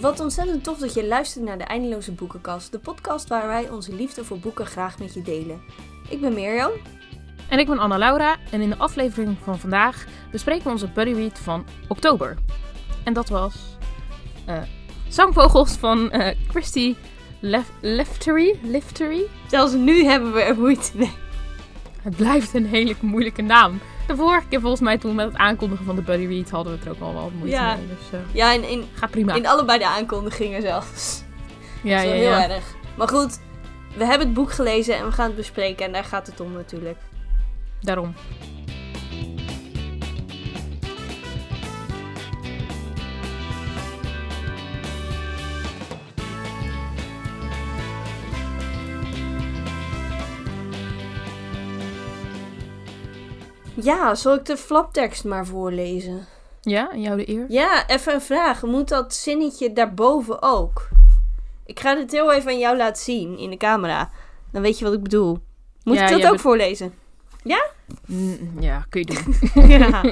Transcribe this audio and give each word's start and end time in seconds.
Wat 0.00 0.20
ontzettend 0.20 0.64
tof 0.64 0.78
dat 0.78 0.94
je 0.94 1.06
luistert 1.06 1.44
naar 1.44 1.58
de 1.58 1.64
Eindeloze 1.64 2.12
Boekenkast, 2.12 2.72
de 2.72 2.78
podcast 2.78 3.28
waar 3.28 3.46
wij 3.46 3.70
onze 3.70 3.94
liefde 3.94 4.24
voor 4.24 4.38
boeken 4.38 4.66
graag 4.66 4.98
met 4.98 5.14
je 5.14 5.22
delen. 5.22 5.60
Ik 6.08 6.20
ben 6.20 6.32
Mirjam. 6.32 6.70
En 7.48 7.58
ik 7.58 7.66
ben 7.66 7.78
Anna 7.78 7.98
Laura 7.98 8.36
en 8.50 8.60
in 8.60 8.68
de 8.68 8.78
aflevering 8.78 9.36
van 9.42 9.58
vandaag 9.58 10.06
bespreken 10.30 10.64
we 10.64 10.70
onze 10.70 10.88
buddy 10.88 11.12
read 11.12 11.38
van 11.38 11.66
oktober. 11.88 12.36
En 13.04 13.12
dat 13.12 13.28
was 13.28 13.54
eh 14.46 14.62
Zangvogels 15.08 15.72
van 15.72 16.10
eh, 16.10 16.36
Christy 16.48 16.94
Lef 17.40 17.70
Leftery. 17.80 18.58
Leftery. 18.62 19.22
Zelfs 19.46 19.72
nu 19.74 20.04
hebben 20.04 20.32
we 20.32 20.42
er 20.42 20.58
moeite 20.58 20.90
mee. 20.94 21.12
Het 22.02 22.16
blijft 22.16 22.54
een 22.54 22.66
hele 22.66 22.94
moeilijke 23.00 23.42
naam. 23.42 23.80
De 24.08 24.16
vorige 24.16 24.46
keer 24.48 24.60
volgens 24.60 24.80
mij 24.82 24.98
toen 24.98 25.14
met 25.14 25.26
het 25.26 25.36
aankondigen 25.36 25.84
van 25.84 25.96
de 25.96 26.02
buddy 26.02 26.26
read 26.26 26.50
hadden 26.50 26.72
we 26.72 26.78
het 26.78 26.86
er 26.88 26.92
ook 26.94 27.00
al 27.08 27.12
wel 27.14 27.30
moeite 27.38 27.56
Ja. 27.56 27.74
mee. 27.74 27.86
Dus 27.86 28.20
eh, 28.20 28.34
Ja, 28.34 28.52
in, 28.52 28.68
in, 28.68 28.84
gaat 28.94 29.10
prima. 29.10 29.34
in 29.34 29.46
allebei 29.46 29.78
de 29.78 29.86
aankondigingen 29.86 30.62
zelfs. 30.62 31.22
ja, 31.82 32.00
ja, 32.00 32.10
heel 32.12 32.30
ja. 32.30 32.48
erg. 32.50 32.74
Maar 32.96 33.08
goed, 33.08 33.38
we 33.96 34.04
hebben 34.04 34.26
het 34.26 34.36
boek 34.36 34.52
gelezen 34.52 34.96
en 34.96 35.04
we 35.04 35.12
gaan 35.12 35.26
het 35.26 35.36
bespreken 35.36 35.86
en 35.86 35.92
daar 35.92 36.04
gaat 36.04 36.26
het 36.26 36.40
om 36.40 36.52
natuurlijk. 36.52 36.98
Daarom. 37.80 38.14
Ja, 53.82 54.14
zal 54.14 54.34
ik 54.34 54.44
de 54.44 54.56
flaptekst 54.56 55.24
maar 55.24 55.46
voorlezen? 55.46 56.26
Ja, 56.60 56.90
en 56.90 57.00
jou 57.00 57.16
de 57.16 57.28
eer? 57.28 57.44
Ja, 57.48 57.88
even 57.88 58.14
een 58.14 58.20
vraag. 58.20 58.62
Moet 58.62 58.88
dat 58.88 59.14
zinnetje 59.14 59.72
daarboven 59.72 60.42
ook? 60.42 60.88
Ik 61.66 61.80
ga 61.80 61.94
dit 61.94 62.10
heel 62.12 62.32
even 62.32 62.50
aan 62.50 62.58
jou 62.58 62.76
laten 62.76 63.02
zien 63.02 63.38
in 63.38 63.50
de 63.50 63.56
camera. 63.56 64.10
Dan 64.52 64.62
weet 64.62 64.78
je 64.78 64.84
wat 64.84 64.94
ik 64.94 65.02
bedoel. 65.02 65.38
Moet 65.82 65.96
Ja, 65.96 66.04
ik 66.04 66.10
dat 66.10 66.22
ook 66.22 66.28
bent- 66.28 66.40
voorlezen? 66.40 66.94
Mm, 68.06 68.52
ja, 68.60 68.86
kun 68.88 69.00
je 69.00 69.06
doen. 69.06 69.68
Ja. 69.78 70.02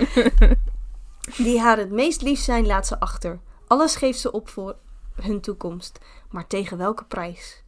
Die 1.44 1.60
haar 1.60 1.76
het 1.76 1.90
meest 1.90 2.22
lief 2.22 2.38
zijn, 2.40 2.66
laat 2.66 2.86
ze 2.86 3.00
achter. 3.00 3.38
Alles 3.66 3.96
geeft 3.96 4.18
ze 4.18 4.30
op 4.32 4.48
voor 4.48 4.76
hun 5.20 5.40
toekomst. 5.40 5.98
Maar 6.30 6.46
tegen 6.46 6.78
welke 6.78 7.04
prijs? 7.04 7.62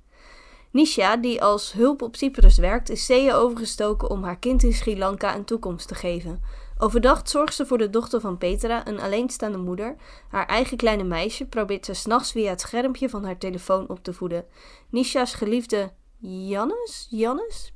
Nisha, 0.71 1.17
die 1.17 1.43
als 1.43 1.73
hulp 1.73 2.03
op 2.03 2.17
Cyprus 2.17 2.59
werkt, 2.59 2.91
is 2.91 3.07
zeeën 3.07 3.33
overgestoken 3.33 4.11
om 4.11 4.23
haar 4.25 4.39
kind 4.39 4.63
in 4.63 4.73
Sri 4.73 4.99
Lanka 4.99 5.35
een 5.35 5.45
toekomst 5.45 5.89
te 5.89 5.95
geven. 5.95 6.43
Overdag 6.79 7.29
zorgt 7.29 7.55
ze 7.55 7.67
voor 7.67 7.79
de 7.79 7.91
dochter 7.91 8.21
van 8.21 8.39
Petra, 8.39 8.87
een 8.87 9.01
alleenstaande 9.01 9.59
moeder. 9.59 9.97
Haar 10.29 10.47
eigen 10.47 10.77
kleine 10.77 11.05
meisje 11.05 11.47
probeert 11.47 11.85
ze 11.85 11.95
s'nachts 11.95 12.33
via 12.33 12.51
het 12.51 12.61
schermpje 12.61 13.09
van 13.09 13.25
haar 13.25 13.39
telefoon 13.39 13.89
op 13.89 14.03
te 14.03 14.13
voeden. 14.13 14.45
Nisha's 14.91 15.35
geliefde 15.35 15.93
Jannes? 16.19 17.07
Jannes? 17.11 17.73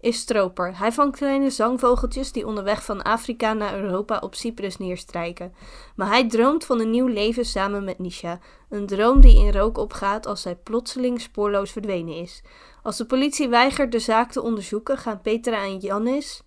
Is 0.00 0.18
stroper. 0.18 0.78
Hij 0.78 0.92
vangt 0.92 1.16
kleine 1.16 1.50
zangvogeltjes 1.50 2.32
die 2.32 2.46
onderweg 2.46 2.84
van 2.84 3.02
Afrika 3.02 3.52
naar 3.52 3.80
Europa 3.80 4.18
op 4.18 4.34
Cyprus 4.34 4.76
neerstrijken. 4.76 5.54
Maar 5.96 6.08
hij 6.08 6.28
droomt 6.28 6.64
van 6.64 6.80
een 6.80 6.90
nieuw 6.90 7.06
leven 7.06 7.44
samen 7.44 7.84
met 7.84 7.98
Nisha. 7.98 8.38
Een 8.68 8.86
droom 8.86 9.20
die 9.20 9.36
in 9.36 9.52
rook 9.52 9.78
opgaat 9.78 10.26
als 10.26 10.42
zij 10.42 10.56
plotseling 10.56 11.20
spoorloos 11.20 11.70
verdwenen 11.70 12.14
is. 12.14 12.42
Als 12.82 12.96
de 12.96 13.06
politie 13.06 13.48
weigert 13.48 13.92
de 13.92 13.98
zaak 13.98 14.32
te 14.32 14.42
onderzoeken, 14.42 14.98
gaan 14.98 15.20
Petra 15.20 15.62
en 15.62 15.78
Jannis... 15.78 16.42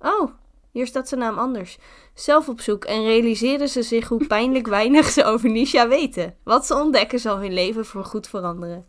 Oh, 0.00 0.30
hier 0.70 0.86
staat 0.86 1.08
zijn 1.08 1.20
naam 1.20 1.38
anders. 1.38 1.78
Zelf 2.14 2.48
op 2.48 2.60
zoek 2.60 2.84
en 2.84 3.04
realiseren 3.04 3.68
ze 3.68 3.82
zich 3.82 4.08
hoe 4.08 4.26
pijnlijk 4.26 4.66
weinig 4.66 5.08
ze 5.10 5.24
over 5.24 5.50
Nisha 5.50 5.88
weten. 5.88 6.36
Wat 6.44 6.66
ze 6.66 6.74
ontdekken 6.74 7.18
zal 7.18 7.38
hun 7.38 7.52
leven 7.52 7.86
voorgoed 7.86 8.28
veranderen. 8.28 8.86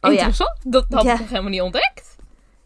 Oh 0.00 0.10
ja. 0.10 0.10
Interessant. 0.10 0.56
Dat 0.64 0.84
had 0.88 1.04
Ja. 1.04 1.12
ik 1.12 1.18
nog 1.18 1.28
helemaal 1.28 1.50
niet 1.50 1.60
ontdekt. 1.60 2.16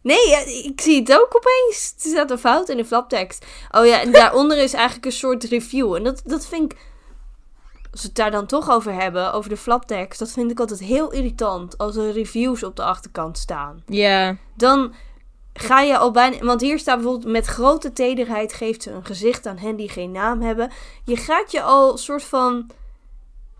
Nee, 0.03 0.29
ja, 0.29 0.39
ik 0.39 0.81
zie 0.81 1.01
het 1.01 1.13
ook 1.13 1.37
opeens. 1.37 1.95
Er 2.03 2.11
staat 2.11 2.31
een 2.31 2.39
fout 2.39 2.69
in 2.69 2.77
de 2.77 2.85
flaptekst. 2.85 3.47
Oh 3.71 3.87
ja, 3.87 4.01
en 4.01 4.13
daaronder 4.23 4.59
is 4.59 4.73
eigenlijk 4.73 5.07
een 5.07 5.13
soort 5.13 5.45
review. 5.45 5.95
En 5.95 6.05
dat, 6.05 6.23
dat 6.25 6.47
vind 6.47 6.73
ik... 6.73 6.79
Als 7.91 8.03
we 8.03 8.09
het 8.09 8.17
daar 8.17 8.31
dan 8.31 8.47
toch 8.47 8.71
over 8.71 8.93
hebben, 8.93 9.33
over 9.33 9.51
de 9.51 9.57
flaptekst... 9.57 10.19
dat 10.19 10.31
vind 10.31 10.51
ik 10.51 10.61
altijd 10.61 10.81
heel 10.81 11.13
irritant 11.13 11.79
als 11.79 11.97
er 11.97 12.13
reviews 12.13 12.63
op 12.63 12.77
de 12.77 12.83
achterkant 12.83 13.39
staan. 13.39 13.83
Ja. 13.87 14.37
Dan 14.57 14.95
ga 15.53 15.81
je 15.81 15.99
al 15.99 16.11
bijna... 16.11 16.39
Want 16.39 16.61
hier 16.61 16.79
staat 16.79 16.97
bijvoorbeeld... 16.97 17.33
met 17.33 17.47
grote 17.47 17.93
tederheid 17.93 18.53
geeft 18.53 18.83
ze 18.83 18.91
een 18.91 19.05
gezicht 19.05 19.47
aan 19.47 19.59
hen 19.59 19.77
die 19.77 19.89
geen 19.89 20.11
naam 20.11 20.41
hebben. 20.43 20.71
Je 21.05 21.17
gaat 21.17 21.51
je 21.53 21.63
al 21.63 21.99
soort 21.99 22.23
van... 22.25 22.71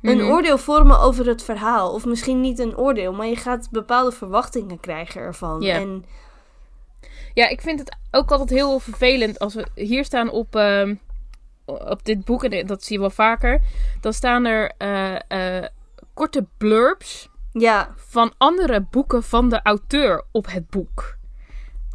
Een 0.05 0.17
Mhm. 0.19 0.31
oordeel 0.31 0.59
vormen 0.59 0.99
over 1.01 1.27
het 1.27 1.43
verhaal. 1.43 1.93
Of 1.93 2.05
misschien 2.05 2.41
niet 2.41 2.59
een 2.59 2.77
oordeel, 2.77 3.13
maar 3.13 3.27
je 3.27 3.37
gaat 3.37 3.69
bepaalde 3.71 4.13
verwachtingen 4.13 4.81
krijgen 4.81 5.21
ervan. 5.21 5.61
Ja. 5.61 5.75
En 5.75 6.05
Ja, 7.35 7.49
ik 7.49 7.61
vind 7.61 7.79
het 7.79 7.97
ook 8.11 8.31
altijd 8.31 8.51
heel 8.51 8.79
vervelend 8.79 9.39
als 9.39 9.55
we 9.55 9.67
hier 9.75 10.05
staan 10.05 10.31
op, 10.31 10.57
ehm, 10.57 10.95
op 11.65 12.05
dit 12.05 12.25
boek, 12.25 12.45
en 12.45 12.67
dat 12.67 12.85
zie 12.85 12.95
je 12.97 13.01
wel 13.01 13.11
vaker. 13.11 13.61
Dan 14.01 14.13
staan 14.13 14.45
er 14.45 14.73
eh, 14.79 15.59
eh, 15.59 15.65
korte 16.15 16.47
blurbs 16.59 17.29
ja, 17.53 17.95
van 17.97 18.33
andere 18.39 18.81
boeken 18.91 19.23
van 19.23 19.49
de 19.49 19.61
auteur 19.63 20.25
op 20.33 20.47
het 20.51 20.71
boek. 20.71 21.17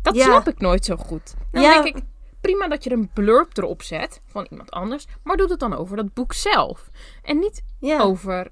Dat 0.01 0.15
Ja. 0.15 0.23
snap 0.23 0.47
ik 0.47 0.59
nooit 0.59 0.85
zo 0.85 0.95
goed. 0.95 1.35
Dan 1.51 1.61
Ja. 1.63 1.81
denk 1.81 1.95
ik, 1.97 2.03
prima 2.49 2.67
dat 2.67 2.83
je 2.83 2.91
een 2.91 3.09
blurb 3.13 3.57
erop 3.57 3.81
zet 3.81 4.21
van 4.25 4.47
iemand 4.49 4.71
anders, 4.71 5.05
maar 5.23 5.37
doe 5.37 5.47
het 5.49 5.59
dan 5.59 5.75
over 5.77 5.95
dat 5.97 6.13
boek 6.13 6.33
zelf. 6.33 6.89
En 7.23 7.39
niet 7.39 7.61
ja. 7.79 7.99
over 7.99 8.47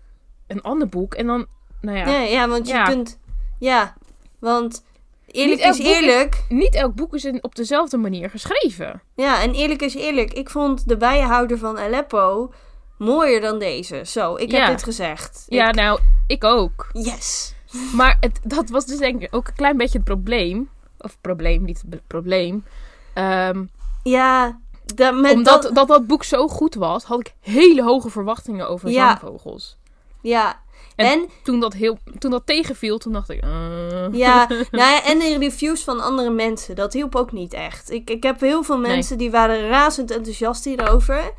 een 0.47 0.61
ander 0.61 0.87
boek. 0.87 1.13
En 1.13 1.27
dan, 1.27 1.45
nou 1.81 1.97
ja, 1.97 2.07
Ja, 2.07 2.19
ja, 2.21 2.47
want 2.47 2.67
je 2.67 2.73
Ja. 2.73 2.83
kunt... 2.85 3.19
Ja, 3.59 3.95
want 4.39 4.83
eerlijk 5.27 5.61
is 5.61 5.79
eerlijk. 5.79 6.45
niet 6.49 6.75
elk 6.75 6.95
boek 6.95 7.13
is 7.15 7.25
in- 7.25 7.43
op 7.43 7.55
dezelfde 7.55 7.97
manier 7.97 8.29
geschreven. 8.29 9.01
Ja, 9.15 9.41
en 9.41 9.53
eerlijk 9.53 9.81
is 9.81 9.95
eerlijk. 9.95 10.33
Ik 10.33 10.49
vond 10.49 10.87
de 10.87 10.97
bijenhouder 10.97 11.57
van 11.57 11.79
Aleppo 11.79 12.53
mooier 12.97 13.41
dan 13.41 13.59
deze. 13.59 14.01
Zo, 14.05 14.33
ik 14.35 14.51
heb 14.51 14.61
Ja. 14.61 14.67
dit 14.67 14.83
gezegd. 14.83 15.45
Ja, 15.47 15.67
Ik- 15.69 15.75
nou, 15.75 15.99
ik 16.27 16.43
ook. 16.43 16.89
Yes. 16.93 17.53
Maar 17.95 18.17
het, 18.19 18.39
dat 18.43 18.69
was 18.69 18.85
dus 18.85 18.97
denk 18.97 19.21
ik 19.21 19.35
ook 19.35 19.47
een 19.47 19.53
klein 19.53 19.77
beetje 19.77 19.97
het 19.97 20.07
probleem. 20.07 20.69
Of 20.99 21.17
probleem, 21.21 21.63
niet 21.63 21.83
het 21.89 22.07
probleem. 22.07 22.65
Ehm, 23.13 23.65
Ja, 24.09 24.59
met 24.95 25.33
omdat 25.33 25.61
dat... 25.63 25.75
dat... 25.75 25.87
dat 25.87 26.07
boek 26.07 26.23
zo 26.23 26.47
goed 26.47 26.75
was, 26.75 27.03
had 27.03 27.19
ik 27.19 27.33
hele 27.39 27.83
hoge 27.83 28.09
verwachtingen 28.09 28.69
over 28.69 28.89
Ja. 28.89 29.07
zangvogels. 29.07 29.77
Ja. 30.21 30.59
En- 30.95 31.05
En, 31.05 31.29
Toen 31.43 31.59
dat, 31.59 31.73
heel, 31.73 31.97
toen 32.19 32.31
dat 32.31 32.45
tegenviel, 32.45 32.97
toen 32.97 33.13
dacht 33.13 33.29
ik... 33.29 33.41
eh. 33.41 34.07
ja, 34.11 34.47
nou 34.71 34.91
ja, 34.91 35.03
en 35.03 35.19
de 35.19 35.37
reviews 35.39 35.83
van 35.83 35.99
andere 35.99 36.29
mensen. 36.29 36.75
Dat 36.75 36.93
hielp 36.93 37.15
ook 37.15 37.31
niet 37.31 37.53
echt. 37.53 37.91
Ik, 37.91 38.09
ik 38.09 38.23
heb 38.23 38.39
heel 38.39 38.63
veel 38.63 38.77
Nee. 38.79 38.91
mensen 38.91 39.17
die 39.17 39.31
waren 39.31 39.67
razend 39.69 40.11
enthousiast 40.11 40.63
hierover. 40.65 41.31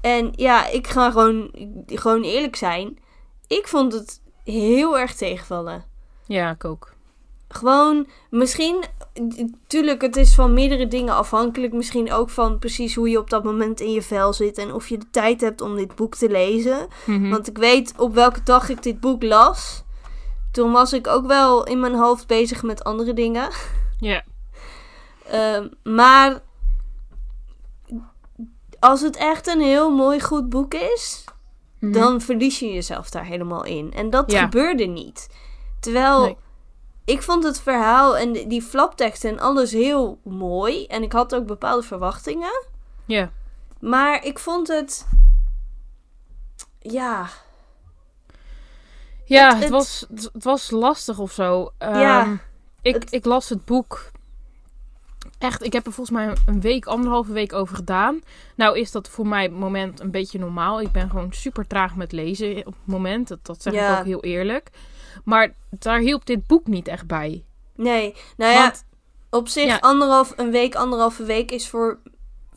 En 0.00 0.32
ja, 0.36 0.66
ik 0.68 0.86
ga 0.86 1.10
gewoon, 1.10 1.50
gewoon 1.86 2.22
eerlijk 2.22 2.56
zijn. 2.56 2.98
Ik 3.46 3.68
vond 3.68 3.92
het 3.92 4.20
heel 4.44 4.98
erg 4.98 5.14
tegenvallen. 5.14 5.84
Ja, 6.26 6.50
ik 6.50 6.64
ook. 6.64 6.92
Gewoon, 7.48 8.06
misschien, 8.30 8.84
tuurlijk, 9.66 10.02
het 10.02 10.16
is 10.16 10.34
van 10.34 10.52
meerdere 10.54 10.88
dingen 10.88 11.14
afhankelijk. 11.14 11.72
Misschien 11.72 12.12
ook 12.12 12.30
van 12.30 12.58
precies 12.58 12.94
hoe 12.94 13.08
je 13.08 13.18
op 13.18 13.30
dat 13.30 13.44
moment 13.44 13.80
in 13.80 13.92
je 13.92 14.02
vel 14.02 14.32
zit 14.32 14.58
en 14.58 14.72
of 14.72 14.88
je 14.88 14.98
de 14.98 15.10
tijd 15.10 15.40
hebt 15.40 15.60
om 15.60 15.76
dit 15.76 15.94
boek 15.94 16.14
te 16.14 16.28
lezen. 16.30 16.86
Mhm. 17.06 17.28
Want 17.30 17.48
ik 17.48 17.58
weet 17.58 17.94
op 17.96 18.14
welke 18.14 18.42
dag 18.42 18.68
ik 18.68 18.82
dit 18.82 19.00
boek 19.00 19.22
las. 19.22 19.82
Toen 20.52 20.72
was 20.72 20.92
ik 20.92 21.06
ook 21.06 21.26
wel 21.26 21.64
in 21.64 21.80
mijn 21.80 21.94
hoofd 21.94 22.26
bezig 22.26 22.62
met 22.62 22.84
andere 22.84 23.12
dingen. 23.14 23.48
Ja. 23.98 24.22
Ehm, 25.30 25.68
maar 25.82 26.42
als 28.78 29.00
het 29.00 29.16
echt 29.16 29.46
een 29.46 29.60
heel 29.60 29.90
mooi 29.90 30.20
goed 30.20 30.48
boek 30.48 30.74
is, 30.74 31.24
Mhm. 31.78 31.92
dan 31.92 32.20
verlies 32.20 32.58
je 32.58 32.72
jezelf 32.72 33.10
daar 33.10 33.24
helemaal 33.24 33.64
in. 33.64 33.92
En 33.92 34.10
dat 34.10 34.30
Ja. 34.32 34.40
gebeurde 34.42 34.84
niet. 34.84 35.28
Terwijl 35.80 36.20
Nee. 36.22 36.36
Ik 37.08 37.22
vond 37.22 37.44
het 37.44 37.60
verhaal 37.60 38.16
en 38.16 38.32
die- 38.32 38.62
flaptekst 38.62 39.24
en 39.24 39.38
alles 39.38 39.72
heel 39.72 40.18
mooi. 40.24 40.86
En 40.86 41.02
ik 41.02 41.12
had 41.12 41.34
ook 41.34 41.46
bepaalde 41.46 41.82
verwachtingen. 41.86 42.66
Ja. 43.04 43.30
Maar 43.80 44.24
ik 44.24 44.38
vond 44.38 44.68
het. 44.68 45.06
Ja. 46.80 47.28
Ja, 49.24 49.44
Het- 49.44 49.52
het, 49.54 49.62
het- 49.62 49.70
was, 49.72 50.06
het 50.32 50.44
was 50.44 50.70
lastig 50.70 51.18
of 51.18 51.32
zo. 51.32 51.72
Ja, 51.78 52.20
Ehm, 52.20 52.36
ik, 52.82 53.04
ik 53.10 53.24
las 53.24 53.48
het 53.48 53.64
boek. 53.64 54.10
Echt, 55.38 55.64
ik 55.64 55.72
heb 55.72 55.86
er 55.86 55.92
volgens 55.92 56.16
mij 56.16 56.32
een 56.46 56.60
week, 56.60 56.86
anderhalve 56.86 57.32
week 57.32 57.52
over 57.52 57.76
gedaan. 57.76 58.20
Nou 58.54 58.78
is 58.78 58.90
dat 58.90 59.08
voor 59.08 59.26
mij 59.26 59.44
op 59.44 59.50
het 59.50 59.60
moment 59.60 60.00
een 60.00 60.10
beetje 60.10 60.38
normaal. 60.38 60.80
Ik 60.80 60.92
ben 60.92 61.10
gewoon 61.10 61.32
super 61.32 61.66
traag 61.66 61.94
met 61.96 62.12
lezen 62.12 62.56
op 62.58 62.64
het 62.64 62.74
moment. 62.86 63.28
Dat, 63.28 63.38
dat 63.46 63.62
zeg 63.62 63.72
Ja. 63.72 63.92
ik 63.92 63.98
ook 63.98 64.04
heel 64.04 64.22
eerlijk. 64.22 64.70
Maar 65.24 65.54
daar 65.70 65.98
hielp 65.98 66.26
dit 66.26 66.46
boek 66.46 66.66
niet 66.66 66.88
echt 66.88 67.06
bij. 67.06 67.44
Nee. 67.74 68.14
Nou 68.36 68.52
ja, 68.52 68.62
Want- 68.62 68.84
op 69.30 69.48
zich, 69.48 69.64
ja. 69.66 69.78
anderhalf, 69.80 70.32
een 70.36 70.50
week, 70.50 70.74
anderhalve 70.74 71.24
week 71.24 71.50
is 71.50 71.68
voor 71.68 71.98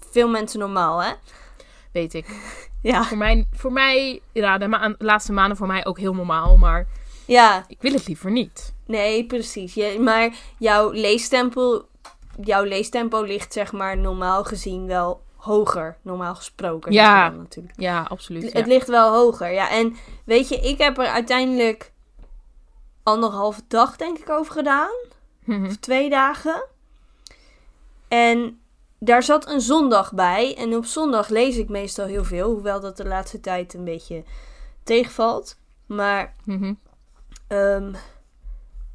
veel 0.10 0.30
mensen 0.30 0.60
normaal, 0.60 1.04
hè? 1.04 1.12
Weet 1.92 2.14
ik. 2.14 2.26
Ja, 2.82 3.04
Voor 3.04 3.18
mij, 3.18 3.48
voor 3.54 3.72
mij 3.72 4.22
ja, 4.32 4.58
de 4.58 4.68
ma- 4.68 4.96
laatste 4.98 5.34
maanden 5.34 5.58
voor 5.58 5.68
mij 5.68 5.86
ook 5.86 6.00
heel 6.00 6.14
normaal. 6.14 6.58
Maar 6.58 6.88
ja. 7.26 7.66
ik 7.68 7.82
wil 7.82 7.92
het 7.94 8.08
liever 8.08 8.32
niet. 8.32 8.74
Nee, 8.86 9.26
precies. 9.26 9.74
Je, 9.74 10.00
maar 10.00 10.34
jouw 10.58 10.90
leestempo, 10.92 11.86
jouw 12.44 12.64
leestempo 12.64 13.22
ligt 13.22 13.54
zeg 13.54 13.72
maar 13.72 13.98
normaal 13.98 14.44
gezien 14.44 14.88
wel 14.88 15.22
hoger. 15.36 15.98
Normaal 16.02 16.36
gesproken. 16.36 16.92
Ja. 16.92 17.30
natuurlijk. 17.30 17.74
Ja, 17.78 18.06
absoluut. 18.10 18.54
Het 18.54 18.68
ligt 18.68 18.88
wel 18.88 19.14
hoger, 19.14 19.52
ja. 19.52 19.70
En 19.70 19.96
weet 20.26 20.50
je, 20.50 20.56
ik 20.56 20.78
heb 20.78 20.98
er 20.98 21.08
uiteindelijk 21.08 21.92
anderhalve 23.04 23.62
dag 23.68 23.96
denk 23.96 24.18
ik 24.18 24.30
over 24.30 24.54
gedaan. 24.54 24.92
Mhm. 25.44 25.66
Of 25.66 25.76
twee 25.76 26.10
dagen. 26.10 26.64
En 28.08 28.60
daar 29.00 29.24
zat 29.24 29.48
een 29.50 29.62
zondag 29.62 30.14
bij. 30.14 30.56
En 30.58 30.76
op 30.76 30.86
zondag 30.86 31.30
lees 31.30 31.58
ik 31.58 31.70
meestal 31.70 32.06
heel 32.06 32.24
veel. 32.24 32.52
Hoewel 32.52 32.80
dat 32.80 32.98
de 32.98 33.06
laatste 33.06 33.40
tijd 33.40 33.74
een 33.74 33.84
beetje 33.84 34.24
tegenvalt. 34.84 35.58
Maar 35.86 36.36
Mhm. 36.46 36.74
ehm, 37.48 37.94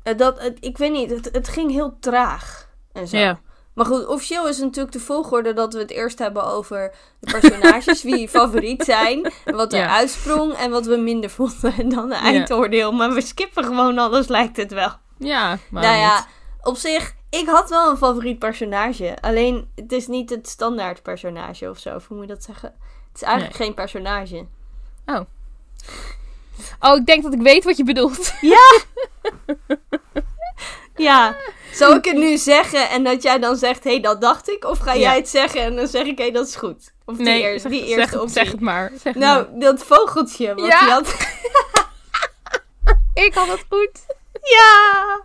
eh, 0.02 0.16
dat, 0.16 0.40
het, 0.40 0.56
ik 0.60 0.78
weet 0.78 0.92
niet, 0.92 1.10
het, 1.10 1.28
het 1.32 1.48
ging 1.48 1.70
heel 1.70 1.96
traag. 2.00 2.68
En 2.92 3.08
zo. 3.08 3.16
Ja. 3.16 3.40
Maar 3.76 3.86
goed, 3.86 4.06
officieel 4.06 4.48
is 4.48 4.58
natuurlijk 4.58 4.92
de 4.92 5.00
volgorde 5.00 5.52
dat 5.52 5.72
we 5.72 5.78
het 5.78 5.90
eerst 5.90 6.18
hebben 6.18 6.44
over 6.44 6.92
de 7.20 7.30
personages, 7.40 8.02
wie 8.02 8.18
je 8.18 8.28
favoriet 8.38 8.84
zijn, 8.84 9.32
wat 9.44 9.72
er 9.72 9.78
Ja. 9.78 9.96
uitsprong 9.96 10.52
en 10.52 10.70
wat 10.70 10.86
we 10.86 10.96
minder 10.96 11.30
vonden 11.30 11.74
en 11.78 11.88
dan 11.94 12.04
een 12.04 12.12
eindoordeel. 12.12 12.92
Maar 12.92 13.12
we 13.12 13.20
skippen 13.20 13.64
gewoon 13.64 13.98
alles, 13.98 14.26
lijkt 14.28 14.56
het 14.56 14.72
wel. 14.72 14.90
Ja, 15.18 15.58
maar 15.70 15.82
nou 15.82 15.96
ja, 15.96 16.16
niet. 16.16 16.26
op 16.62 16.76
zich, 16.76 17.14
ik 17.30 17.46
had 17.48 17.68
wel 17.70 17.90
een 17.90 17.96
favoriet 17.96 18.38
personage. 18.38 19.16
Alleen, 19.20 19.68
het 19.74 19.92
is 19.92 20.06
niet 20.06 20.30
het 20.30 20.48
standaard 20.48 21.02
personage 21.02 21.70
of 21.70 21.78
zo, 21.78 21.94
of 21.94 22.06
hoe 22.08 22.16
moet 22.16 22.26
je 22.26 22.32
dat 22.34 22.44
zeggen? 22.44 22.68
Het 23.12 23.14
is 23.14 23.22
eigenlijk 23.22 23.56
geen 23.56 23.74
personage. 23.74 24.46
Oh, 26.80 26.96
ik 26.96 27.06
denk 27.06 27.22
dat 27.22 27.32
ik 27.32 27.40
weet 27.42 27.64
wat 27.64 27.76
je 27.76 27.84
bedoelt. 27.84 28.32
Ja, 28.40 28.80
zal 31.72 31.94
ik 31.94 32.04
het 32.04 32.16
nu 32.16 32.36
zeggen 32.36 32.90
en 32.90 33.04
dat 33.04 33.22
jij 33.22 33.38
dan 33.38 33.56
zegt, 33.56 33.84
hé, 33.84 33.90
hey, 33.90 34.00
dat 34.00 34.20
dacht 34.20 34.50
ik? 34.50 34.64
Of 34.64 34.78
ga 34.78 34.92
Ja. 34.92 35.00
jij 35.00 35.16
het 35.16 35.28
zeggen 35.28 35.60
en 35.60 35.76
dan 35.76 35.86
zeg 35.88 36.04
ik, 36.06 36.16
hé, 36.18 36.24
hey, 36.24 36.32
dat 36.32 36.46
is 36.48 36.56
goed? 36.56 36.92
Of 37.04 37.16
die, 37.16 37.24
Nee, 37.24 37.42
eerste, 37.42 37.68
zeg, 37.68 37.78
die 37.78 37.88
zeg, 37.88 37.98
eerste 37.98 38.14
het- 38.14 38.22
optie? 38.24 38.34
zeg 38.42 38.50
het 38.50 38.60
maar. 38.60 38.92
Zeg 39.02 39.14
Nou, 39.14 39.46
maar. 39.50 39.58
dat 39.60 39.82
vogeltje. 39.84 40.54
Wat 40.54 40.66
Ja. 40.66 40.80
die 40.80 40.90
had. 40.90 41.16
Ik 43.14 43.34
had 43.34 43.46
het 43.48 43.64
goed. 43.68 43.90
Ja! 44.56 45.20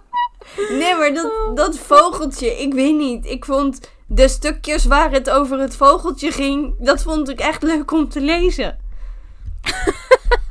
Nee, 0.70 0.96
maar 0.96 1.14
dat, 1.14 1.32
dat 1.56 1.78
vogeltje, 1.78 2.60
ik 2.62 2.74
weet 2.74 2.96
niet. 2.96 3.26
Ik 3.26 3.46
vond 3.46 3.80
de 4.08 4.28
stukjes 4.28 4.86
waar 4.86 5.12
het 5.12 5.30
over 5.30 5.60
het 5.60 5.76
vogeltje 5.76 6.32
ging, 6.32 6.76
dat 6.80 7.04
vond 7.04 7.30
ik 7.30 7.40
echt 7.40 7.64
leuk 7.64 7.92
om 7.92 8.10
te 8.10 8.22
lezen. 8.22 8.80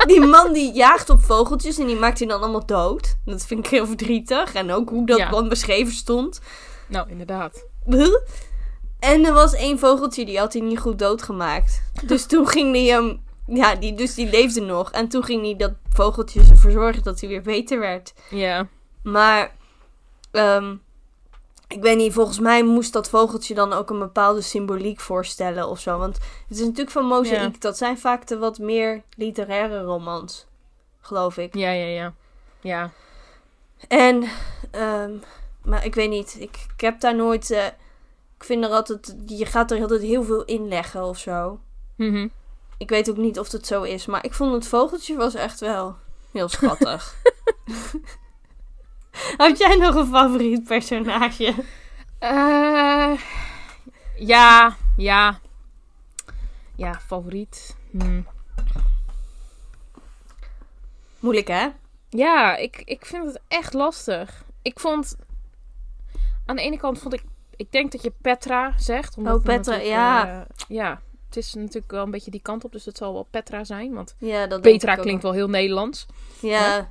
Die 0.07 0.21
man 0.21 0.53
die 0.53 0.73
jaagt 0.73 1.11
op 1.11 1.21
vogeltjes 1.23 1.79
en 1.79 1.87
die 1.87 1.97
maakt 1.97 2.19
die 2.19 2.29
dan 2.29 2.41
allemaal 2.41 2.67
dood. 2.67 3.17
Dat 3.25 3.47
vind 3.47 3.65
ik 3.67 3.71
heel 3.71 3.87
verdrietig. 3.87 4.55
En 4.55 4.71
ook 4.73 4.89
hoe 4.89 5.07
dat 5.07 5.19
Ja. 5.19 5.31
dan 5.31 5.49
beschreven 5.49 5.93
stond. 5.93 6.41
Nou, 6.89 7.11
inderdaad. 7.11 7.65
En 8.99 9.25
er 9.25 9.33
was 9.33 9.55
één 9.55 9.79
vogeltje 9.79 10.25
die 10.25 10.39
had 10.39 10.53
hij 10.53 10.62
niet 10.62 10.79
goed 10.79 10.99
doodgemaakt. 10.99 11.83
Dus 12.05 12.27
toen 12.27 12.47
ging 12.49 12.75
hij 12.75 12.85
hem. 12.85 13.21
Ja, 13.47 13.75
die, 13.75 13.95
dus 13.95 14.15
die 14.15 14.31
leefde 14.31 14.61
nog. 14.61 14.91
En 14.91 15.09
toen 15.09 15.25
ging 15.25 15.43
hij 15.43 15.57
dat 15.57 15.73
vogeltje 15.93 16.41
ervoor 16.51 16.71
zorgen 16.71 17.03
dat 17.03 17.21
hij 17.21 17.29
weer 17.29 17.43
beter 17.43 17.79
werd. 17.79 18.12
Ja. 18.31 18.67
Maar. 19.03 19.53
ehm, 20.31 20.75
ik 21.71 21.83
weet 21.83 21.97
niet, 21.97 22.13
volgens 22.13 22.39
mij 22.39 22.65
moest 22.65 22.93
dat 22.93 23.09
vogeltje 23.09 23.55
dan 23.55 23.73
ook 23.73 23.91
een 23.91 23.99
bepaalde 23.99 24.41
symboliek 24.41 25.01
voorstellen 25.01 25.69
of 25.69 25.81
zo. 25.81 25.99
Want 25.99 26.15
het 26.49 26.59
is 26.59 26.61
natuurlijk 26.61 26.91
van 26.91 27.05
Mozaïek. 27.05 27.53
Ja. 27.53 27.59
Dat 27.59 27.77
zijn 27.77 27.99
vaak 27.99 28.27
de 28.27 28.39
wat 28.39 28.59
meer 28.59 29.03
literaire 29.17 29.83
romans. 29.83 30.47
Geloof 31.01 31.37
ik. 31.37 31.55
Ja, 31.55 31.71
ja, 31.71 31.87
ja. 31.87 32.15
Ja. 32.61 32.91
En, 33.89 34.25
ehm, 34.71 35.13
maar 35.63 35.85
ik 35.85 35.95
weet 35.95 36.11
niet, 36.11 36.37
ik, 36.39 36.67
ik 36.75 36.81
heb 36.81 37.01
daar 37.01 37.17
nooit, 37.17 37.51
eh, 37.51 37.67
ik 38.37 38.45
vind 38.45 38.65
er 38.65 38.71
altijd, 38.71 39.17
je 39.27 39.47
gaat 39.47 39.71
er 39.71 39.81
altijd 39.81 40.03
heel 40.03 40.23
veel 40.23 40.45
inleggen 40.45 41.05
of 41.05 41.19
zo. 41.19 41.61
Mhm. 41.97 42.29
Ik 42.79 42.89
weet 42.89 43.11
ook 43.11 43.17
niet 43.17 43.39
of 43.39 43.53
het 43.53 43.67
zo 43.67 43.83
is, 43.83 44.07
maar 44.07 44.25
ik 44.25 44.35
vond 44.35 44.53
het 44.53 44.67
vogeltje 44.67 45.17
was 45.17 45.35
echt 45.35 45.61
wel 45.61 45.97
heel 46.33 46.49
schattig. 46.49 47.15
Had 49.37 49.59
jij 49.59 49.77
nog 49.77 49.95
een 49.95 50.07
favoriet 50.07 50.65
personage? 50.65 51.55
Eh, 52.19 53.12
ja, 54.17 54.77
ja. 54.97 55.39
Ja, 56.77 57.01
favoriet. 57.07 57.77
Hm. 57.91 58.21
Moeilijk 61.19 61.49
hè? 61.49 61.69
Ja, 62.09 62.57
ik, 62.57 62.83
ik 62.85 63.07
vind 63.07 63.27
het 63.27 63.41
echt 63.49 63.73
lastig. 63.75 64.45
Ik 64.62 64.81
vond... 64.81 65.17
Aan 66.47 66.57
de 66.57 66.62
ene 66.62 66.77
kant 66.79 66.99
vond 66.99 67.15
ik... 67.15 67.23
Ik 67.57 67.73
denk 67.73 67.93
dat 67.93 68.03
je 68.03 68.12
Petra 68.21 68.73
zegt. 68.77 69.17
Omdat 69.17 69.39
Oh, 69.39 69.45
Petra, 69.45 69.77
ja. 69.77 70.29
eh, 70.29 70.41
ja, 70.69 71.01
het 71.27 71.37
is 71.37 71.55
natuurlijk 71.55 71.91
wel 71.91 72.05
een 72.05 72.11
beetje 72.11 72.31
die 72.31 72.43
kant 72.43 72.65
op. 72.65 72.73
Dus 72.73 72.85
het 72.85 72.97
zal 72.97 73.12
wel 73.12 73.27
Petra 73.31 73.65
zijn. 73.65 73.95
Want 73.95 74.15
Ja, 74.19 74.47
dat 74.47 74.62
denk 74.62 74.79
Petra 74.79 74.95
klinkt 74.95 75.23
wel 75.23 75.33
heel 75.33 75.49
Nederlands. 75.49 76.07
Ja. 76.41 76.91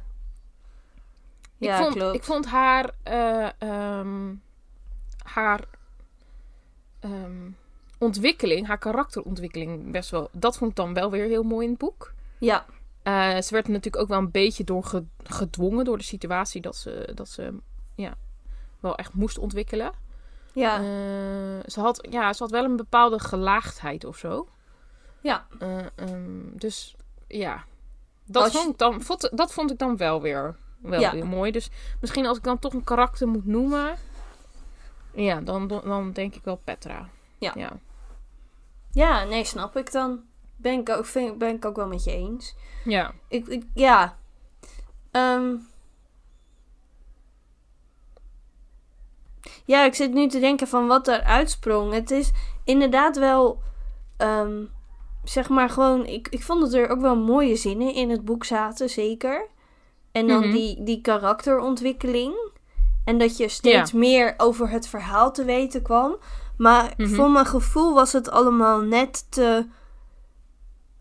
Ja, 1.59 1.77
ik, 1.77 1.83
vond, 1.83 1.95
klopt. 1.95 2.15
ik 2.15 2.23
vond 2.23 2.45
haar... 2.45 2.91
eh, 3.03 3.49
ehm, 3.57 4.33
haar... 5.23 5.63
ehm, 6.99 7.49
ontwikkeling, 7.97 8.67
haar 8.67 8.77
karakterontwikkeling 8.77 9.91
best 9.91 10.09
wel... 10.09 10.29
Dat 10.31 10.57
vond 10.57 10.69
ik 10.69 10.75
dan 10.77 10.93
wel 10.93 11.11
weer 11.11 11.25
heel 11.27 11.43
mooi 11.43 11.63
in 11.65 11.69
het 11.71 11.79
boek. 11.79 12.13
Ja, 12.37 12.65
Eh, 13.03 13.13
ze 13.41 13.53
werd 13.53 13.65
er 13.65 13.71
natuurlijk 13.71 14.03
ook 14.03 14.07
wel 14.07 14.17
een 14.17 14.31
beetje 14.31 14.63
door 14.63 14.83
ge- 14.83 15.05
gedwongen 15.23 15.85
door 15.85 15.97
de 15.97 16.03
situatie 16.03 16.61
dat 16.61 16.75
ze, 16.75 17.11
dat 17.15 17.29
ze 17.29 17.53
ja, 17.95 18.13
wel 18.79 18.95
echt 18.95 19.13
moest 19.13 19.37
ontwikkelen. 19.37 19.91
ja, 20.53 20.75
Eh, 20.77 20.83
ze, 21.65 21.79
had, 21.79 22.07
ja, 22.09 22.33
ze 22.33 22.43
had 22.43 22.51
wel 22.51 22.63
een 22.63 22.75
bepaalde 22.75 23.19
gelaagdheid 23.19 24.05
of 24.05 24.17
zo. 24.17 24.47
ja. 25.21 25.47
Eh, 25.59 25.77
ehm, 25.95 26.41
dus 26.53 26.95
ja, 27.27 27.65
dat 28.25 28.51
je- 28.51 28.57
vond, 28.57 28.77
dan, 28.77 29.01
vond, 29.01 29.29
dat 29.37 29.53
vond 29.53 29.71
ik 29.71 29.77
dan 29.77 29.97
wel 29.97 30.21
weer, 30.21 30.55
wel 30.81 30.99
Ja. 30.99 31.11
weer 31.11 31.27
mooi. 31.27 31.51
Dus 31.51 31.69
misschien 32.01 32.25
als 32.25 32.37
ik 32.37 32.43
dan 32.43 32.59
toch 32.59 32.73
een 32.73 32.83
karakter 32.83 33.27
moet 33.27 33.45
noemen, 33.45 33.97
ja, 35.13 35.41
dan, 35.41 35.67
dan 35.67 36.11
denk 36.11 36.35
ik 36.35 36.43
wel 36.43 36.61
Petra. 36.63 37.09
Ja. 37.37 37.51
ja. 37.55 37.79
Ja, 38.91 39.23
nee, 39.23 39.43
snap 39.43 39.77
ik 39.77 39.91
dan. 39.91 40.21
Ben 40.55 40.79
ik 40.79 40.89
ook, 40.89 41.05
vind, 41.05 41.37
ben 41.37 41.55
ik 41.55 41.65
ook 41.65 41.75
wel 41.75 41.87
met 41.87 42.03
je 42.03 42.11
eens. 42.11 42.55
Ja. 42.83 43.13
Ik, 43.27 43.47
ik 43.47 43.63
ja. 43.73 44.17
Ehm. 45.11 45.55
ja, 49.65 49.83
ik 49.83 49.95
zit 49.95 50.13
nu 50.13 50.27
te 50.27 50.39
denken 50.39 50.67
van 50.67 50.87
wat 50.87 51.07
er 51.07 51.23
uitsprong. 51.23 51.93
Het 51.93 52.11
is 52.11 52.31
inderdaad 52.63 53.17
wel, 53.17 53.61
ehm, 54.17 54.65
zeg 55.23 55.49
maar 55.49 55.69
gewoon, 55.69 56.05
ik, 56.05 56.27
ik 56.27 56.43
vond 56.43 56.61
dat 56.61 56.73
er 56.73 56.89
ook 56.89 57.01
wel 57.01 57.17
mooie 57.17 57.55
zinnen 57.55 57.93
in 57.93 58.09
het 58.09 58.25
boek 58.25 58.45
zaten, 58.45 58.89
zeker. 58.89 59.47
En 60.11 60.27
dan 60.27 60.39
Mhm. 60.39 60.51
die, 60.51 60.83
die 60.83 61.01
karakterontwikkeling. 61.01 62.33
En 63.05 63.17
dat 63.17 63.37
je 63.37 63.47
steeds 63.49 63.91
meer 63.91 64.33
over 64.37 64.69
het 64.69 64.87
verhaal 64.87 65.31
te 65.33 65.43
weten 65.45 65.81
kwam. 65.81 66.17
Maar 66.57 66.93
Mhm. 66.97 67.09
voor 67.15 67.31
mijn 67.31 67.45
gevoel 67.45 67.93
was 67.93 68.13
het 68.13 68.29
allemaal 68.29 68.79
net 68.81 69.31
te 69.31 69.67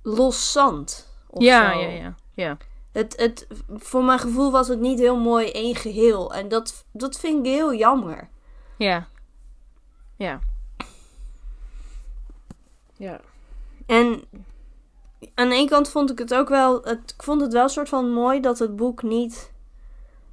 los 0.03 0.53
zand. 0.53 1.07
of 1.31 1.43
Ja, 1.43 1.73
ja, 1.73 1.89
ja, 1.89 2.15
ja. 2.35 2.57
Het, 2.93 3.17
het, 3.17 3.47
voor 3.77 4.05
mijn 4.05 4.19
gevoel 4.19 4.51
was 4.51 4.69
het 4.69 4.81
niet 4.81 4.99
heel 4.99 5.17
mooi 5.19 5.51
één 5.51 5.75
geheel. 5.77 6.35
En 6.35 6.49
dat, 6.49 6.85
dat 6.93 7.19
vind 7.19 7.47
ik 7.47 7.53
heel 7.53 7.75
jammer. 7.75 8.29
Ja. 8.77 9.09
Ja. 10.17 10.41
Ja. 12.97 13.21
En 13.87 14.23
aan 15.35 15.49
de 15.49 15.55
ene 15.55 15.69
kant 15.69 15.89
vond 15.91 16.11
ik 16.11 16.19
het 16.19 16.35
ook 16.35 16.49
wel... 16.49 16.83
Het, 16.83 17.15
ik 17.17 17.23
vond 17.23 17.41
het 17.41 17.53
wel 17.53 17.63
een 17.63 17.69
soort 17.69 17.89
van 17.89 18.11
mooi 18.11 18.41
dat 18.41 18.59
het 18.59 18.77
boek 18.77 19.03
niet... 19.03 19.53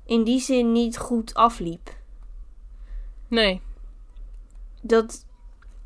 In 0.05 0.23
die 0.23 0.39
zin 0.39 0.71
niet 0.71 0.97
goed 0.97 1.33
afliep. 1.33 1.95
Nee. 3.27 3.61
Dat... 4.81 5.25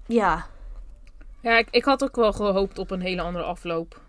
Ja. 0.05 0.47
Ja, 1.41 1.57
ik, 1.57 1.67
ik 1.71 1.83
had 1.83 2.03
ook 2.03 2.15
wel 2.15 2.33
gehoopt 2.33 2.79
op 2.79 2.91
een 2.91 3.01
hele 3.01 3.21
andere 3.21 3.43
afloop. 3.43 4.01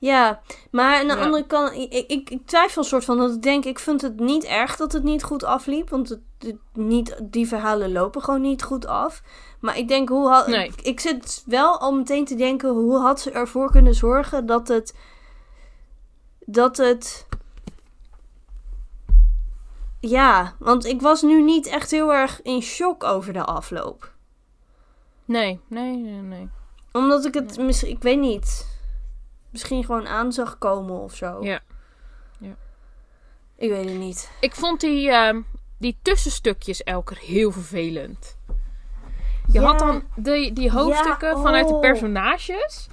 Ja, 0.00 0.40
maar 0.70 1.00
aan 1.00 1.08
de 1.08 1.14
Ja. 1.14 1.20
andere 1.20 1.46
kant, 1.46 1.72
ik, 1.72 1.92
ik, 2.10 2.30
ik 2.30 2.46
twijfel 2.46 2.82
een 2.82 2.88
soort 2.88 3.04
van 3.04 3.18
dat 3.18 3.34
ik 3.34 3.42
denk, 3.42 3.64
ik 3.64 3.78
vind 3.78 4.00
het 4.02 4.20
niet 4.20 4.44
erg 4.44 4.76
dat 4.76 4.92
het 4.92 5.02
niet 5.02 5.22
goed 5.22 5.44
afliep, 5.44 5.90
want 5.90 6.08
het, 6.08 6.20
het- 6.38 6.56
niet, 6.72 7.16
die 7.22 7.48
verhalen 7.48 7.92
lopen 7.92 8.22
gewoon 8.22 8.40
niet 8.40 8.62
goed 8.62 8.86
af. 8.86 9.22
Maar 9.60 9.78
ik 9.78 9.88
denk, 9.88 10.08
hoe 10.08 10.28
had, 10.28 10.46
Nee. 10.46 10.66
ik, 10.68 10.80
ik 10.80 11.00
zit 11.00 11.42
wel 11.46 11.78
al 11.78 11.92
meteen 11.92 12.24
te 12.24 12.34
denken, 12.34 12.70
hoe 12.70 12.98
had 12.98 13.20
ze 13.20 13.30
ervoor 13.30 13.70
kunnen 13.70 13.94
zorgen 13.94 14.46
dat 14.46 14.68
het, 14.68 14.94
dat 16.46 16.76
het, 16.76 17.26
ja, 20.00 20.54
want 20.58 20.84
ik 20.84 21.00
was 21.00 21.22
nu 21.22 21.42
niet 21.42 21.66
echt 21.66 21.90
heel 21.90 22.12
erg 22.14 22.42
in 22.42 22.62
shock 22.62 23.04
over 23.04 23.32
de 23.32 23.44
afloop. 23.44 24.12
Nee, 25.24 25.60
nee, 25.66 25.96
nee, 25.96 26.20
nee. 26.20 26.48
Omdat 26.92 27.24
ik 27.24 27.34
het, 27.34 27.58
misschien, 27.58 27.90
ik 27.90 28.02
weet 28.02 28.18
niet. 28.20 28.69
Misschien 29.50 29.84
gewoon 29.84 30.06
aan 30.08 30.32
zag 30.32 30.58
komen 30.58 31.00
of 31.00 31.14
zo. 31.14 31.38
Ja. 31.44 31.60
Ja. 32.38 32.54
Ik 33.56 33.70
weet 33.70 33.88
het 33.88 33.98
niet. 33.98 34.30
Ik 34.40 34.54
vond 34.54 34.80
die, 34.80 35.10
ehm, 35.10 35.40
die 35.78 35.98
tussenstukjes 36.02 36.82
elke 36.82 37.14
keer 37.14 37.22
heel 37.28 37.50
vervelend. 37.50 38.36
Je 39.46 39.60
Ja. 39.60 39.66
had 39.66 39.78
dan 39.78 40.02
die, 40.16 40.52
die 40.52 40.70
hoofdstukken 40.70 41.28
Ja, 41.36 41.42
vanuit 41.42 41.68
de 41.68 41.74
oh. 41.74 41.80
personages. 41.80 42.88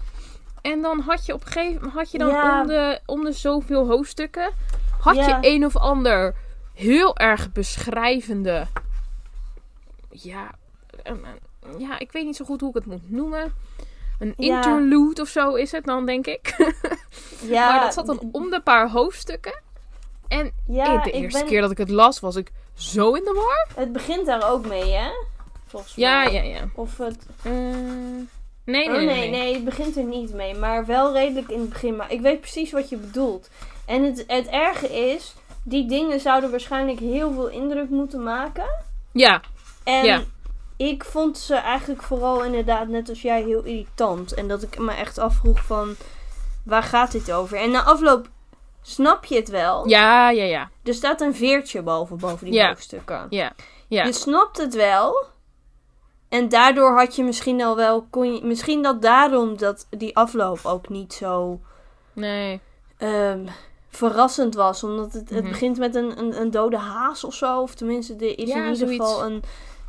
En 0.61 0.81
dan 0.81 0.99
had 0.99 1.25
je 1.25 1.33
op 1.33 1.41
een 1.45 1.51
gegeven 1.51 1.73
moment 1.75 1.93
had 1.93 2.11
je 2.11 2.17
dan 2.17 2.27
Ja. 2.29 2.61
om, 2.61 2.67
de, 2.67 2.99
om 3.05 3.23
de 3.23 3.31
zoveel 3.31 3.87
hoofdstukken. 3.87 4.51
Had 4.99 5.15
je 5.15 5.37
een 5.41 5.65
of 5.65 5.75
ander 5.75 6.35
heel 6.73 7.17
erg 7.17 7.51
beschrijvende. 7.51 8.67
Ja, 10.09 10.51
een- 11.03 11.25
ja, 11.77 11.99
ik 11.99 12.11
weet 12.11 12.25
niet 12.25 12.35
zo 12.35 12.45
goed 12.45 12.59
hoe 12.59 12.69
ik 12.69 12.75
het 12.75 12.85
moet 12.85 13.09
noemen. 13.11 13.53
Een 14.19 14.33
Ja. 14.37 14.55
interlude 14.55 15.21
of 15.21 15.27
zo 15.27 15.53
is 15.55 15.71
het 15.71 15.85
dan, 15.85 16.05
denk 16.05 16.27
ik. 16.27 16.55
Ja, 17.41 17.71
maar 17.71 17.81
dat 17.81 17.93
zat 17.93 18.05
dan 18.05 18.29
om 18.31 18.49
de 18.49 18.61
paar 18.61 18.89
hoofdstukken. 18.89 19.61
En 20.27 20.51
ja, 20.67 20.97
de 20.97 21.09
ik 21.09 21.15
eerste 21.15 21.39
ben- 21.39 21.47
keer 21.47 21.61
dat 21.61 21.71
ik 21.71 21.77
het 21.77 21.89
las, 21.89 22.19
was 22.19 22.35
ik 22.35 22.51
zo 22.73 23.13
in 23.13 23.23
de 23.23 23.33
war. 23.33 23.83
Het 23.83 23.91
begint 23.93 24.25
daar 24.25 24.51
ook 24.51 24.65
mee, 24.67 24.91
hè? 24.93 25.09
Volgens 25.67 25.95
Ja, 25.95 26.23
mij. 26.23 26.33
ja, 26.33 26.41
ja. 26.41 26.67
Of 26.75 26.97
het... 26.97 27.25
Eh, 27.43 27.51
nee, 27.51 28.27
nee, 28.65 28.87
Oh, 28.87 28.93
nee, 28.93 29.05
nee, 29.05 29.29
nee, 29.29 29.53
het 29.53 29.65
begint 29.65 29.97
er 29.97 30.03
niet 30.03 30.33
mee. 30.33 30.55
Maar 30.55 30.85
wel 30.85 31.13
redelijk 31.13 31.49
in 31.49 31.59
het 31.59 31.69
begin. 31.69 31.95
Maar 31.95 32.11
ik 32.11 32.21
weet 32.21 32.39
precies 32.41 32.71
wat 32.71 32.89
je 32.89 32.97
bedoelt. 32.97 33.49
En 33.85 34.03
het, 34.03 34.23
het 34.27 34.47
erge 34.47 34.87
is... 35.11 35.33
Die 35.63 35.87
dingen 35.87 36.19
zouden 36.19 36.51
waarschijnlijk 36.51 36.99
heel 36.99 37.33
veel 37.33 37.47
indruk 37.47 37.89
moeten 37.89 38.23
maken. 38.23 38.65
Ja, 39.11 39.41
En 39.83 40.05
Ja. 40.05 40.23
Ik 40.77 41.03
vond 41.03 41.37
ze 41.37 41.55
eigenlijk 41.55 42.03
vooral 42.03 42.43
inderdaad, 42.43 42.87
net 42.87 43.09
als 43.09 43.21
jij, 43.21 43.43
heel 43.43 43.63
irritant. 43.63 44.33
En 44.33 44.47
dat 44.47 44.61
ik 44.61 44.77
me 44.79 44.91
echt 44.91 45.17
afvroeg 45.17 45.63
van... 45.65 45.95
Waar 46.65 46.83
gaat 46.83 47.11
dit 47.11 47.31
over? 47.31 47.57
En 47.57 47.71
na 47.71 47.83
afloop 47.83 48.27
snap 48.81 49.25
je 49.25 49.35
het 49.35 49.49
wel. 49.49 49.87
ja, 49.87 50.29
ja, 50.29 50.43
ja. 50.43 50.69
Er 50.83 50.93
staat 50.93 51.21
een 51.21 51.35
veertje 51.35 51.81
boven, 51.81 52.17
boven 52.17 52.45
die 52.45 52.53
Ja. 52.53 52.67
hoofdstukken. 52.67 53.27
Ja, 53.29 53.51
ja. 53.87 54.03
Je 54.05 54.13
snapt 54.13 54.57
het 54.57 54.73
wel. 54.75 55.25
En 56.29 56.49
daardoor 56.49 56.97
had 56.97 57.15
je 57.15 57.23
misschien 57.23 57.61
al 57.63 57.75
wel... 57.75 58.07
Kon 58.09 58.33
je, 58.33 58.43
misschien 58.43 58.81
dat 58.81 59.01
daarom 59.01 59.57
dat 59.57 59.87
die 59.89 60.15
afloop 60.17 60.59
ook 60.63 60.89
niet 60.89 61.13
zo 61.13 61.59
Nee. 62.13 62.59
ehm, 62.97 63.45
verrassend 63.89 64.55
was. 64.55 64.83
Omdat 64.83 65.13
het, 65.13 65.29
het 65.29 65.41
Mhm. 65.43 65.51
begint 65.51 65.77
met 65.77 65.95
een, 65.95 66.19
een, 66.19 66.41
een 66.41 66.51
dode 66.51 66.77
haas 66.77 67.23
of 67.23 67.33
zo. 67.33 67.61
Of 67.61 67.75
tenminste, 67.75 68.13
er 68.15 68.39
is 68.39 68.47
Ja, 68.49 68.55
in 68.55 68.61
ieder 68.61 68.75
zoiets. 68.77 68.95
geval 69.05 69.23
een, 69.25 69.43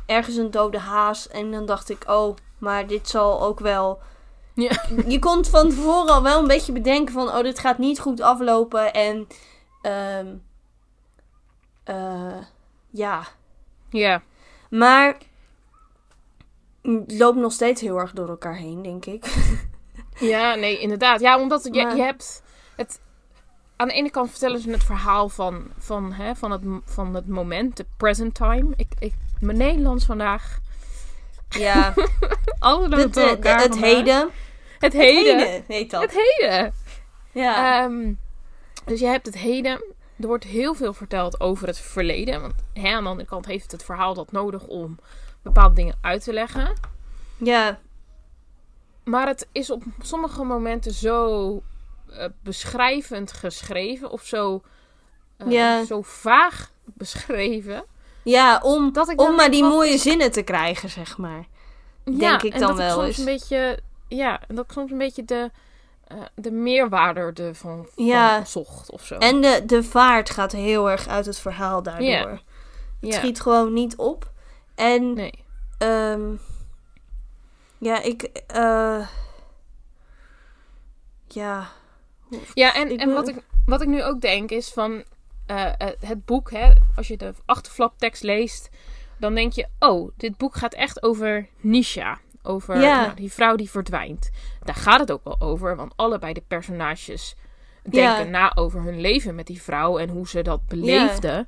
ergens 0.09 0.35
een 0.35 0.51
dode 0.51 0.79
haas. 0.79 1.27
En 1.27 1.51
dan 1.51 1.65
dacht 1.65 1.89
ik, 1.89 2.03
oh, 2.07 2.35
maar 2.57 2.87
dit 2.87 3.09
zal 3.09 3.41
ook 3.41 3.59
wel... 3.59 3.99
Ja. 4.53 4.83
Je 5.07 5.19
kon 5.19 5.45
van 5.45 5.69
tevoren 5.69 6.13
al 6.13 6.23
wel 6.23 6.39
een 6.41 6.47
beetje 6.47 6.71
bedenken 6.71 7.13
van... 7.13 7.27
Oh, 7.27 7.41
dit 7.41 7.59
gaat 7.59 7.77
niet 7.77 7.99
goed 7.99 8.21
aflopen. 8.21 8.93
En... 8.93 9.27
ehm, 9.81 10.27
eh, 11.83 12.37
ja, 12.89 13.23
Ja. 13.89 14.21
maar 14.69 15.17
het 16.81 17.13
loopt 17.17 17.37
nog 17.37 17.51
steeds 17.51 17.81
heel 17.81 17.97
erg 17.97 18.11
door 18.11 18.29
elkaar 18.29 18.55
heen, 18.55 18.81
denk 18.81 19.05
ik. 19.05 19.25
Ja, 20.19 20.55
nee, 20.55 20.79
inderdaad. 20.79 21.19
Ja, 21.19 21.39
omdat 21.39 21.63
je, 21.63 21.83
Maar- 21.83 21.95
je 21.95 22.01
hebt 22.01 22.43
het... 22.75 23.01
Aan 23.75 23.87
de 23.87 23.93
ene 23.93 24.09
kant 24.09 24.29
vertellen 24.29 24.59
ze 24.59 24.71
het 24.71 24.83
verhaal 24.83 25.29
van, 25.29 25.67
van, 25.77 26.13
hè, 26.13 26.35
van, 26.35 26.51
het, 26.51 26.61
van 26.85 27.13
het 27.15 27.27
moment, 27.27 27.77
de 27.77 27.85
present 27.97 28.35
time. 28.35 28.73
Ik, 28.75 28.87
ik, 28.99 29.13
mijn 29.39 29.57
Nederlands 29.57 30.05
vandaag. 30.05 30.59
Ja, 31.49 31.93
Alles 32.59 33.01
het, 33.03 33.13
door 33.13 33.23
eh, 33.23 33.29
het 33.29 33.61
vandaag. 33.61 33.79
heden. 33.79 34.29
Het 34.79 34.93
heden. 34.93 35.37
Heden 35.39 35.63
heet 35.67 35.91
dat. 35.91 36.01
Het 36.01 36.11
heden. 36.37 36.73
Ja. 37.31 37.83
Ehm, 37.83 38.13
dus 38.85 38.99
je 38.99 39.05
hebt 39.05 39.25
het 39.25 39.37
heden. 39.37 39.83
Er 40.19 40.27
wordt 40.27 40.43
heel 40.43 40.73
veel 40.73 40.93
verteld 40.93 41.39
over 41.39 41.67
het 41.67 41.79
verleden. 41.79 42.41
Want 42.41 42.53
hè, 42.73 42.89
aan 42.93 43.03
de 43.03 43.09
andere 43.09 43.29
kant 43.29 43.45
heeft 43.45 43.71
het 43.71 43.83
verhaal 43.83 44.13
dat 44.13 44.31
nodig 44.31 44.63
om 44.67 44.97
bepaalde 45.41 45.75
dingen 45.75 45.97
uit 46.01 46.23
te 46.23 46.33
leggen. 46.33 46.73
ja, 47.37 47.79
Maar 49.03 49.27
het 49.27 49.47
is 49.51 49.71
op 49.71 49.83
sommige 50.01 50.43
momenten 50.43 50.93
zo 50.93 51.61
eh, 52.09 52.25
beschrijvend 52.43 53.31
geschreven. 53.31 54.11
Of 54.11 54.25
zo, 54.25 54.61
eh, 55.37 55.51
Ja. 55.51 55.83
zo 55.85 56.01
vaag 56.01 56.71
beschreven. 56.83 57.83
Ja, 58.23 58.59
om, 58.63 58.93
Dat 58.93 59.09
ik 59.09 59.21
om 59.21 59.35
maar 59.35 59.51
die 59.51 59.61
wat- 59.63 59.71
mooie 59.71 59.97
zinnen 59.97 60.31
te 60.31 60.41
krijgen, 60.41 60.89
zeg 60.89 61.17
maar. 61.17 61.45
Denk 62.03 62.41
ik 62.41 62.53
en 62.53 62.59
dan 62.59 62.67
dat 62.69 62.77
wel 62.77 62.87
ik 62.87 62.93
soms 62.93 63.07
eens. 63.07 63.17
een 63.17 63.25
beetje... 63.25 63.79
Ja, 64.07 64.39
en 64.47 64.55
dat 64.55 64.65
ik 64.65 64.71
soms 64.71 64.91
een 64.91 64.97
beetje 64.97 65.25
de, 65.25 65.51
eh, 66.07 66.17
de 66.35 66.51
meerwaarde 66.51 67.19
ervan 67.43 67.87
van 67.95 68.05
Ja. 68.05 68.45
zocht 68.45 68.91
of 68.91 69.05
zo. 69.05 69.15
En 69.15 69.41
de, 69.41 69.63
de 69.65 69.83
vaart 69.83 70.29
gaat 70.29 70.51
heel 70.51 70.89
erg 70.89 71.07
uit 71.07 71.25
het 71.25 71.39
verhaal 71.39 71.83
daardoor. 71.83 72.07
Ja. 72.07 72.39
Het 72.99 73.13
schiet 73.13 73.41
gewoon 73.41 73.73
niet 73.73 73.95
op. 73.95 74.31
En 74.75 75.13
Nee. 75.13 75.33
Ehm, 75.77 76.21
ja, 77.77 78.01
ik. 78.01 78.23
eh 78.47 79.07
ja. 81.27 81.67
Ja, 82.53 82.73
en, 82.73 82.97
en 82.97 83.13
wat, 83.13 83.27
ik, 83.27 83.43
wat 83.65 83.81
ik 83.81 83.87
nu 83.87 84.03
ook 84.03 84.21
denk 84.21 84.49
is 84.51 84.69
van 84.73 85.03
eh, 85.49 85.65
eh, 85.77 85.87
het 85.99 86.25
boek, 86.25 86.51
hè, 86.51 86.71
als 86.95 87.07
je 87.07 87.17
de 87.17 87.33
achterflaptekst 87.45 88.23
leest, 88.23 88.69
dan 89.17 89.35
denk 89.35 89.53
je, 89.53 89.67
oh, 89.79 90.11
dit 90.17 90.37
boek 90.37 90.55
gaat 90.55 90.73
echt 90.73 91.03
over 91.03 91.47
Nisha. 91.59 92.19
Over 92.43 92.81
Ja. 92.81 93.01
nou, 93.01 93.15
die 93.15 93.31
vrouw 93.31 93.55
die 93.55 93.69
verdwijnt. 93.69 94.29
Daar 94.63 94.75
gaat 94.75 94.99
het 94.99 95.11
ook 95.11 95.23
wel 95.23 95.41
over, 95.41 95.75
want 95.75 95.93
allebei 95.95 96.33
de 96.33 96.43
personages 96.47 97.35
denken 97.83 98.23
Ja. 98.25 98.29
na 98.29 98.55
over 98.55 98.81
hun 98.81 99.01
leven 99.01 99.35
met 99.35 99.47
die 99.47 99.61
vrouw 99.61 99.97
en 99.97 100.09
hoe 100.09 100.27
ze 100.27 100.41
dat 100.41 100.67
beleefden. 100.67 101.47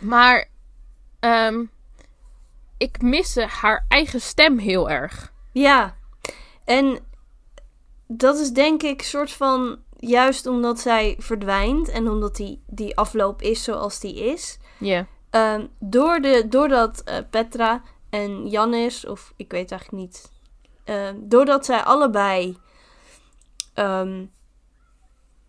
Maar 0.00 0.48
ehm, 1.20 1.64
ik 2.76 3.02
miste 3.02 3.46
haar 3.46 3.84
eigen 3.88 4.20
stem 4.20 4.58
heel 4.58 4.90
erg. 4.90 5.32
Ja. 5.52 5.96
En 6.64 6.98
dat 8.06 8.38
is 8.38 8.50
denk 8.50 8.82
ik 8.82 9.02
soort 9.02 9.30
van. 9.32 9.78
Juist 10.02 10.46
omdat 10.46 10.80
zij 10.80 11.16
verdwijnt 11.18 11.88
en 11.88 12.08
omdat 12.08 12.36
die, 12.36 12.62
die 12.66 12.96
afloop 12.96 13.42
is 13.42 13.64
zoals 13.64 14.00
die 14.00 14.14
is. 14.14 14.58
Ja. 14.78 15.06
Ehm, 15.30 15.66
door 15.78 16.20
de, 16.20 16.44
doordat 16.48 17.00
eh, 17.04 17.16
Petra 17.30 17.82
en 18.10 18.46
Jannis, 18.48 19.06
of 19.06 19.32
ik 19.36 19.50
weet 19.50 19.70
eigenlijk 19.70 20.02
niet. 20.02 20.30
ehm, 20.84 21.14
doordat 21.18 21.64
zij 21.64 21.82
allebei 21.82 22.56
ehm, 23.74 24.24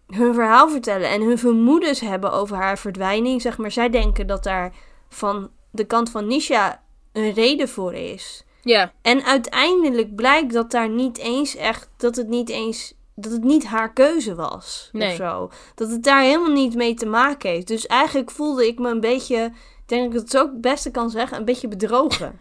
hun 0.08 0.34
verhaal 0.34 0.70
vertellen 0.70 1.10
en 1.10 1.22
hun 1.22 1.38
vermoedens 1.38 2.00
hebben 2.00 2.31
over 2.31 2.58
haar 2.58 2.77
verdwijning. 2.77 3.41
Zeg 3.41 3.58
maar, 3.58 3.72
zij 3.72 3.89
denken 3.89 4.27
dat 4.27 4.43
daar 4.43 4.74
van 5.10 5.51
de 5.72 5.84
kant 5.86 6.10
van 6.10 6.27
Nisha 6.27 6.84
een 7.12 7.31
reden 7.34 7.70
voor 7.70 7.93
is. 7.93 8.43
Ja. 8.62 8.93
En 9.01 9.24
uiteindelijk 9.24 10.15
blijkt 10.15 10.53
dat 10.53 10.72
daar 10.72 10.89
niet 10.89 11.17
eens 11.17 11.55
echt, 11.55 11.89
dat 11.98 12.15
het 12.15 12.27
niet 12.27 12.50
eens, 12.50 12.93
dat 13.15 13.31
het 13.31 13.43
niet 13.43 13.65
haar 13.65 13.93
keuze 13.93 14.35
was. 14.35 14.89
Nee. 14.91 15.09
Of 15.09 15.15
zo. 15.15 15.51
Dat 15.75 15.89
het 15.89 16.03
daar 16.03 16.21
helemaal 16.21 16.51
niet 16.51 16.75
mee 16.75 16.93
te 16.93 17.05
maken 17.05 17.49
heeft. 17.49 17.67
Dus 17.67 17.87
eigenlijk 17.87 18.31
voelde 18.31 18.67
ik 18.67 18.79
me 18.79 18.89
een 18.89 18.99
beetje, 18.99 19.43
ik 19.45 19.83
denk 19.85 20.03
dat 20.03 20.13
ik 20.13 20.19
het 20.19 20.31
zo 20.31 20.45
het 20.45 20.61
beste 20.61 20.91
kan 20.91 21.09
zeggen, 21.09 21.37
een 21.37 21.45
beetje 21.45 21.67
bedrogen. 21.67 22.39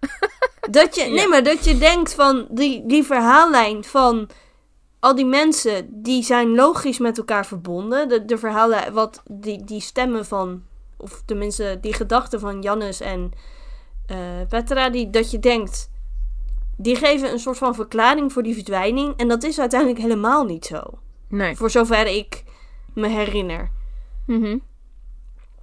dat 0.70 0.94
je, 0.94 1.04
Ja. 1.04 1.14
nee, 1.14 1.28
maar 1.28 1.42
dat 1.42 1.64
je 1.64 1.78
denkt 1.78 2.14
van 2.14 2.46
die, 2.50 2.86
die 2.86 3.04
verhaallijn 3.04 3.84
van 3.84 4.28
al 5.00 5.14
die 5.14 5.26
mensen, 5.26 5.86
die 5.90 6.22
zijn 6.22 6.54
logisch 6.54 6.98
met 6.98 7.18
elkaar 7.18 7.46
verbonden. 7.46 8.08
De, 8.08 8.24
de 8.24 8.38
verhalen, 8.38 8.92
wat 8.92 9.22
die, 9.30 9.64
die 9.64 9.80
stemmen 9.80 10.26
van, 10.26 10.62
of 10.96 11.22
tenminste 11.26 11.78
die 11.80 11.94
gedachten 11.94 12.40
van 12.40 12.60
Jannes 12.62 13.00
en 13.00 13.32
eh, 14.06 14.16
Petra, 14.48 14.90
die, 14.90 15.10
dat 15.10 15.30
je 15.30 15.38
denkt, 15.38 15.89
die 16.82 16.96
geven 16.96 17.32
een 17.32 17.38
soort 17.38 17.58
van 17.58 17.74
verklaring 17.74 18.32
voor 18.32 18.42
die 18.42 18.54
verdwijning. 18.54 19.16
En 19.16 19.28
dat 19.28 19.42
is 19.42 19.60
uiteindelijk 19.60 20.00
helemaal 20.00 20.44
niet 20.44 20.64
zo. 20.66 20.82
Nee. 21.28 21.56
Voor 21.56 21.70
zover 21.70 22.06
ik 22.06 22.44
me 22.94 23.08
herinner. 23.08 23.70
Mhm. 24.26 24.58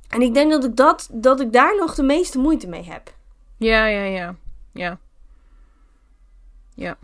En 0.08 0.22
ik 0.22 0.34
denk 0.34 0.52
dat 0.52 0.64
ik, 0.64 0.76
dat, 0.76 1.10
dat 1.12 1.40
ik 1.40 1.54
daar 1.54 1.76
nog 1.78 1.96
de 1.96 2.04
meeste 2.04 2.40
moeite 2.40 2.68
mee 2.68 2.84
heb. 2.84 3.16
Ja, 3.58 3.86
ja, 3.86 4.04
ja. 4.04 4.36
Ja. 4.72 5.00
Ja. 6.74 6.98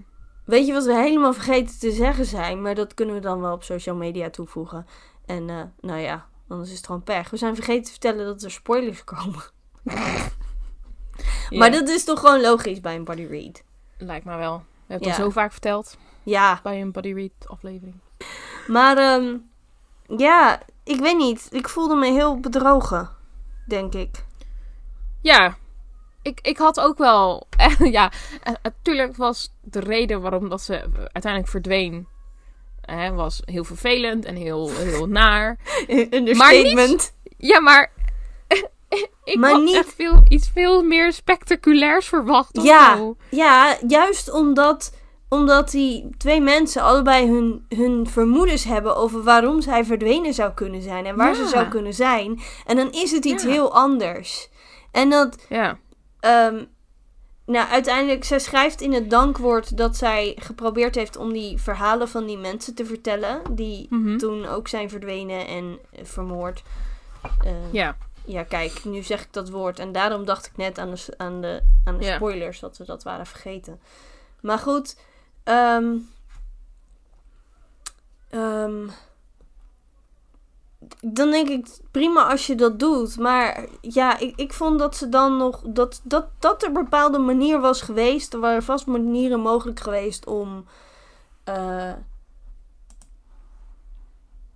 Weet 0.45 0.67
je 0.67 0.73
wat 0.73 0.85
we 0.85 0.95
helemaal 0.95 1.33
vergeten 1.33 1.79
te 1.79 1.91
zeggen 1.91 2.25
zijn? 2.25 2.61
Maar 2.61 2.75
dat 2.75 2.93
kunnen 2.93 3.15
we 3.15 3.21
dan 3.21 3.41
wel 3.41 3.53
op 3.53 3.63
social 3.63 3.95
media 3.95 4.29
toevoegen. 4.29 4.85
En 5.25 5.49
eh, 5.49 5.61
nou 5.81 5.99
ja, 5.99 6.27
anders 6.47 6.69
is 6.69 6.77
het 6.77 6.85
gewoon 6.85 7.03
pech. 7.03 7.29
We 7.29 7.37
zijn 7.37 7.55
vergeten 7.55 7.83
te 7.83 7.91
vertellen 7.91 8.25
dat 8.25 8.43
er 8.43 8.51
spoilers 8.51 9.03
komen. 9.03 9.43
Maar 11.49 11.71
dat 11.71 11.89
is 11.89 12.03
toch 12.03 12.19
gewoon 12.19 12.41
logisch 12.41 12.81
bij 12.81 12.95
een 12.95 13.03
body 13.03 13.25
read. 13.25 13.63
Lijkt 14.05 14.25
me 14.25 14.37
wel. 14.37 14.57
We 14.57 14.93
hebben 14.93 15.09
het 15.09 15.17
al 15.17 15.23
zo 15.23 15.29
vaak 15.31 15.51
verteld 15.51 15.97
Ja, 16.23 16.59
bij 16.63 16.81
een 16.81 16.91
body 16.91 17.13
read 17.13 17.47
aflevering. 17.47 17.95
maar 18.67 18.97
ehm, 18.97 19.37
ja, 20.17 20.61
ik 20.83 20.99
weet 20.99 21.17
niet. 21.17 21.47
Ik 21.51 21.69
voelde 21.69 21.95
me 21.95 22.11
heel 22.11 22.39
bedrogen, 22.39 23.09
denk 23.67 23.93
ik. 23.93 24.25
Ja, 25.21 25.57
ik, 26.21 26.39
ik 26.41 26.57
had 26.57 26.79
ook 26.79 26.97
wel... 26.97 27.47
ja, 27.97 28.11
eh, 28.43 28.53
natuurlijk 28.61 29.15
was 29.15 29.53
de 29.61 29.79
reden 29.79 30.21
waarom 30.21 30.49
dat 30.49 30.61
ze 30.61 30.73
uiteindelijk 30.95 31.51
verdween... 31.51 32.07
hè, 32.81 33.11
was 33.11 33.41
heel 33.45 33.63
vervelend 33.63 34.25
en 34.25 34.35
heel, 34.35 34.69
heel 34.69 35.07
naar. 35.07 35.57
Understatement. 36.11 37.13
Ja, 37.37 37.59
maar 37.59 37.91
ik 39.23 39.37
Maar 39.39 39.51
had 39.51 39.63
niet- 39.63 39.75
echt 39.75 39.93
veel, 39.95 40.23
iets 40.27 40.49
veel 40.53 40.83
meer 40.83 41.13
spectaculairs 41.13 42.07
verwacht. 42.07 42.59
Ja. 42.61 43.13
Ja, 43.29 43.77
juist 43.87 44.31
omdat, 44.31 44.93
omdat 45.29 45.71
die 45.71 46.09
twee 46.17 46.41
mensen 46.41 46.81
allebei 46.81 47.27
hun, 47.27 47.65
hun 47.69 48.07
vermoedens 48.09 48.63
hebben 48.63 48.95
over 48.95 49.23
waarom 49.23 49.61
zij 49.61 49.85
verdwenen 49.85 50.33
zou 50.33 50.51
kunnen 50.53 50.81
zijn 50.81 51.05
en 51.05 51.15
waar 51.15 51.27
Ja. 51.29 51.33
ze 51.35 51.47
zou 51.47 51.67
kunnen 51.67 51.93
zijn. 51.93 52.39
En 52.65 52.75
dan 52.75 52.91
is 52.91 53.11
het 53.11 53.25
iets 53.25 53.43
Ja. 53.43 53.49
heel 53.49 53.73
anders. 53.73 54.49
En 54.91 55.09
dat, 55.09 55.45
Ja. 55.49 55.77
ehm, 56.19 56.63
nou, 57.45 57.67
uiteindelijk, 57.69 58.23
zij 58.23 58.39
schrijft 58.39 58.81
in 58.81 58.93
het 58.93 59.09
dankwoord 59.09 59.77
dat 59.77 59.97
zij 59.97 60.37
geprobeerd 60.39 60.95
heeft 60.95 61.17
om 61.17 61.33
die 61.33 61.57
verhalen 61.61 62.07
van 62.09 62.25
die 62.25 62.37
mensen 62.37 62.75
te 62.75 62.85
vertellen, 62.85 63.41
die 63.51 63.87
Mhm. 63.89 64.17
toen 64.17 64.45
ook 64.45 64.67
zijn 64.67 64.89
verdwenen 64.89 65.47
en 65.47 65.79
vermoord. 66.03 66.63
Eh, 67.43 67.51
Ja. 67.71 67.95
Ja, 68.25 68.43
kijk, 68.43 68.83
nu 68.85 69.01
zeg 69.03 69.21
ik 69.23 69.33
dat 69.33 69.49
woord. 69.49 69.79
En 69.79 69.91
daarom 69.91 70.25
dacht 70.25 70.45
ik 70.45 70.57
net 70.57 70.79
aan 70.79 70.91
de, 70.91 71.13
aan 71.17 71.41
de, 71.41 71.61
aan 71.83 71.97
de 71.97 72.13
spoilers 72.15 72.59
dat 72.59 72.77
we 72.77 72.85
dat 72.85 73.03
waren 73.03 73.25
vergeten. 73.25 73.79
Maar 74.41 74.59
goed. 74.59 74.97
ehm, 75.43 75.97
ehm, 78.29 78.87
dan 81.01 81.31
denk 81.31 81.47
ik 81.49 81.67
prima 81.91 82.29
als 82.29 82.47
je 82.47 82.55
dat 82.55 82.79
doet. 82.79 83.17
Maar 83.17 83.65
ja, 83.81 84.19
ik, 84.19 84.35
ik 84.35 84.53
vond 84.53 84.79
dat 84.79 84.95
ze 84.95 85.09
dan 85.09 85.37
nog. 85.37 85.61
Dat, 85.65 86.01
dat, 86.03 86.25
dat 86.39 86.61
er 86.61 86.67
een 86.67 86.73
bepaalde 86.73 87.17
manier 87.19 87.59
was 87.59 87.81
geweest. 87.81 88.33
Er 88.33 88.39
waren 88.39 88.63
vast 88.63 88.85
manieren 88.85 89.39
mogelijk 89.39 89.79
geweest 89.79 90.25
om. 90.25 90.65
eh, 91.43 91.93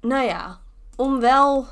nou 0.01 0.25
ja, 0.25 0.59
om 0.95 1.19
wel 1.19 1.65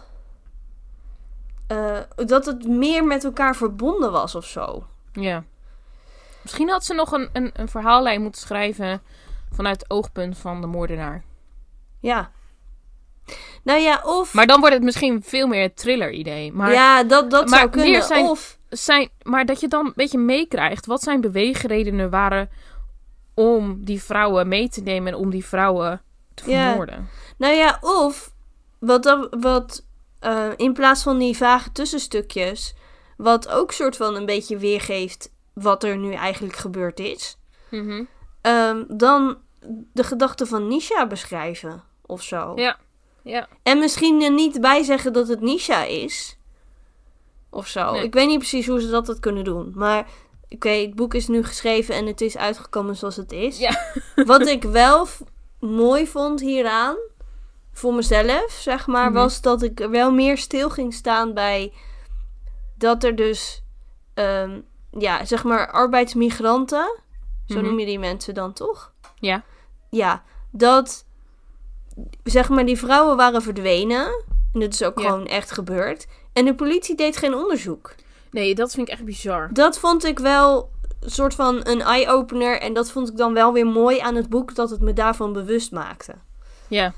eh, 1.67 1.97
dat 2.15 2.45
het 2.45 2.67
meer 2.67 3.03
met 3.03 3.23
elkaar 3.23 3.55
verbonden 3.55 4.11
was 4.11 4.35
of 4.35 4.45
zo. 4.45 4.85
Ja. 5.13 5.43
Misschien 6.41 6.69
had 6.69 6.85
ze 6.85 6.93
nog 6.93 7.11
een, 7.11 7.29
een, 7.33 7.51
een 7.53 7.67
verhaallijn 7.69 8.21
moeten 8.21 8.41
schrijven 8.41 9.01
vanuit 9.51 9.79
het 9.81 9.89
oogpunt 9.89 10.37
van 10.37 10.61
de 10.61 10.67
moordenaar. 10.67 11.23
Ja. 11.99 12.31
Nou 13.63 13.79
ja, 13.79 14.01
of. 14.03 14.33
Maar 14.33 14.47
dan 14.47 14.59
wordt 14.59 14.75
het 14.75 14.83
misschien 14.83 15.23
veel 15.23 15.47
meer 15.47 15.61
het 15.61 15.75
thriller-idee. 15.77 16.51
Maar, 16.53 16.71
ja, 16.71 17.03
dat, 17.03 17.31
dat 17.31 17.49
maar 17.49 17.59
zou 17.59 17.69
kunnen. 17.71 18.03
zijn- 18.03 18.25
Of. 18.25 18.57
zijn, 18.69 19.09
maar 19.23 19.45
dat 19.45 19.59
je 19.59 19.67
dan 19.67 19.85
een 19.85 19.93
beetje 19.95 20.17
meekrijgt 20.17 20.85
wat 20.85 21.01
zijn 21.01 21.21
beweegredenen 21.21 22.09
waren 22.09 22.49
om 23.33 23.83
die 23.85 24.01
vrouwen 24.03 24.47
mee 24.47 24.69
te 24.69 24.81
nemen 24.81 25.13
en 25.13 25.19
om 25.19 25.29
die 25.29 25.45
vrouwen 25.45 26.01
te 26.33 26.49
Ja. 26.49 26.65
vermoorden. 26.67 27.09
Nou 27.37 27.53
ja, 27.53 27.77
of. 27.81 28.33
Wat, 28.79 29.03
dat, 29.03 29.27
wat 29.39 29.83
eh, 30.19 30.49
in 30.55 30.73
plaats 30.73 31.03
van 31.03 31.17
die 31.17 31.37
vage 31.37 31.71
tussenstukjes. 31.71 32.73
Wat 33.17 33.47
ook 33.47 33.71
soort 33.71 33.95
van 33.95 34.15
een 34.15 34.25
beetje 34.25 34.57
weergeeft 34.57 35.33
wat 35.53 35.83
er 35.83 35.97
nu 35.97 36.13
eigenlijk 36.13 36.55
gebeurd 36.55 36.99
is. 36.99 37.37
Mhm. 37.69 38.03
ehm, 38.41 38.83
dan 38.87 39.37
de 39.93 40.03
gedachten 40.03 40.47
van 40.47 40.67
Nisha 40.67 41.07
beschrijven. 41.07 41.83
Of 42.05 42.21
zo. 42.21 42.51
Ja. 42.55 42.77
Ja. 43.23 43.47
En 43.63 43.79
misschien 43.79 44.21
er 44.21 44.31
niet 44.31 44.61
bij 44.61 44.83
zeggen 44.83 45.13
dat 45.13 45.27
het 45.27 45.41
Nisha 45.41 45.83
is. 45.83 46.37
Of 47.49 47.67
zo. 47.67 47.91
Nee. 47.91 48.03
Ik 48.03 48.13
weet 48.13 48.27
niet 48.27 48.37
precies 48.37 48.67
hoe 48.67 48.81
ze 48.81 48.89
dat 48.89 49.07
had 49.07 49.19
kunnen 49.19 49.43
doen. 49.43 49.71
Maar 49.75 50.07
oké, 50.49 50.69
het 50.69 50.95
boek 50.95 51.13
is 51.13 51.27
nu 51.27 51.43
geschreven 51.43 51.95
en 51.95 52.05
het 52.05 52.21
is 52.21 52.37
uitgekomen 52.37 52.95
zoals 52.95 53.15
het 53.15 53.31
is. 53.31 53.57
Ja. 53.57 53.91
Wat 54.25 54.47
ik 54.47 54.63
wel 54.63 55.07
mooi 55.59 56.07
vond 56.07 56.39
hieraan, 56.39 56.95
voor 57.75 57.93
mezelf, 57.93 58.51
zeg 58.51 58.87
maar, 58.87 59.05
Mhm. 59.11 59.13
was 59.13 59.41
dat 59.41 59.61
ik 59.63 59.79
er 59.79 59.89
wel 59.89 60.11
meer 60.11 60.37
stil 60.37 60.69
ging 60.69 60.93
staan 60.93 61.33
bij 61.33 61.73
dat 62.77 63.03
er 63.03 63.15
dus, 63.15 63.63
ehm, 64.13 64.59
ja, 64.97 65.25
zeg 65.25 65.43
maar, 65.43 65.71
arbeidsmigranten, 65.71 66.99
zo 67.47 67.55
Mhm. 67.55 67.63
noem 67.65 67.79
je 67.79 67.85
die 67.85 67.99
mensen 67.99 68.33
dan 68.33 68.53
toch? 68.53 68.93
Ja. 69.19 69.43
Ja, 69.89 70.23
dat, 70.51 71.05
zeg 72.23 72.49
maar, 72.49 72.65
die 72.65 72.77
vrouwen 72.77 73.17
waren 73.17 73.41
verdwenen. 73.41 74.23
En 74.53 74.59
dat 74.59 74.73
is 74.73 74.83
ook 74.83 74.99
Ja. 74.99 75.09
gewoon 75.09 75.25
echt 75.27 75.51
gebeurd. 75.51 76.07
En 76.33 76.45
de 76.45 76.55
politie 76.55 76.95
deed 76.95 77.17
geen 77.17 77.33
onderzoek. 77.35 77.95
Nee, 78.31 78.55
dat 78.55 78.71
vind 78.73 78.87
ik 78.87 78.93
echt 78.93 79.05
bizar. 79.05 79.49
Dat 79.53 79.79
vond 79.79 80.03
ik 80.03 80.19
wel 80.19 80.69
een 80.99 81.09
soort 81.11 81.33
van 81.35 81.59
een 81.67 81.81
eye-opener. 81.81 82.59
En 82.61 82.73
dat 82.73 82.91
vond 82.91 83.09
ik 83.09 83.17
dan 83.17 83.33
wel 83.33 83.53
weer 83.53 83.67
mooi 83.67 83.99
aan 83.99 84.15
het 84.15 84.29
boek, 84.29 84.55
dat 84.55 84.69
het 84.69 84.81
me 84.81 84.93
daarvan 84.93 85.33
bewust 85.33 85.71
maakte. 85.71 86.13
Ja. 86.67 86.93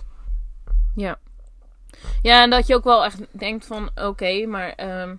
Ja. 0.98 1.20
Ja, 2.22 2.44
en 2.44 2.50
dat 2.50 2.68
je 2.68 2.76
ook 2.76 2.84
wel 2.84 3.06
echt 3.06 3.20
denkt 3.32 3.66
van, 3.66 3.90
oké, 3.96 4.46
maar 4.46 4.70
ehm, 4.70 5.16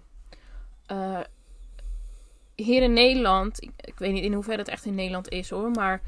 eh, 0.87 1.21
hier 2.55 2.83
in 2.83 2.93
Nederland, 2.93 3.63
ik, 3.63 3.71
ik 3.77 3.99
weet 3.99 4.13
niet 4.13 4.23
in 4.25 4.33
hoeverre 4.33 4.59
het 4.59 4.69
echt 4.69 4.85
in 4.85 4.95
Nederland 4.95 5.29
is 5.29 5.51
hoor, 5.51 5.71
maar 5.71 6.01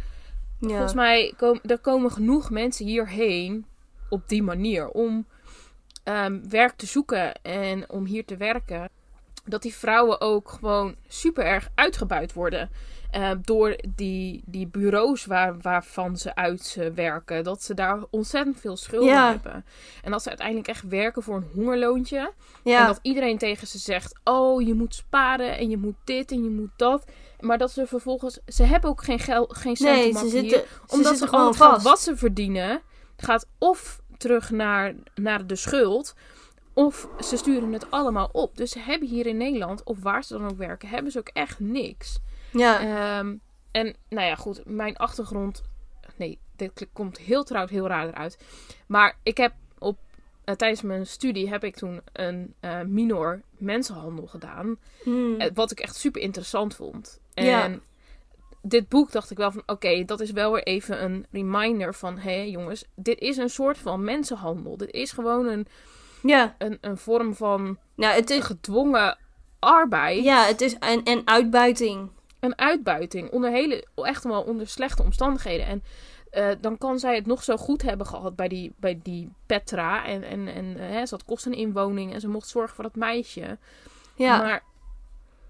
Ja. 0.58 0.68
volgens 0.68 0.94
mij 0.94 1.34
komen 1.36 1.60
er 1.66 1.78
komen 1.78 2.10
genoeg 2.10 2.50
mensen 2.50 2.86
hierheen 2.86 3.66
op 4.08 4.28
die 4.28 4.42
manier 4.42 4.88
om 4.88 5.26
ehm, 6.04 6.48
werk 6.48 6.76
te 6.76 6.86
zoeken 6.86 7.42
en 7.42 7.90
om 7.90 8.04
hier 8.04 8.24
te 8.24 8.36
werken. 8.36 8.88
Dat 9.50 9.62
die 9.62 9.74
vrouwen 9.74 10.20
ook 10.20 10.48
gewoon 10.48 10.94
super 11.08 11.44
erg 11.44 11.68
uitgebuit 11.74 12.32
worden. 12.32 12.70
eh, 13.10 13.30
door 13.42 13.76
die, 13.96 14.42
die 14.46 14.66
bureaus 14.66 15.24
waar, 15.24 15.58
waarvan 15.60 16.16
ze 16.16 16.34
uitwerken. 16.34 17.44
Dat 17.44 17.62
ze 17.62 17.74
daar 17.74 17.98
ontzettend 18.10 18.60
veel 18.60 18.76
schulden 18.76 19.08
Ja. 19.08 19.30
hebben. 19.30 19.64
En 20.02 20.10
dat 20.10 20.22
ze 20.22 20.28
uiteindelijk 20.28 20.68
echt 20.68 20.88
werken 20.88 21.22
voor 21.22 21.36
een 21.36 21.50
hongerloontje. 21.54 22.32
ja. 22.64 22.80
En 22.80 22.86
dat 22.86 22.98
iedereen 23.02 23.38
tegen 23.38 23.66
ze 23.66 23.78
zegt: 23.78 24.18
Oh, 24.24 24.62
je 24.66 24.74
moet 24.74 24.94
sparen 24.94 25.58
en 25.58 25.70
je 25.70 25.76
moet 25.76 25.94
dit 26.04 26.30
en 26.30 26.42
je 26.44 26.50
moet 26.50 26.70
dat. 26.76 27.04
Maar 27.40 27.58
dat 27.58 27.70
ze 27.70 27.86
vervolgens. 27.86 28.38
Ze 28.46 28.62
hebben 28.62 28.90
ook 28.90 29.02
geen, 29.04 29.18
geld, 29.18 29.56
geen 29.56 29.76
cent 29.76 29.96
nee, 29.96 30.12
ze 30.12 30.18
hier, 30.20 30.30
zitten, 30.30 30.60
ze 30.60 30.94
omdat 30.94 31.16
ze 31.16 31.22
al 31.22 31.28
gewoon 31.28 31.46
het 31.46 31.56
geld 31.56 31.70
vast. 31.72 31.84
wat 31.84 32.00
ze 32.00 32.16
verdienen. 32.16 32.80
gaat 33.16 33.46
of 33.58 34.00
terug 34.18 34.50
naar, 34.50 34.94
naar 35.14 35.46
de 35.46 35.56
schuld. 35.56 36.14
Of 36.74 37.08
ze 37.20 37.36
sturen 37.36 37.72
het 37.72 37.90
allemaal 37.90 38.28
op. 38.32 38.56
Dus 38.56 38.70
ze 38.70 38.78
hebben 38.78 39.08
hier 39.08 39.26
in 39.26 39.36
Nederland, 39.36 39.82
of 39.84 40.02
waar 40.02 40.24
ze 40.24 40.38
dan 40.38 40.50
ook 40.50 40.56
werken, 40.56 40.88
hebben 40.88 41.12
ze 41.12 41.18
ook 41.18 41.28
echt 41.32 41.60
niks. 41.60 42.18
Ja. 42.52 42.80
Ehm, 42.80 43.34
en 43.70 43.94
nou 44.08 44.26
ja, 44.26 44.34
goed, 44.34 44.62
mijn 44.64 44.96
achtergrond. 44.96 45.62
Nee, 46.16 46.38
dit 46.56 46.86
komt 46.92 47.18
heel 47.18 47.44
trouwens 47.44 47.72
heel 47.74 47.86
raar 47.86 48.08
eruit. 48.08 48.38
Maar 48.86 49.16
ik 49.22 49.36
heb 49.36 49.52
op, 49.78 49.98
eh, 50.44 50.54
tijdens 50.54 50.82
mijn 50.82 51.06
studie 51.06 51.48
heb 51.48 51.64
ik 51.64 51.76
toen 51.76 52.00
een 52.12 52.54
eh, 52.60 52.80
minor 52.80 53.42
mensenhandel 53.58 54.26
gedaan. 54.26 54.76
Hmm. 55.02 55.40
Eh, 55.40 55.50
Wat 55.54 55.70
ik 55.70 55.80
echt 55.80 55.96
super 55.96 56.20
interessant 56.22 56.74
vond. 56.74 57.20
En 57.34 57.44
Ja. 57.44 57.70
dit 58.62 58.88
boek 58.88 59.12
dacht 59.12 59.30
ik 59.30 59.36
wel 59.36 59.52
van, 59.52 59.62
oké, 59.66 60.04
dat 60.04 60.20
is 60.20 60.30
wel 60.30 60.52
weer 60.52 60.62
even 60.62 61.04
een 61.04 61.26
reminder 61.30 61.94
van, 61.94 62.18
hé 62.18 62.40
jongens, 62.40 62.84
dit 62.94 63.18
is 63.18 63.36
een 63.36 63.50
soort 63.50 63.78
van 63.78 64.04
mensenhandel. 64.04 64.76
Dit 64.76 64.90
is 64.90 65.12
gewoon 65.12 65.46
een, 65.46 65.66
ja. 66.22 66.54
een, 66.58 66.78
een 66.80 66.96
vorm 66.98 67.34
van 67.34 67.78
Nou, 67.94 68.14
het 68.14 68.30
is, 68.30 68.44
gedwongen 68.44 69.18
arbeid. 69.58 70.24
ja, 70.24 70.44
het 70.44 70.60
is 70.60 70.78
en, 70.78 71.02
en 71.04 71.22
uitbuiting. 71.24 72.10
Een 72.40 72.58
uitbuiting 72.58 73.30
onder 73.30 73.50
hele, 73.50 73.86
echt 73.94 74.24
wel 74.24 74.42
onder 74.42 74.68
slechte 74.68 75.02
omstandigheden. 75.02 75.66
En 75.66 75.82
eh, 76.30 76.46
dan 76.60 76.78
kan 76.78 76.98
zij 76.98 77.14
het 77.14 77.26
nog 77.26 77.42
zo 77.42 77.56
goed 77.56 77.82
hebben 77.82 78.06
gehad 78.06 78.36
bij 78.36 78.48
die, 78.48 78.72
bij 78.76 79.00
die 79.02 79.30
Petra. 79.46 80.04
En, 80.04 80.22
en, 80.22 80.48
en 80.48 80.76
eh, 80.78 80.88
hè, 80.88 81.06
ze 81.06 81.14
had 81.14 81.24
kosten 81.24 81.52
een 81.52 81.58
inwoning 81.58 82.14
en 82.14 82.20
ze 82.20 82.28
mocht 82.28 82.48
zorgen 82.48 82.74
voor 82.74 82.84
dat 82.84 82.94
meisje. 82.96 83.58
Ja. 84.14 84.38
Maar 84.38 84.62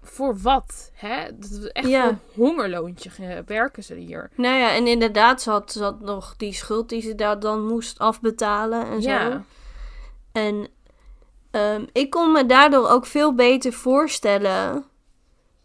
voor 0.03 0.37
wat? 0.39 0.91
Hè? 0.93 1.25
Dat 1.37 1.49
is 1.49 1.67
echt 1.71 1.87
Ja. 1.87 2.07
een 2.07 2.19
hongerloontje 2.33 3.09
ge- 3.09 3.43
werken 3.45 3.83
ze 3.83 3.95
hier. 3.95 4.29
Nou 4.35 4.55
ja, 4.57 4.71
en 4.75 4.87
inderdaad, 4.87 5.41
ze 5.41 5.49
had, 5.49 5.71
ze 5.71 5.83
had 5.83 5.99
nog 5.99 6.33
die 6.37 6.53
schuld 6.53 6.89
die 6.89 7.01
ze 7.01 7.15
daar 7.15 7.39
dan 7.39 7.65
moest 7.67 7.99
afbetalen 7.99 8.85
en 8.87 9.01
zo. 9.01 9.41
En 10.31 10.67
ehm, 11.51 11.85
ik 11.91 12.09
kon 12.09 12.31
me 12.31 12.45
daardoor 12.45 12.89
ook 12.89 13.05
veel 13.05 13.35
beter 13.35 13.73
voorstellen. 13.73 14.85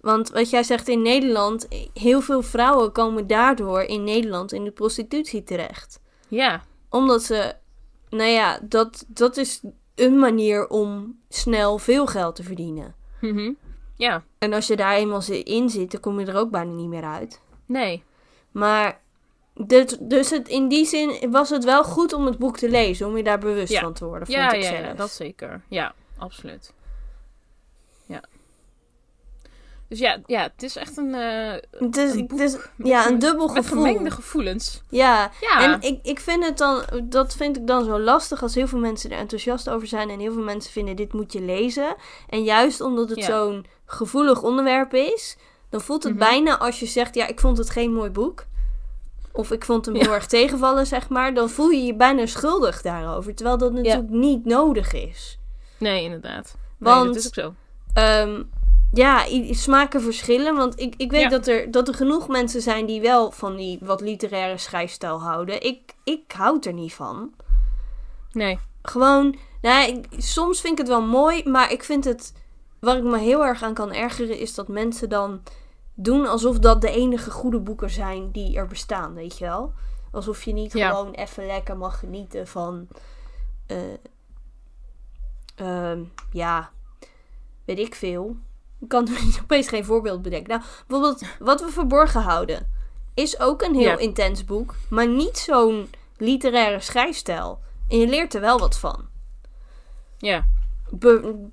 Want 0.00 0.31
wat 0.31 0.50
jij 0.50 0.62
zegt 0.62 0.88
in 0.88 1.02
Nederland, 1.02 1.68
heel 1.94 2.20
veel 2.20 2.42
vrouwen 2.42 2.92
komen 2.92 3.26
daardoor 3.26 3.83
in 3.83 4.05
Nederland 4.05 4.52
in 4.52 4.64
de 4.64 4.70
prostitutie 4.70 5.44
terecht. 5.44 6.00
Ja. 6.29 6.64
Omdat 6.90 7.22
ze, 7.22 7.55
nou 8.11 8.31
ja, 8.31 8.59
dat, 8.62 9.05
dat 9.09 9.37
is 9.37 9.61
een 9.94 10.18
manier 10.18 10.68
om 10.68 11.18
snel 11.29 11.79
veel 11.79 12.07
geld 12.07 12.35
te 12.35 12.42
verdienen. 12.42 12.94
Mhm. 13.20 13.52
Ja. 13.96 14.24
En 14.38 14.52
als 14.52 14.66
je 14.66 14.76
daar 14.76 14.94
eenmaal 14.94 15.22
in 15.29 15.70
zit, 15.70 15.90
dan 15.90 16.00
kom 16.00 16.20
je 16.20 16.26
er 16.26 16.37
ook 16.37 16.50
bijna 16.50 16.72
niet 16.72 16.88
meer 16.88 17.05
uit. 17.05 17.40
Nee. 17.66 18.05
Maar 18.50 19.00
dit, 19.57 19.97
dus 20.01 20.31
het, 20.31 20.49
in 20.49 20.69
die 20.69 20.87
zin 20.87 21.31
was 21.31 21.51
het 21.51 21.64
wel 21.64 21.85
goed 21.85 22.12
om 22.12 22.27
het 22.27 22.38
boek 22.38 22.57
te 22.57 22.69
lezen, 22.69 23.07
om 23.07 23.16
je 23.16 23.23
daar 23.23 23.38
bewust 23.38 23.73
Ja. 23.73 23.81
van 23.81 23.92
te 23.92 24.05
worden. 24.05 24.31
Ja, 24.31 24.42
vond 24.51 24.55
ik 24.57 24.62
ja, 24.62 24.69
zelf. 24.77 24.87
ja, 24.87 24.95
dat 24.95 25.11
zeker. 25.11 25.61
Ja, 25.69 25.95
absoluut. 26.19 26.73
Ja. 28.07 28.21
Dus 29.88 29.99
ja, 29.99 30.19
ja, 30.27 30.42
het 30.42 30.62
is 30.62 30.77
echt 30.77 30.97
een, 30.97 31.12
Het 31.12 31.97
is, 31.97 32.12
Een 32.14 32.27
boek 32.27 32.38
met 32.38 32.71
ja, 32.77 33.07
een 33.09 33.19
dubbel 33.19 33.47
met 33.49 33.66
gevoel. 33.66 33.85
gemengde 33.85 34.11
gevoelens. 34.11 34.83
Ja, 34.90 35.31
Ja, 35.40 35.62
en 35.62 35.81
ik, 35.83 35.99
ik 36.03 36.21
vind 36.21 36.45
het 36.45 36.59
dan, 36.59 36.83
dat 37.05 37.35
vind 37.37 37.57
ik 37.57 37.66
dan 37.66 37.85
zo 37.85 37.99
lastig 38.01 38.42
als 38.42 38.55
heel 38.55 38.66
veel 38.69 38.79
mensen 38.79 39.11
er 39.11 39.19
enthousiast 39.19 39.69
over 39.71 39.87
zijn 39.87 40.11
en 40.11 40.19
heel 40.21 40.33
veel 40.33 40.42
mensen 40.42 40.73
vinden 40.73 40.97
dit 40.97 41.12
moet 41.12 41.33
je 41.33 41.40
lezen. 41.40 41.97
En 42.29 42.42
juist 42.45 42.81
omdat 42.81 43.09
het 43.09 43.25
zo'n 43.25 43.66
gevoelig 43.87 44.42
onderwerp 44.42 44.95
is, 44.95 45.37
dan 45.71 45.81
voelt 45.81 46.03
het 46.03 46.12
Mhm. 46.14 46.23
bijna 46.25 46.59
als 46.59 46.81
je 46.81 46.87
zegt, 46.87 47.14
ja, 47.14 47.27
ik 47.27 47.40
vond 47.40 47.59
het 47.59 47.71
geen 47.71 47.92
mooi 47.95 48.11
boek. 48.11 48.45
Of 49.37 49.51
ik 49.51 49.64
vond 49.64 49.87
hem 49.87 49.94
heel 49.94 50.12
erg 50.14 50.27
tegenvallen, 50.27 50.87
zeg 50.87 51.09
maar. 51.09 51.35
Dan 51.35 51.49
voel 51.51 51.68
je 51.70 51.83
je 51.85 51.94
bijna 51.94 52.27
schuldig 52.27 52.83
daarover. 52.83 53.35
Terwijl 53.35 53.59
dat 53.59 53.72
natuurlijk 53.72 54.09
niet 54.11 54.44
nodig 54.44 54.92
is. 54.92 55.38
nee, 55.79 56.03
inderdaad. 56.05 56.57
Nee, 56.79 56.92
Want 56.94 57.07
dat 57.07 57.16
is 57.16 57.27
ook 57.27 57.35
zo. 57.35 57.55
Ehm, 57.94 58.42
ja, 58.92 59.25
smaken 59.51 60.01
verschillen. 60.03 60.55
Want 60.57 60.81
ik, 60.81 60.94
ik 60.96 61.11
weet 61.11 61.20
Ja. 61.22 61.29
dat, 61.29 61.46
er, 61.46 61.70
dat 61.70 61.88
er 61.88 61.94
genoeg 61.94 62.29
mensen 62.29 62.62
zijn 62.62 62.87
die 62.87 63.01
wel 63.01 63.31
van 63.31 63.57
die 63.57 63.79
wat 63.83 64.01
literaire 64.01 64.59
schrijfstijl 64.59 65.20
houden. 65.20 65.62
Ik, 65.62 65.81
ik 66.05 66.33
houd 66.37 66.64
er 66.66 66.72
niet 66.72 66.94
van. 66.94 67.31
Nee. 68.33 68.59
Gewoon, 68.83 69.37
nou, 69.62 69.88
ik- 69.88 70.07
soms 70.18 70.61
vind 70.61 70.72
ik 70.72 70.79
het 70.79 70.88
wel 70.88 71.03
mooi, 71.03 71.49
maar 71.49 71.72
ik 71.72 71.83
vind 71.85 72.05
het. 72.05 72.33
Waar 72.81 72.96
ik 72.96 73.03
me 73.03 73.18
heel 73.18 73.44
erg 73.46 73.62
aan 73.62 73.75
kan 73.75 73.92
ergeren, 73.92 74.38
is 74.38 74.55
dat 74.55 74.68
mensen 74.68 75.09
dan 75.09 75.40
doen 75.99 76.27
alsof 76.27 76.59
dat 76.59 76.81
de 76.81 76.91
enige 76.91 77.31
goede 77.31 77.61
boeken 77.61 77.91
zijn 77.91 78.31
die 78.31 78.57
er 78.57 78.67
bestaan, 78.67 79.15
weet 79.15 79.39
je 79.39 79.45
wel? 79.45 79.73
Alsof 80.13 80.43
je 80.43 80.53
niet 80.53 80.73
Ja. 80.73 80.91
gewoon 80.91 81.13
even 81.13 81.47
lekker 81.47 81.77
mag 81.77 81.99
genieten 81.99 82.47
van. 82.47 82.89
eh, 83.67 83.77
ehm, 85.55 86.03
ja, 86.33 86.71
weet 87.65 87.79
ik 87.79 87.95
veel. 87.95 88.37
Ik 88.81 88.89
kan 88.89 89.09
er 89.09 89.39
opeens 89.43 89.69
geen 89.69 89.85
voorbeeld 89.85 90.23
bedenken. 90.23 90.49
Nou, 90.59 90.63
bijvoorbeeld, 90.87 91.23
wat 91.39 91.61
we 91.61 91.69
verborgen 91.71 92.23
houden, 92.23 92.71
is 93.15 93.41
ook 93.41 93.63
een 93.63 93.75
heel 93.75 93.83
Ja. 93.91 93.99
intens 93.99 94.45
boek, 94.45 94.75
maar 94.91 95.09
niet 95.09 95.39
zo'n 95.39 95.91
literaire 96.17 96.81
schrijfstijl. 96.81 97.61
En 97.89 97.99
je 97.99 98.07
leert 98.07 98.35
er 98.35 98.41
wel 98.41 98.59
wat 98.59 98.79
van. 98.79 99.05
Ja. 100.19 100.47
Be- 100.91 101.49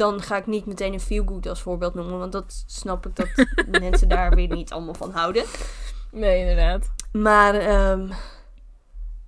dan 0.00 0.22
ga 0.22 0.36
ik 0.36 0.46
niet 0.46 0.66
meteen 0.66 0.92
een 0.92 1.00
feel-good 1.00 1.46
als 1.48 1.60
voorbeeld 1.62 1.94
noemen, 1.94 2.18
want 2.18 2.32
dat 2.32 2.64
snap 2.66 3.06
ik 3.06 3.16
dat 3.16 3.28
mensen 3.80 4.08
daar 4.08 4.34
weer 4.34 4.48
niet 4.48 4.72
allemaal 4.72 4.94
van 4.94 5.10
houden. 5.12 5.44
Nee, 6.10 6.40
inderdaad. 6.40 6.90
Maar 7.12 7.54
ehm, 7.54 8.08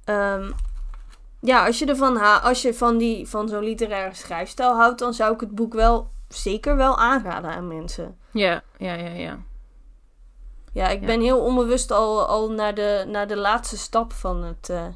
ehm, 0.05 0.51
ja, 1.41 1.67
als 1.67 1.79
je 1.79 1.87
ervan 1.87 2.17
ha 2.17 2.37
als 2.39 2.63
je 2.63 2.75
van, 2.75 2.99
die, 2.99 3.29
van 3.29 3.49
zo'n 3.49 3.65
literaire 3.65 4.15
schrijfstijl 4.15 4.75
houdt, 4.77 4.99
dan 4.99 5.15
zou 5.15 5.35
ik 5.35 5.41
het 5.41 5.55
boek 5.55 5.75
wel 5.75 6.11
zeker 6.29 6.77
wel 6.77 6.99
aanraden 6.99 7.51
aan 7.51 7.69
mensen. 7.69 8.17
Ja, 8.31 8.63
ja, 8.79 8.95
ja, 8.95 9.11
ja. 9.11 9.39
Ja, 10.73 10.89
ik 10.89 11.01
Ja. 11.01 11.07
ben 11.07 11.21
heel 11.21 11.39
onbewust 11.41 11.91
al, 11.91 12.27
al 12.27 12.51
naar, 12.51 12.75
de, 12.75 13.05
naar 13.09 13.27
de 13.29 13.37
laatste 13.37 13.79
stap 13.79 14.13
van 14.13 14.43
het, 14.45 14.69
eh, 14.71 14.87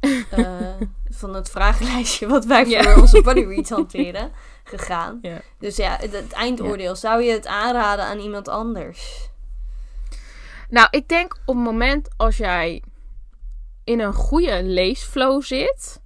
eh, 0.44 0.74
van 1.10 1.34
het 1.34 1.50
vragenlijstje 1.50 2.26
wat 2.28 2.44
wij 2.44 2.66
Ja. 2.66 2.82
voor 2.82 3.02
onze 3.02 3.22
body 3.22 3.40
reads 3.44 3.70
hanteren 3.70 4.30
gegaan. 4.68 5.18
Ja. 5.22 5.40
Dus 5.58 5.76
ja, 5.76 5.96
het, 6.00 6.12
het 6.12 6.32
eindoordeel. 6.32 6.96
Zou 6.96 7.22
je 7.22 7.32
het 7.32 7.46
aanraden 7.46 8.04
aan 8.04 8.18
iemand 8.18 8.48
anders? 8.48 9.28
Nou, 10.68 10.88
ik 10.90 11.08
denk 11.08 11.36
op 11.44 11.54
het 11.54 11.64
moment 11.64 12.08
als 12.16 12.36
jij 12.36 12.82
in 13.84 14.00
een 14.00 14.12
goede 14.12 14.62
leesflow 14.62 15.42
zit, 15.42 16.00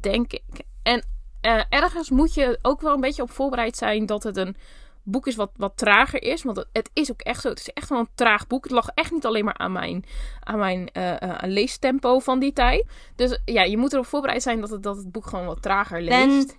denk 0.00 0.32
ik. 0.32 0.62
En 0.82 1.04
eh, 1.40 1.60
ergens 1.68 2.10
moet 2.10 2.34
je 2.34 2.58
ook 2.62 2.80
wel 2.80 2.94
een 2.94 3.00
beetje 3.00 3.22
op 3.22 3.30
voorbereid 3.30 3.76
zijn 3.76 4.06
dat 4.06 4.22
het 4.22 4.36
een 4.36 4.56
boek 5.02 5.26
is 5.26 5.36
wat, 5.36 5.50
wat 5.56 5.76
trager 5.76 6.22
is. 6.22 6.42
Want 6.42 6.56
het, 6.56 6.68
het 6.72 6.90
is 6.92 7.10
ook 7.10 7.20
echt 7.20 7.40
zo. 7.40 7.48
Het 7.48 7.58
is 7.58 7.68
echt 7.68 7.88
wel 7.88 7.98
een 7.98 8.08
traag 8.14 8.46
boek. 8.46 8.64
Het 8.64 8.72
lag 8.72 8.88
echt 8.88 9.10
niet 9.10 9.26
alleen 9.26 9.44
maar 9.44 9.58
aan 9.58 9.72
mijn, 9.72 10.04
aan 10.40 10.58
mijn 10.58 10.90
eh, 10.92 11.22
eh, 11.22 11.38
leestempo 11.40 12.18
van 12.18 12.38
die 12.38 12.52
tijd. 12.52 12.86
Dus 13.16 13.40
ja, 13.44 13.62
je 13.62 13.76
moet 13.76 13.92
erop 13.92 14.06
voorbereid 14.06 14.42
zijn 14.42 14.60
dat 14.60 14.70
het, 14.70 14.82
dat 14.82 14.96
het 14.96 15.12
boek 15.12 15.26
gewoon 15.26 15.46
wat 15.46 15.62
trager 15.62 16.02
leest. 16.02 16.56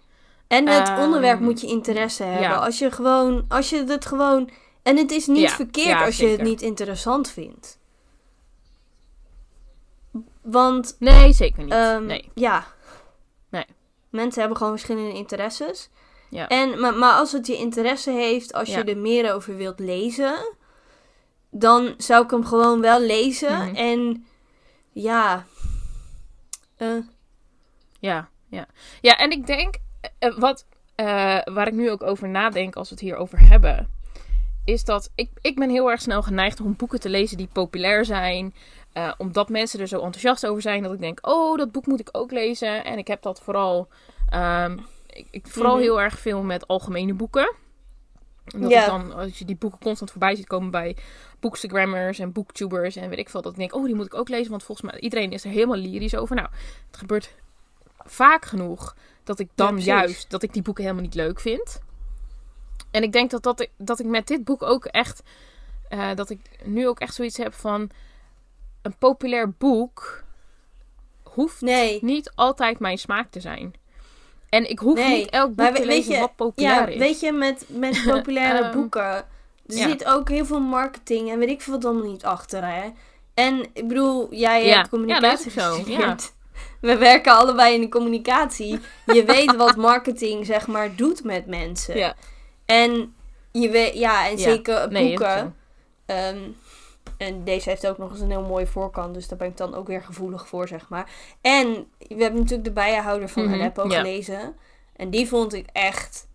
En 0.54 0.68
het 0.68 0.88
Ehm, 0.88 1.02
onderwerp 1.02 1.39
moet 1.39 1.62
je 1.62 1.68
interesse 1.68 2.24
hebben. 2.24 2.42
ja. 2.50 2.56
Als 2.56 2.80
je 2.80 2.92
gewoon, 2.92 3.46
als 3.48 3.70
je 3.70 3.84
het 3.84 4.06
gewoon. 4.06 4.50
En 4.84 4.98
het 4.98 5.12
is 5.12 5.28
niet 5.28 5.38
Ja, 5.50 5.50
verkeerd 5.50 5.88
ja, 6.00 6.06
als 6.06 6.18
je 6.18 6.28
het 6.28 6.42
niet 6.42 6.62
interessant 6.62 7.30
vindt. 7.30 7.80
Want 10.42 10.96
Nee, 11.00 11.34
zeker 11.34 11.63
niet. 11.63 11.74
Ehm, 11.74 12.06
nee. 12.06 12.30
Ja. 12.34 12.66
Nee. 13.50 13.66
Mensen 14.10 14.39
hebben 14.39 14.58
gewoon 14.58 14.74
verschillende 14.74 15.13
interesses. 15.13 15.89
Ja. 16.30 16.48
En, 16.48 16.80
maar, 16.80 16.94
maar 16.94 17.13
als 17.13 17.32
het 17.32 17.48
je 17.48 17.56
interesse 17.58 18.12
heeft, 18.12 18.54
als 18.54 18.70
je 18.70 18.84
er 18.84 18.98
meer 18.98 19.34
over 19.34 19.56
wilt 19.58 19.80
lezen, 19.80 20.56
dan 21.50 21.94
zou 21.98 22.24
ik 22.24 22.30
hem 22.32 22.46
gewoon 22.46 22.82
wel 22.82 23.00
lezen. 23.02 23.58
Mhm. 23.68 23.76
En 23.76 24.26
ja. 24.92 25.46
eh, 26.78 26.89
Ja, 28.00 28.30
ja. 28.48 28.66
Ja, 29.02 29.18
en 29.18 29.32
ik 29.32 29.48
denk, 29.48 29.76
wat, 30.38 30.66
eh, 30.96 31.06
waar 31.44 31.68
ik 31.68 31.74
nu 31.74 31.92
ook 31.92 32.04
over 32.04 32.30
nadenk 32.30 32.76
als 32.76 32.89
we 32.89 32.96
het 32.96 33.04
hier 33.04 33.16
over 33.16 33.39
hebben, 33.50 33.89
is 34.66 34.84
dat 34.84 35.12
ik, 35.16 35.30
ik 35.42 35.56
ben 35.56 35.70
heel 35.70 35.92
erg 35.92 36.02
snel 36.02 36.24
geneigd 36.24 36.62
om 36.62 36.76
boeken 36.76 37.00
te 37.00 37.10
lezen 37.10 37.38
die 37.38 37.50
populair 37.54 38.06
zijn. 38.06 38.54
eh, 38.94 39.12
omdat 39.18 39.50
mensen 39.50 39.80
er 39.80 39.88
zo 39.88 39.96
enthousiast 40.00 40.46
over 40.46 40.62
zijn 40.62 40.84
dat 40.84 40.94
ik 40.94 41.00
denk, 41.00 41.28
oh, 41.28 41.58
dat 41.58 41.72
boek 41.72 41.86
moet 41.86 42.00
ik 42.00 42.10
ook 42.12 42.32
lezen. 42.32 42.86
En 42.86 42.98
ik 42.98 43.08
heb 43.08 43.22
dat 43.22 43.42
vooral, 43.42 43.88
ehm, 44.30 44.78
ik, 45.08 45.28
ik, 45.32 45.48
vooral 45.48 45.74
Mhm. 45.74 45.82
heel 45.82 46.02
erg 46.02 46.20
veel 46.20 46.44
met 46.44 46.68
algemene 46.68 47.13
boeken. 47.13 47.54
En 48.46 48.62
dat 48.62 48.72
dan, 48.86 49.13
als 49.13 49.39
je 49.39 49.46
die 49.46 49.56
boeken 49.56 49.80
constant 49.80 50.12
voorbij 50.12 50.36
ziet 50.36 50.48
komen 50.48 50.72
bij 50.72 50.96
boekstagrammers 51.39 52.20
en 52.20 52.32
booktubers 52.32 52.96
en 52.96 53.10
weet 53.10 53.20
ik 53.20 53.30
veel, 53.30 53.42
dat 53.42 53.52
ik 53.52 53.58
denk, 53.58 53.76
oh, 53.76 53.86
die 53.86 53.96
moet 53.96 54.06
ik 54.06 54.13
ook 54.16 54.30
lezen, 54.30 54.50
want 54.50 54.63
volgens 54.63 54.92
mij 54.92 55.00
iedereen 55.00 55.32
is 55.32 55.44
er 55.44 55.52
helemaal 55.52 55.78
lyrisch 55.78 56.16
over. 56.16 56.36
Nou, 56.36 56.48
het 56.88 56.98
gebeurt 56.98 57.34
vaak 58.06 58.46
genoeg 58.46 58.96
dat 59.24 59.39
ik 59.39 59.50
dan 59.56 59.80
juist, 59.80 60.30
dat 60.30 60.44
ik 60.44 60.54
die 60.54 60.62
boeken 60.62 60.84
helemaal 60.84 61.04
niet 61.06 61.16
leuk 61.16 61.39
vind. 61.39 61.82
En 62.92 63.04
ik 63.04 63.12
denk 63.12 63.30
dat, 63.32 63.44
dat, 63.44 63.60
ik, 63.60 63.70
dat 63.78 64.00
ik 64.00 64.06
met 64.06 64.28
dit 64.28 64.44
boek 64.44 64.63
ook 64.63 64.86
echt, 64.86 65.22
eh, 65.89 66.10
dat 66.16 66.30
ik 66.30 66.39
nu 66.63 66.88
ook 66.88 67.00
echt 67.00 67.13
zoiets 67.16 67.38
heb 67.38 67.54
van, 67.54 67.89
een 68.82 68.96
populair 68.98 69.50
boek 69.52 70.24
hoeft 71.24 71.62
nee. 71.62 72.00
niet 72.02 72.32
altijd 72.36 72.80
mijn 72.80 72.98
smaak 72.98 73.32
te 73.32 73.39
zijn. 73.39 73.74
En 74.50 74.70
ik 74.70 74.80
hoef 74.80 74.96
Nee, 74.96 75.18
niet 75.18 75.30
elk 75.30 75.56
boek 75.56 75.76
te 75.76 75.86
lezen 75.86 76.13
je- 76.13 76.20
wat 76.20 76.36
populair 76.36 76.76
Ja, 76.82 76.86
is. 76.88 76.98
weet 77.00 77.20
je, 77.20 77.32
met, 77.32 77.66
met 77.68 78.04
populaire 78.13 78.63
Ehm, 78.63 78.74
boeken. 78.74 79.04
Er 79.68 79.76
ja. 79.76 79.88
zit 79.89 80.06
ook 80.06 80.30
heel 80.30 80.46
veel 80.46 80.60
marketing 80.62 81.30
en 81.32 81.39
weet 81.39 81.50
ik 81.50 81.62
veel 81.62 81.80
allemaal 81.82 82.12
niet 82.12 82.26
achter, 82.26 82.66
hè? 82.68 82.89
En 83.34 83.70
ik 83.74 83.88
bedoel, 83.88 84.34
jij 84.34 84.66
Ja. 84.66 84.76
hebt 84.76 84.89
communicatie 84.89 85.52
Ja, 85.56 85.70
dat 85.70 85.78
is 85.80 86.24
zo. 86.26 86.32
We 86.82 86.98
werken 86.98 87.34
allebei 87.34 87.76
in 87.76 87.82
de 87.82 87.89
communicatie. 87.89 88.80
Je 89.06 89.24
weet 89.34 89.56
wat 89.56 89.76
marketing, 89.76 90.46
zeg 90.46 90.68
maar, 90.68 90.96
doet 90.96 91.24
met 91.24 91.46
mensen. 91.46 91.98
Ja, 91.98 92.16
En 92.66 93.16
je 93.52 93.70
weet, 93.70 93.94
ja, 93.94 94.30
en 94.30 94.38
zeker 94.38 94.92
nee, 94.92 95.08
boeken. 95.08 95.56
Ehm, 96.06 96.39
en 97.18 97.44
deze 97.44 97.70
heeft 97.70 97.88
ook 97.88 97.98
nog 97.98 98.12
eens 98.12 98.20
een 98.20 98.30
heel 98.30 98.42
mooie 98.46 98.68
voorkant, 98.68 99.13
dus 99.13 99.28
daar 99.28 99.38
ben 99.38 99.48
ik 99.48 99.58
dan 99.58 99.76
ook 99.76 99.88
weer 99.88 100.04
gevoelig 100.04 100.48
voor, 100.48 100.68
zeg 100.68 100.89
maar. 100.89 101.10
En 101.42 101.88
we 101.98 102.22
hebben 102.24 102.39
natuurlijk 102.39 102.63
de 102.63 102.72
bijenhouder 102.72 103.30
van 103.30 103.44
Mhm, 103.44 103.54
Aleppo 103.54 103.84
gelezen. 103.89 104.56
En 104.96 105.10
die 105.10 105.28
vond 105.28 105.54
ik 105.54 105.68
echt, 105.72 106.28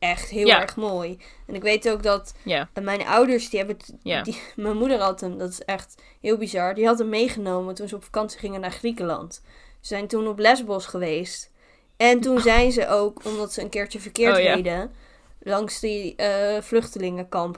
echt 0.00 0.28
heel 0.30 0.46
Ja. 0.46 0.60
erg 0.60 0.76
mooi. 0.76 1.18
En 1.46 1.54
ik 1.54 1.62
weet 1.62 1.90
ook 1.90 2.02
dat 2.02 2.34
Ja, 2.42 2.68
en 2.72 2.84
mijn 2.84 3.06
ouders, 3.06 3.50
die 3.50 3.58
hebben 3.58 3.76
Ja. 4.02 4.22
die, 4.22 4.40
mijn 4.56 4.76
moeder 4.76 5.00
had 5.00 5.20
hem, 5.20 5.38
dat 5.38 5.50
is 5.50 5.64
echt 5.64 6.02
heel 6.20 6.36
bizar. 6.36 6.74
Die 6.74 6.86
had 6.86 6.98
hem 6.98 7.08
meegenomen 7.08 7.74
toen 7.74 7.88
ze 7.88 7.94
op 7.94 8.04
vakantie 8.04 8.38
gingen 8.38 8.60
naar 8.60 8.72
Griekenland. 8.72 9.42
Ze 9.80 9.86
zijn 9.86 10.06
toen 10.06 10.28
op 10.28 10.38
Lesbos 10.38 10.86
geweest. 10.86 11.50
En 11.96 12.20
toen 12.20 12.40
zijn 12.40 12.72
ze 12.72 12.88
ook, 12.88 13.24
omdat 13.24 13.52
ze 13.52 13.60
een 13.62 13.68
keertje 13.68 14.00
verkeerd 14.00 14.36
Oh, 14.36 14.42
reden, 14.42 14.92
langs 15.38 15.80
die 15.80 16.16
eh, 16.16 16.62
vluchtelingenkamp 16.62 17.56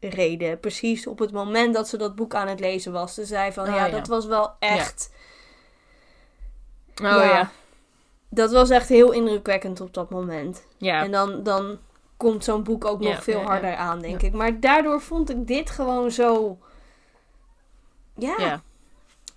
gereden. 0.00 0.60
Precies 0.60 1.06
op 1.06 1.18
het 1.18 1.32
moment 1.32 1.74
dat 1.74 1.88
ze 1.88 1.96
dat 1.96 2.14
boek 2.14 2.34
aan 2.34 2.48
het 2.48 2.60
lezen 2.60 2.92
was. 2.92 3.14
Ze 3.14 3.24
zei 3.24 3.52
van, 3.52 3.68
Oh, 3.68 3.74
ja, 3.74 3.86
ja. 3.86 3.90
dat 3.92 4.06
was 4.06 4.26
wel 4.26 4.50
echt, 4.58 5.10
oh 7.02 7.04
ja. 7.04 7.50
Ja. 8.36 8.42
dat 8.42 8.52
was 8.52 8.70
echt 8.70 8.88
heel 8.88 9.12
indrukwekkend 9.12 9.80
op 9.80 9.94
dat 9.94 10.10
moment. 10.10 10.66
Ja, 10.78 11.02
En 11.02 11.10
dan, 11.10 11.42
dan 11.42 11.78
komt 12.16 12.44
zo'n 12.44 12.62
boek 12.62 12.84
ook 12.84 13.02
Ja, 13.02 13.10
nog 13.10 13.22
veel 13.22 13.34
ja, 13.34 13.40
ja. 13.40 13.46
harder 13.46 13.74
aan, 13.76 14.00
denk 14.00 14.22
ik. 14.22 14.32
Maar 14.32 14.60
daardoor 14.60 15.00
vond 15.00 15.30
ik 15.30 15.46
dit 15.46 15.70
gewoon 15.70 16.10
zo. 16.10 16.58
Ja. 18.14 18.34
ja. 18.38 18.62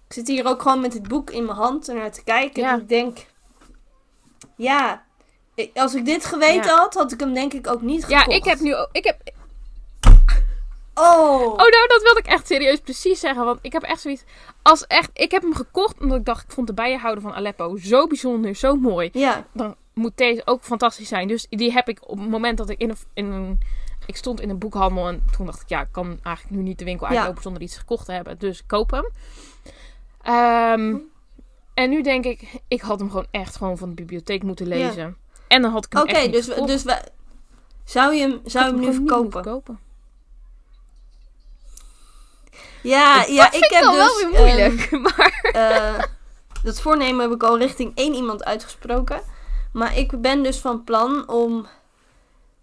Ik 0.07 0.13
zit 0.15 0.27
hier 0.27 0.47
ook 0.47 0.61
gewoon 0.61 0.79
met 0.81 0.93
het 0.93 1.07
boek 1.07 1.29
in 1.29 1.45
mijn 1.45 1.57
hand 1.57 1.89
ernaar 1.89 2.11
te 2.11 2.23
kijken. 2.23 2.61
Ja. 2.63 2.73
En 2.73 2.79
ik 2.79 2.89
denk. 2.89 3.25
Ja. 4.55 5.03
Als 5.73 5.95
ik 5.95 6.05
dit 6.05 6.25
geweten 6.25 6.71
Ja. 6.71 6.77
had, 6.77 6.93
had 6.93 7.11
ik 7.11 7.19
hem 7.19 7.33
denk 7.33 7.53
ik 7.53 7.67
ook 7.67 7.81
niet 7.81 8.05
ja, 8.09 8.19
gekocht. 8.19 8.37
ik 8.37 8.43
heb 8.43 8.59
nu 8.59 8.75
ook, 8.75 8.89
ik 8.91 9.03
heb, 9.03 9.21
Oh! 10.99 11.41
oh 11.41 11.57
nou, 11.57 11.87
dat 11.87 12.01
wilde 12.03 12.19
ik 12.19 12.25
echt 12.27 12.47
serieus 12.47 12.79
precies 12.79 13.19
zeggen, 13.19 13.45
want 13.45 13.59
ik 13.61 13.71
heb 13.73 13.83
echt 13.83 14.01
zoiets, 14.01 14.23
als 14.61 14.87
echt, 14.87 15.09
ik 15.13 15.31
heb 15.31 15.41
hem 15.41 15.55
gekocht 15.55 15.99
omdat 16.01 16.17
ik 16.17 16.25
dacht, 16.25 16.43
ik 16.43 16.51
vond 16.51 16.67
de 16.67 16.73
bijenhouder 16.73 17.21
van 17.23 17.33
Aleppo 17.33 17.77
zo 17.77 18.07
bijzonder, 18.07 18.55
zo 18.55 18.75
mooi. 18.75 19.09
Ja. 19.13 19.45
Dan 19.53 19.75
moet 19.93 20.17
deze 20.17 20.41
ook 20.45 20.63
fantastisch 20.63 21.07
zijn. 21.07 21.27
Dus 21.27 21.45
die 21.49 21.71
heb 21.71 21.89
ik 21.89 22.09
op 22.09 22.19
het 22.19 22.29
moment 22.29 22.57
dat 22.57 22.69
ik 22.69 22.79
in 22.79 22.89
een, 22.89 22.97
in 23.13 23.25
een 23.31 23.59
ik 24.05 24.15
stond 24.15 24.41
in 24.41 24.49
een 24.49 24.57
boekhandel 24.57 25.07
en 25.07 25.23
toen 25.37 25.45
dacht 25.45 25.61
ik, 25.61 25.69
ja, 25.69 25.81
ik 25.81 25.87
kan 25.91 26.19
eigenlijk 26.23 26.55
nu 26.55 26.61
niet 26.63 26.79
de 26.79 26.85
winkel 26.85 27.07
Ja. 27.11 27.15
uitlopen 27.17 27.41
zonder 27.41 27.61
iets 27.61 27.77
gekocht 27.77 28.05
te 28.05 28.11
hebben. 28.11 28.39
Dus 28.39 28.59
ik 28.59 28.67
koop 28.67 28.91
hem. 28.91 29.09
Ehm, 30.21 30.95
en 31.73 31.89
nu 31.89 32.01
denk 32.01 32.25
ik, 32.25 32.61
ik 32.67 32.81
had 32.81 32.99
hem 32.99 33.09
gewoon 33.09 33.27
echt 33.31 33.55
gewoon 33.55 33.77
van 33.77 33.89
de 33.89 33.95
bibliotheek 33.95 34.43
moeten 34.43 34.67
Ja. 34.67 34.75
lezen. 34.85 35.17
En 35.47 35.61
dan 35.61 35.71
had 35.71 35.85
ik 35.85 35.93
hem 35.93 36.01
Oké, 36.01 36.29
dus, 36.29 36.45
gekocht. 36.45 36.67
dus 36.67 36.83
we, 36.83 37.01
zou 37.83 38.13
je 38.13 38.21
hem, 38.21 38.39
zou 38.45 38.65
je 38.65 38.71
hem 38.71 38.79
nu 38.79 38.93
verkopen? 38.93 39.79
Ja, 42.81 43.17
Dat 43.17 43.29
ja, 43.29 43.51
ik 43.51 43.69
heb 43.69 43.83
dus... 43.83 43.95
wel 43.95 44.15
weer 44.15 44.33
ehm, 44.33 44.43
moeilijk. 44.43 44.91
maar 45.15 45.39
eh, 45.51 46.03
dat 46.63 46.81
voornemen 46.81 47.21
heb 47.21 47.31
ik 47.31 47.43
al 47.43 47.57
richting 47.57 47.91
één 47.95 48.13
iemand 48.13 48.45
uitgesproken. 48.45 49.21
Maar 49.73 49.97
ik 49.97 50.21
ben 50.21 50.43
dus 50.43 50.57
van 50.57 50.83
plan 50.83 51.27
om... 51.29 51.67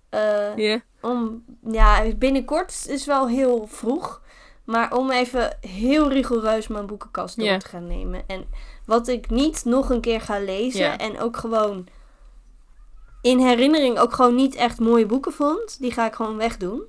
eh, 0.08 0.80
om 1.00 1.44
ja, 1.70 2.02
binnenkort 2.16 2.86
is 2.88 3.06
wel 3.06 3.28
heel 3.28 3.66
vroeg. 3.70 4.20
Maar 4.64 4.92
om 4.96 5.10
even 5.10 5.58
heel 5.60 6.08
rigoureus 6.08 6.68
mijn 6.68 6.86
boekenkast 6.86 7.38
door 7.38 7.58
te 7.58 7.68
gaan 7.68 7.86
nemen. 7.86 8.22
En 8.26 8.46
wat 8.86 9.08
ik 9.08 9.30
niet 9.30 9.64
nog 9.64 9.90
een 9.90 10.00
keer 10.00 10.20
ga 10.20 10.38
lezen. 10.38 10.98
En 10.98 11.20
ook 11.20 11.36
gewoon 11.36 11.88
in 13.22 13.38
herinnering 13.38 13.98
ook 13.98 14.12
gewoon 14.12 14.34
niet 14.34 14.54
echt 14.54 14.80
mooie 14.80 15.06
boeken 15.06 15.32
vond. 15.32 15.80
Die 15.80 15.92
ga 15.92 16.06
ik 16.06 16.14
gewoon 16.14 16.36
wegdoen. 16.36 16.82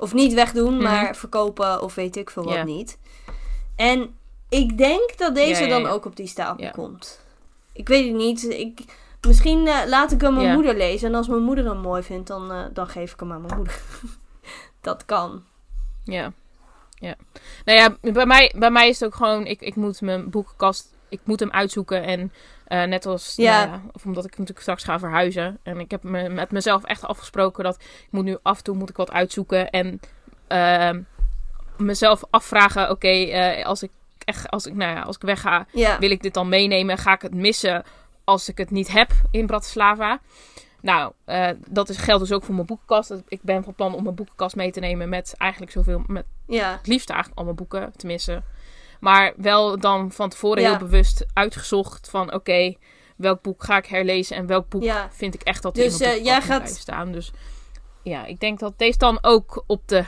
Of 0.00 0.14
niet 0.14 0.32
wegdoen, 0.34 0.74
Mhm. 0.74 0.82
maar 0.82 1.16
verkopen 1.16 1.82
of 1.82 1.94
weet 1.94 2.16
ik 2.16 2.30
veel 2.30 2.44
wat 2.44 2.64
niet. 2.64 2.98
En 3.76 4.16
ik 4.48 4.78
denk 4.78 5.18
dat 5.18 5.34
deze 5.34 5.62
Ja, 5.62 5.68
ja, 5.68 5.80
dan 5.82 5.90
ook 5.92 6.04
op 6.04 6.16
die 6.16 6.26
stapel 6.26 6.70
komt. 6.70 7.20
Ik 7.72 7.88
weet 7.88 8.04
het 8.06 8.14
niet. 8.16 8.44
Ik, 8.44 8.80
misschien 9.26 9.66
eh, 9.66 9.78
laat 9.86 10.12
ik 10.12 10.20
hem 10.20 10.34
mijn 10.34 10.52
moeder 10.54 10.76
lezen. 10.76 11.08
En 11.08 11.14
als 11.14 11.28
mijn 11.28 11.42
moeder 11.42 11.64
hem 11.64 11.78
mooi 11.78 12.02
vindt, 12.02 12.28
dan, 12.28 12.52
eh, 12.52 12.64
dan 12.72 12.88
geef 12.88 13.12
ik 13.12 13.20
hem 13.20 13.32
aan 13.32 13.40
mijn 13.40 13.56
moeder. 13.56 13.80
dat 14.80 15.04
kan. 15.04 15.42
Ja. 16.04 16.32
ja. 16.94 17.14
Nou 17.64 17.78
ja, 17.78 18.12
bij 18.12 18.26
mij, 18.26 18.54
bij 18.56 18.70
mij 18.70 18.88
is 18.88 19.00
het 19.00 19.08
ook 19.08 19.14
gewoon, 19.14 19.46
ik, 19.46 19.60
ik 19.60 19.76
moet 19.76 20.00
mijn 20.00 20.30
boekenkast, 20.30 20.94
ik 21.08 21.20
moet 21.24 21.40
hem 21.40 21.50
uitzoeken. 21.50 22.02
En 22.04 22.32
eh, 22.68 22.82
net 22.84 23.06
als, 23.06 23.32
Ja. 23.36 23.58
nou 23.64 23.70
ja, 23.70 23.82
of 23.92 24.04
omdat 24.04 24.24
ik 24.24 24.30
natuurlijk 24.30 24.60
straks 24.60 24.84
ga 24.84 24.98
verhuizen. 24.98 25.58
En 25.62 25.80
ik 25.80 25.90
heb 25.90 26.02
me, 26.02 26.28
met 26.28 26.50
mezelf 26.50 26.84
echt 26.84 27.04
afgesproken 27.04 27.64
dat 27.64 27.74
ik 27.74 28.06
moet 28.10 28.24
nu 28.24 28.36
af 28.42 28.58
en 28.58 28.64
toe 28.64 28.76
moet 28.76 28.90
ik 28.90 28.96
wat 28.96 29.10
uitzoeken. 29.12 29.70
En 29.70 30.00
ehm, 30.46 31.00
mezelf 31.76 32.22
afvragen, 32.30 32.90
oké, 32.90 33.08
eh, 33.08 33.66
als 33.66 33.82
ik 33.82 33.90
echt, 34.24 34.48
als 34.50 34.66
ik, 34.66 34.74
nou 34.74 34.92
ja, 34.96 35.02
als 35.02 35.16
ik 35.16 35.22
wegga, 35.22 35.66
Ja. 35.72 35.98
wil 35.98 36.10
ik 36.10 36.22
dit 36.22 36.34
dan 36.34 36.48
meenemen? 36.48 36.98
Ga 36.98 37.12
ik 37.12 37.22
het 37.22 37.34
missen 37.34 37.82
als 38.24 38.48
ik 38.48 38.58
het 38.58 38.70
niet 38.70 38.92
heb 38.92 39.10
in 39.30 39.46
Bratislava? 39.46 40.20
Nou, 40.80 41.12
eh, 41.24 41.48
dat 41.68 41.88
is, 41.88 41.96
geldt 41.96 42.20
dus 42.22 42.32
ook 42.32 42.44
voor 42.44 42.54
mijn 42.54 42.66
boekenkast. 42.66 43.14
Ik 43.28 43.42
ben 43.42 43.64
van 43.64 43.74
plan 43.74 43.94
om 43.94 44.02
mijn 44.02 44.14
boekenkast 44.14 44.56
mee 44.56 44.70
te 44.70 44.80
nemen 44.80 45.08
met 45.08 45.34
eigenlijk 45.38 45.72
zoveel, 45.72 46.02
met 46.06 46.24
Ja. 46.46 46.72
het 46.72 46.86
liefst 46.86 47.08
eigenlijk 47.10 47.38
al 47.38 47.44
mijn 47.44 47.56
boeken 47.56 47.92
te 47.96 48.06
missen. 48.06 48.44
Maar 49.00 49.32
wel 49.36 49.78
dan 49.78 50.12
van 50.12 50.28
tevoren 50.28 50.62
Ja. 50.62 50.68
heel 50.68 50.78
bewust 50.78 51.26
uitgezocht 51.34 52.08
van 52.10 52.32
oké, 52.34 52.74
welk 53.16 53.42
boek 53.42 53.64
ga 53.64 53.76
ik 53.76 53.86
herlezen 53.86 54.36
en 54.36 54.46
welk 54.46 54.68
boek 54.68 54.82
Ja. 54.82 55.08
vind 55.12 55.34
ik 55.34 55.42
echt 55.42 55.62
dat 55.62 55.74
Dus, 55.74 55.84
in 55.92 55.98
mijn 55.98 56.10
eh, 56.10 56.16
boekenkast 56.16 56.48
jij 56.48 56.56
gaat- 56.58 56.76
staan. 56.76 57.12
Dus 57.12 57.32
ja, 58.02 58.24
ik 58.26 58.40
denk 58.40 58.58
dat 58.58 58.72
deze 58.76 58.98
dan 58.98 59.18
ook 59.20 59.62
op 59.66 59.82
de 59.86 60.04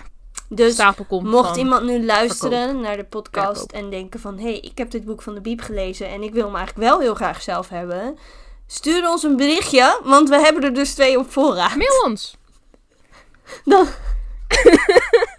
Dus 0.49 0.73
stapel 0.73 1.05
komt. 1.05 1.27
mocht 1.31 1.57
iemand 1.57 1.85
nu 1.85 2.05
luisteren 2.05 2.63
verkoop. 2.65 2.83
naar 2.83 2.97
de 2.97 3.05
podcast 3.05 3.59
Verkoop. 3.59 3.73
en 3.85 3.91
denken 3.91 4.21
van... 4.21 4.37
hé, 4.39 4.43
hey, 4.43 4.59
ik 4.59 4.79
heb 4.79 4.91
dit 4.91 5.05
boek 5.05 5.23
van 5.23 5.35
de 5.35 5.41
Biep 5.41 5.61
gelezen 5.61 6.09
en 6.09 6.23
ik 6.23 6.33
wil 6.33 6.45
hem 6.47 6.57
eigenlijk 6.57 6.89
wel 6.89 7.01
heel 7.01 7.15
graag 7.15 7.43
zelf 7.43 7.69
hebben... 7.69 8.19
Stuur 8.67 9.09
ons 9.11 9.23
een 9.23 9.37
berichtje, 9.37 10.01
want 10.05 10.29
we 10.29 10.39
hebben 10.41 10.63
er 10.63 10.75
dus 10.75 10.95
twee 10.95 11.19
op 11.19 11.31
voorraad. 11.31 11.77
Mail 11.77 12.03
ons! 12.05 12.37
Dan- 13.65 13.87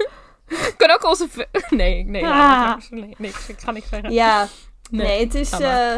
kan 0.78 0.92
ook 0.92 1.06
onze... 1.06 1.28
v- 1.30 1.70
Nee, 1.70 2.04
nee, 2.06 2.24
Ah. 2.24 2.30
ja, 2.30 2.80
nee, 2.90 3.16
niks. 3.18 3.48
Ik 3.50 3.60
ga 3.60 3.72
niks 3.72 3.90
zeggen. 3.90 4.12
Ja, 4.12 4.48
Nee. 4.90 5.08
nee, 5.08 5.24
het 5.24 5.36
is... 5.36 5.52
eh 5.52 5.94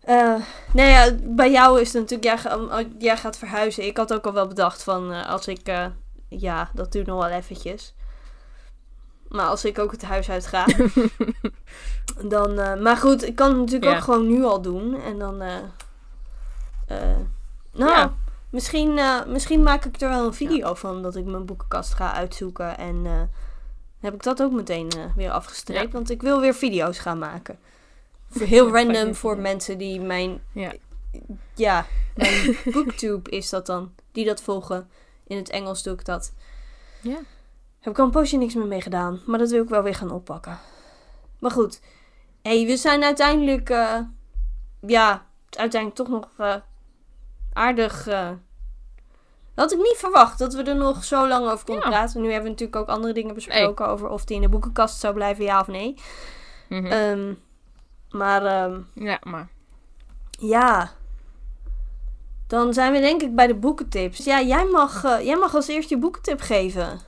eh, 0.00 0.36
nou 0.72 0.88
ja, 0.88 1.10
bij 1.22 1.50
jou 1.50 1.80
is 1.80 1.92
het 1.92 2.02
natuurlijk... 2.02 2.24
Jij, 2.24 2.38
ga- 2.38 2.84
jij 2.98 3.16
gaat 3.16 3.38
verhuizen. 3.38 3.84
Ik 3.86 3.96
had 3.96 4.12
ook 4.14 4.26
al 4.26 4.32
wel 4.32 4.46
bedacht 4.46 4.82
van... 4.82 5.12
eh, 5.12 5.28
als 5.28 5.46
ik... 5.48 5.68
eh, 5.68 5.86
ja, 6.28 6.70
dat 6.74 6.92
duurt 6.92 7.06
nog 7.06 7.20
wel 7.26 7.36
eventjes. 7.36 7.94
Maar 9.28 9.46
als 9.46 9.64
ik 9.64 9.78
ook 9.78 9.90
het 9.90 10.02
huis 10.04 10.30
uit 10.30 10.46
ga... 10.46 10.64
dan... 12.28 12.54
maar 12.82 12.96
goed, 12.96 13.24
ik 13.26 13.36
kan 13.36 13.48
het 13.48 13.56
natuurlijk 13.58 13.90
Ja. 13.92 13.96
ook 13.96 14.04
gewoon 14.04 14.26
nu 14.28 14.44
al 14.44 14.62
doen. 14.62 15.00
En 15.02 15.18
dan... 15.18 15.36
nou, 15.36 15.60
Ja. 17.72 18.12
Misschien, 18.50 18.98
eh, 18.98 19.26
misschien 19.26 19.62
maak 19.62 19.84
ik 19.84 20.00
er 20.00 20.08
wel 20.08 20.26
een 20.26 20.34
video 20.34 20.74
van... 20.74 21.02
dat 21.02 21.16
ik 21.16 21.24
mijn 21.24 21.44
boekenkast 21.46 21.94
ga 21.94 22.12
uitzoeken. 22.12 22.78
En... 22.78 23.06
eh, 23.06 23.22
heb 24.00 24.14
ik 24.14 24.22
dat 24.22 24.42
ook 24.42 24.52
meteen 24.52 24.88
eh, 24.88 25.04
weer 25.16 25.30
afgestreept. 25.30 25.82
Ja. 25.82 25.90
Want 25.90 26.10
ik 26.10 26.22
wil 26.22 26.40
weer 26.40 26.54
video's 26.54 26.98
gaan 26.98 27.18
maken. 27.18 27.58
Voor 28.30 28.46
heel 28.46 28.66
Ja, 28.66 28.72
random 28.72 29.14
voor 29.14 29.38
mensen 29.38 29.78
die 29.78 30.00
mijn... 30.00 30.40
Ja. 30.52 30.72
Ja, 31.54 31.86
mijn 32.14 32.56
booktube 32.64 33.30
is 33.30 33.50
dat 33.50 33.66
dan. 33.66 33.94
Die 34.12 34.24
dat 34.24 34.42
volgen. 34.42 34.88
In 35.26 35.36
het 35.36 35.50
Engels 35.50 35.82
doe 35.82 35.94
ik 35.94 36.04
dat. 36.04 36.32
Ja. 37.00 37.18
Heb 37.80 37.92
ik 37.92 37.98
al 37.98 38.04
een 38.04 38.10
poosje 38.10 38.36
niks 38.36 38.54
meer 38.54 38.66
mee 38.66 38.80
gedaan. 38.80 39.20
Maar 39.26 39.38
dat 39.38 39.50
wil 39.50 39.62
ik 39.62 39.68
wel 39.68 39.82
weer 39.82 39.94
gaan 39.94 40.10
oppakken. 40.10 40.58
Maar 41.38 41.50
goed. 41.50 41.80
hey, 42.42 42.66
we 42.66 42.76
zijn 42.76 43.04
uiteindelijk... 43.04 43.68
ja, 44.80 45.26
uiteindelijk 45.50 45.94
toch 45.94 46.08
nog 46.08 46.28
aardig... 47.52 48.06
eh, 48.06 48.28
dat 49.54 49.70
had 49.70 49.72
ik 49.72 49.78
niet 49.78 49.96
verwacht 49.98 50.38
dat 50.38 50.54
we 50.54 50.62
er 50.62 50.76
nog 50.76 51.04
zo 51.04 51.28
lang 51.28 51.48
over 51.50 51.64
konden 51.64 51.84
Ja. 51.84 51.90
praten. 51.90 52.20
Nu 52.20 52.26
hebben 52.26 52.44
we 52.44 52.50
natuurlijk 52.50 52.76
ook 52.76 52.88
andere 52.96 53.12
dingen 53.12 53.34
besproken 53.34 53.88
over 53.88 54.08
of 54.08 54.24
die 54.24 54.36
in 54.36 54.42
de 54.42 54.48
boekenkast 54.48 55.00
zou 55.00 55.14
blijven, 55.14 55.44
ja 55.44 55.60
of 55.60 55.66
nee. 55.66 55.94
Mhm. 56.68 56.86
Ehm, 56.86 57.34
maar 58.10 58.44
ehm, 58.46 58.80
ja, 58.94 59.18
maar... 59.22 59.48
ja, 60.30 60.90
dan 62.46 62.74
zijn 62.74 62.92
we 62.92 63.00
denk 63.00 63.22
ik 63.22 63.34
bij 63.34 63.46
de 63.46 63.54
boekentips. 63.54 64.24
Ja, 64.24 64.40
jij 64.42 64.64
mag, 64.64 65.04
eh, 65.04 65.24
jij 65.24 65.36
mag 65.36 65.54
als 65.54 65.68
eerst 65.68 65.88
je 65.88 65.98
boekentip 65.98 66.40
geven. 66.40 67.00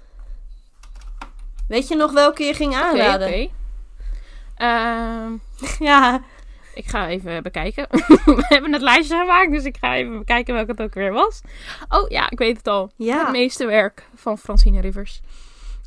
Weet 1.68 1.88
je 1.88 1.96
nog 1.96 2.12
welke 2.12 2.42
je 2.42 2.54
ging 2.54 2.74
aanraden? 2.74 3.28
oké. 3.28 3.48
Ehm, 4.56 5.32
Ja, 5.88 6.20
Ik 6.74 6.86
ga 6.88 7.08
even 7.08 7.42
bekijken. 7.42 7.86
We 8.38 8.44
hebben 8.48 8.72
het 8.72 8.82
lijstje 8.82 9.16
gemaakt, 9.18 9.50
dus 9.50 9.64
ik 9.64 9.76
ga 9.76 9.94
even 9.94 10.18
bekijken 10.18 10.54
welke 10.54 10.70
het 10.70 10.80
ook 10.82 10.94
weer 10.94 11.12
was. 11.12 11.40
Oh 11.88 12.08
ja, 12.08 12.30
ik 12.30 12.38
weet 12.38 12.56
het 12.56 12.66
al. 12.66 12.90
ja. 12.96 13.18
Het 13.22 13.30
meesterwerk 13.30 14.06
van 14.14 14.38
Francine 14.38 14.80
Rivers. 14.80 15.20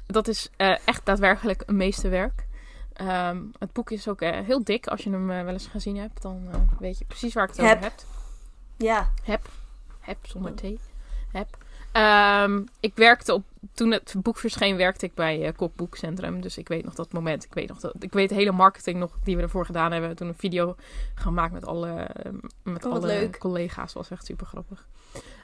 Dat 0.07 0.27
is 0.27 0.49
eh, 0.57 0.75
echt 0.85 1.05
daadwerkelijk 1.05 1.63
een 1.65 1.75
meesterwerk. 1.77 2.45
Ehm, 2.93 3.37
het 3.59 3.73
boek 3.73 3.91
is 3.91 4.07
ook 4.07 4.21
eh, 4.21 4.39
heel 4.45 4.63
dik. 4.63 4.87
Als 4.87 5.03
je 5.03 5.09
hem 5.09 5.31
eh, 5.31 5.43
wel 5.43 5.53
eens 5.53 5.67
gezien 5.67 5.97
hebt, 5.97 6.21
dan 6.21 6.47
weet 6.79 6.97
je 6.97 7.05
precies 7.05 7.33
waar 7.33 7.43
ik 7.43 7.55
het 7.55 7.59
Heb. 7.65 7.77
over 7.77 7.83
heb. 7.83 7.93
ja. 8.77 9.11
Heb, 10.01 10.17
zonder 10.21 10.55
T. 10.55 10.61
Heb. 11.31 11.47
Ehm, 11.91 12.61
ik 12.79 12.91
werkte 12.95 13.33
op, 13.33 13.43
toen 13.73 13.91
het 13.91 14.15
boek 14.17 14.37
verscheen, 14.37 14.77
werkte 14.77 15.05
ik 15.05 15.13
bij 15.13 15.45
eh 15.47 15.55
Kokboekcentrum. 15.55 16.41
Dus 16.41 16.57
ik 16.57 16.67
weet 16.67 16.83
nog 16.85 16.93
dat 16.95 17.13
moment. 17.13 17.43
Ik 17.43 17.53
weet 17.53 17.67
nog 17.67 17.79
dat, 17.79 17.93
ik 17.99 18.13
weet 18.13 18.29
de 18.29 18.35
hele 18.35 18.51
marketing 18.51 18.99
nog 18.99 19.11
die 19.23 19.35
we 19.35 19.41
ervoor 19.41 19.65
gedaan 19.65 19.91
hebben. 19.91 20.15
Toen 20.15 20.27
een 20.27 20.35
video 20.37 20.75
gemaakt 21.15 21.53
met 21.53 21.65
alle, 21.65 21.89
eh, 21.91 22.31
met 22.63 22.85
Oh, 22.85 22.91
alle 22.91 23.07
leuk. 23.07 23.37
collega's. 23.39 23.93
was 23.93 24.09
echt 24.09 24.25
super 24.25 24.45
grappig. 24.45 24.87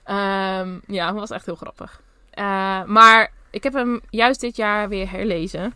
Ehm, 0.03 0.79
ja, 0.87 1.07
het 1.07 1.15
was 1.15 1.29
echt 1.29 1.45
heel 1.45 1.55
grappig. 1.55 2.01
Eh, 2.29 2.83
maar 2.83 3.31
ik 3.49 3.63
heb 3.63 3.73
hem 3.73 4.01
juist 4.09 4.39
dit 4.39 4.55
jaar 4.55 4.89
weer 4.89 5.09
herlezen. 5.11 5.73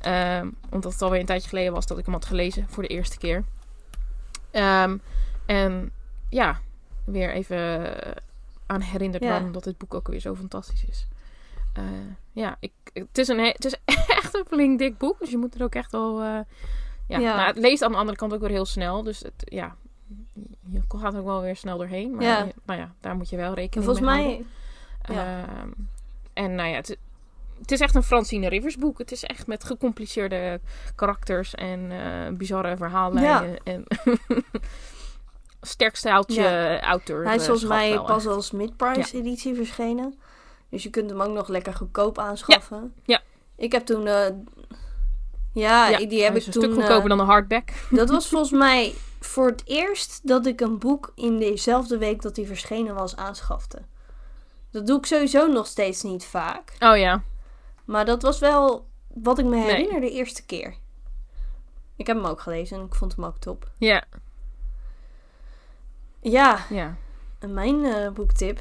Ehm, 0.00 0.50
omdat 0.70 0.92
het 0.92 1.02
alweer 1.02 1.20
een 1.20 1.26
tijdje 1.26 1.48
geleden 1.48 1.72
was 1.72 1.86
dat 1.86 1.98
ik 1.98 2.04
hem 2.04 2.14
had 2.14 2.24
gelezen 2.24 2.66
voor 2.68 2.82
de 2.82 2.88
eerste 2.88 3.18
keer. 3.18 3.44
Ehm, 4.50 4.96
en 5.46 5.90
ja, 6.28 6.60
weer 7.04 7.32
even 7.32 7.94
aan 8.66 8.80
herinnerd 8.80 9.22
Ja. 9.22 9.28
waarom 9.30 9.52
dat 9.52 9.64
dit 9.64 9.78
boek 9.78 9.94
ook 9.94 10.08
weer 10.08 10.20
zo 10.20 10.34
fantastisch 10.34 10.84
is. 10.84 11.06
Eh, 11.74 11.82
ja, 12.32 12.56
ik, 12.60 12.72
het, 12.92 13.18
is 13.18 13.28
een, 13.28 13.38
he- 13.38 13.46
het 13.52 13.64
is 13.64 13.74
echt 14.18 14.34
een 14.34 14.44
flink 14.46 14.78
dik 14.78 14.98
boek. 14.98 15.18
Dus 15.18 15.30
je 15.30 15.36
moet 15.36 15.54
er 15.54 15.62
ook 15.62 15.74
echt 15.74 15.92
wel... 15.92 16.20
eh, 16.20 16.38
ja, 17.06 17.18
Ja. 17.18 17.34
Nou, 17.36 17.46
het 17.46 17.58
leest 17.58 17.82
aan 17.82 17.92
de 17.92 17.98
andere 17.98 18.16
kant 18.16 18.32
ook 18.34 18.40
weer 18.40 18.50
heel 18.50 18.64
snel. 18.64 19.02
Dus 19.02 19.20
het, 19.20 19.32
ja, 19.44 19.76
je 20.70 20.80
gaat 20.88 21.16
ook 21.16 21.24
wel 21.24 21.40
weer 21.40 21.56
snel 21.56 21.78
doorheen. 21.78 22.14
Maar 22.14 22.24
Ja. 22.24 22.46
nou 22.64 22.80
ja, 22.80 22.92
daar 23.00 23.16
moet 23.16 23.28
je 23.30 23.36
wel 23.36 23.54
rekening 23.54 23.84
Volgens 23.84 24.06
mee 24.06 24.24
houden. 24.24 24.46
mij, 25.06 25.16
ja. 25.16 25.42
Ehm, 25.58 25.68
en 26.32 26.54
nou 26.54 26.68
ja, 26.68 26.74
het, 26.76 26.96
het 27.58 27.70
is 27.70 27.80
echt 27.80 27.94
een 27.94 28.02
Francine 28.02 28.48
Rivers 28.48 28.76
boek. 28.76 28.98
Het 28.98 29.12
is 29.12 29.24
echt 29.24 29.46
met 29.46 29.64
gecompliceerde 29.64 30.60
karakters 30.94 31.54
en 31.54 31.90
eh, 31.90 32.32
bizarre 32.36 32.76
verhaallijnen. 32.76 33.56
En 33.64 33.84
sterk 35.60 35.96
stijltje 35.96 36.80
auteur. 36.80 37.24
hij 37.24 37.34
is 37.36 37.44
volgens 37.44 37.66
mij 37.68 37.90
wel 37.90 38.04
pas 38.04 38.24
echt. 38.24 38.34
als 38.34 38.50
mid-price 38.50 39.16
editie 39.16 39.54
verschenen. 39.54 40.14
Dus 40.74 40.82
je 40.82 40.90
kunt 40.90 41.10
hem 41.10 41.20
ook 41.20 41.32
nog 41.34 41.48
lekker 41.48 41.74
goedkoop 41.74 42.18
aanschaffen. 42.18 42.94
Ja. 43.04 43.20
Ik 43.56 43.72
heb 43.72 43.86
toen... 43.86 44.06
eh, 44.06 44.26
ja, 45.52 45.88
Ja, 45.88 45.98
die 46.06 46.22
heb 46.22 46.36
ik 46.36 46.46
een 46.46 46.52
toen... 46.52 46.62
stuk 46.62 46.74
goedkoper 46.74 47.02
eh, 47.02 47.08
dan 47.08 47.18
de 47.18 47.24
hardback. 47.24 47.68
Dat 47.90 48.10
was 48.10 48.28
volgens 48.32 48.50
mij 48.50 48.94
voor 49.20 49.46
het 49.46 49.62
eerst 49.64 50.20
dat 50.28 50.46
ik 50.46 50.60
een 50.60 50.78
boek 50.78 51.12
in 51.14 51.38
dezelfde 51.38 51.98
week 51.98 52.22
dat 52.22 52.34
die 52.34 52.46
verschenen 52.46 52.94
was 52.94 53.16
aanschafte. 53.16 53.78
Dat 54.70 54.86
doe 54.86 54.98
ik 54.98 55.06
sowieso 55.06 55.46
nog 55.46 55.66
steeds 55.66 56.02
niet 56.02 56.24
vaak. 56.24 56.76
Oh 56.78 56.96
ja. 56.96 57.22
Maar 57.84 58.04
dat 58.04 58.22
was 58.22 58.38
wel 58.38 58.86
wat 59.14 59.38
ik 59.38 59.44
me 59.44 59.56
Nee. 59.56 59.64
herinner 59.64 60.00
de 60.00 60.10
eerste 60.10 60.44
keer. 60.44 60.74
Ik 61.96 62.06
heb 62.06 62.16
hem 62.16 62.26
ook 62.26 62.40
gelezen 62.40 62.78
en 62.78 62.84
ik 62.84 62.94
vond 62.94 63.16
hem 63.16 63.24
ook 63.24 63.38
top. 63.38 63.70
Ja. 63.78 64.04
Ja, 66.20 66.58
Ja. 66.70 66.96
en 67.38 67.54
mijn 67.54 67.84
eh, 67.84 68.10
boektip. 68.10 68.60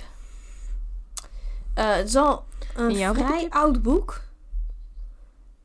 Eh, 1.73 1.95
het 1.95 2.07
is 2.07 2.15
al 2.15 2.45
een 2.75 3.15
vrij 3.15 3.47
oud 3.49 3.81
boek. 3.81 4.21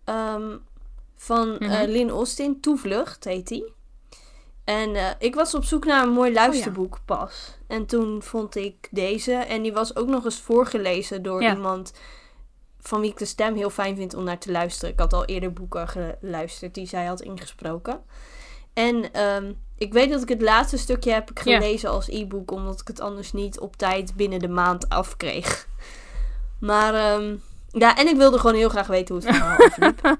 Ehm, 0.05 0.57
van 1.17 1.59
eh, 1.59 1.69
Mhm. 1.69 1.91
Lynn 1.91 2.11
Austin. 2.11 2.61
Toevlucht 2.61 3.25
heet 3.25 3.49
die. 3.49 3.73
En 4.65 4.95
eh, 4.95 5.07
ik 5.19 5.35
was 5.35 5.55
op 5.55 5.65
zoek 5.65 5.85
naar 5.85 6.03
een 6.03 6.13
mooi 6.13 6.33
luisterboek 6.33 6.99
pas. 7.05 7.57
En 7.67 7.87
toen 7.87 8.23
vond 8.23 8.57
ik 8.57 8.89
deze. 8.91 9.33
En 9.33 9.63
die 9.63 9.73
was 9.73 9.97
ook 9.97 10.09
nog 10.09 10.25
eens 10.25 10.41
voorgelezen 10.41 11.23
door 11.23 11.43
Ja. 11.43 11.55
iemand 11.55 11.93
van 12.81 13.01
wie 13.01 13.11
ik 13.11 13.19
de 13.19 13.25
stem 13.25 13.55
heel 13.57 13.71
fijn 13.71 13.97
vind 13.97 14.15
om 14.15 14.25
naar 14.25 14.39
te 14.39 14.51
luisteren. 14.51 14.93
Ik 14.93 14.99
had 15.01 15.13
al 15.13 15.25
eerder 15.25 15.53
boeken 15.53 15.89
geluisterd 15.89 16.75
die 16.75 16.87
zij 16.87 17.05
had 17.07 17.21
ingesproken. 17.21 18.03
En 18.73 19.13
ehm, 19.13 19.53
ik 19.77 19.93
weet 19.93 20.11
dat 20.11 20.23
ik 20.23 20.29
het 20.29 20.43
laatste 20.43 20.77
stukje 20.79 21.13
heb 21.13 21.31
gelezen 21.35 21.91
als 21.91 22.09
e-book, 22.09 22.51
omdat 22.51 22.81
ik 22.81 22.89
het 22.89 23.01
anders 23.01 23.33
niet 23.33 23.59
op 23.61 23.77
tijd 23.77 24.15
binnen 24.15 24.39
de 24.39 24.49
maand 24.49 24.89
afkreeg. 24.89 25.69
Maar 26.61 26.95
ehm, 26.95 27.37
ja, 27.71 27.97
en 27.97 28.09
ik 28.09 28.17
wilde 28.17 28.39
gewoon 28.39 28.57
heel 28.57 28.69
graag 28.69 28.87
weten 28.87 29.15
hoe 29.15 29.25
het 29.25 29.35
verhaal 29.37 29.59
afliep. 29.67 30.17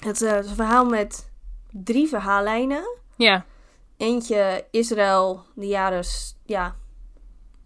Het 0.00 0.22
eh, 0.22 0.38
is 0.38 0.46
een 0.48 0.54
verhaal 0.54 0.84
met 0.84 1.30
drie 1.70 2.08
verhaallijnen. 2.08 2.96
Ja. 3.16 3.44
Eentje 3.96 4.64
Israël, 4.70 5.44
de 5.54 5.66
jaren, 5.66 6.04
ja, 6.44 6.76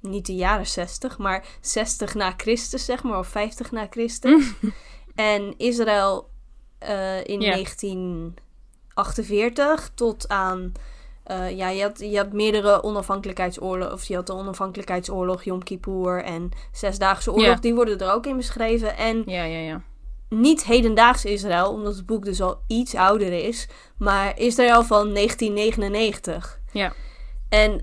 niet 0.00 0.26
de 0.26 0.34
jaren 0.34 0.66
60, 0.66 1.18
maar 1.18 1.46
60 1.60 2.14
na 2.14 2.34
Christus, 2.36 2.84
zeg 2.84 3.02
maar, 3.02 3.18
of 3.18 3.28
50 3.28 3.70
na 3.70 3.86
Christus. 3.90 4.52
en 5.14 5.54
Israël 5.58 6.30
eh, 6.78 7.24
in 7.24 7.40
Ja. 7.40 7.50
1948 7.50 9.90
tot 9.94 10.28
aan, 10.28 10.72
eh, 11.24 11.56
ja, 11.56 11.68
je 11.68 11.82
had, 11.82 11.98
je 11.98 12.16
had 12.16 12.32
meerdere 12.32 12.82
onafhankelijkheidsoorlogen, 12.82 13.92
of 13.92 14.04
je 14.04 14.14
had 14.14 14.26
de 14.26 14.32
onafhankelijkheidsoorlog, 14.34 15.42
Yom 15.42 15.62
Kippur 15.62 16.22
en 16.24 16.50
Zesdaagse 16.72 17.30
Oorlog, 17.32 17.46
Ja. 17.46 17.54
die 17.60 17.74
worden 17.74 17.98
er 17.98 18.12
ook 18.12 18.26
in 18.26 18.36
beschreven. 18.36 18.96
En 18.96 19.22
Ja, 19.26 19.42
ja, 19.44 19.58
ja. 19.58 19.82
niet 20.28 20.64
hedendaags 20.64 21.24
Israël, 21.24 21.70
omdat 21.72 21.96
het 21.96 22.06
boek 22.06 22.24
dus 22.24 22.40
al 22.40 22.60
iets 22.66 22.94
ouder 22.94 23.32
is, 23.46 23.68
maar 23.96 24.38
Israël 24.38 24.82
van 24.82 25.12
1999. 25.14 26.60
Ja. 26.72 26.92
En 27.48 27.80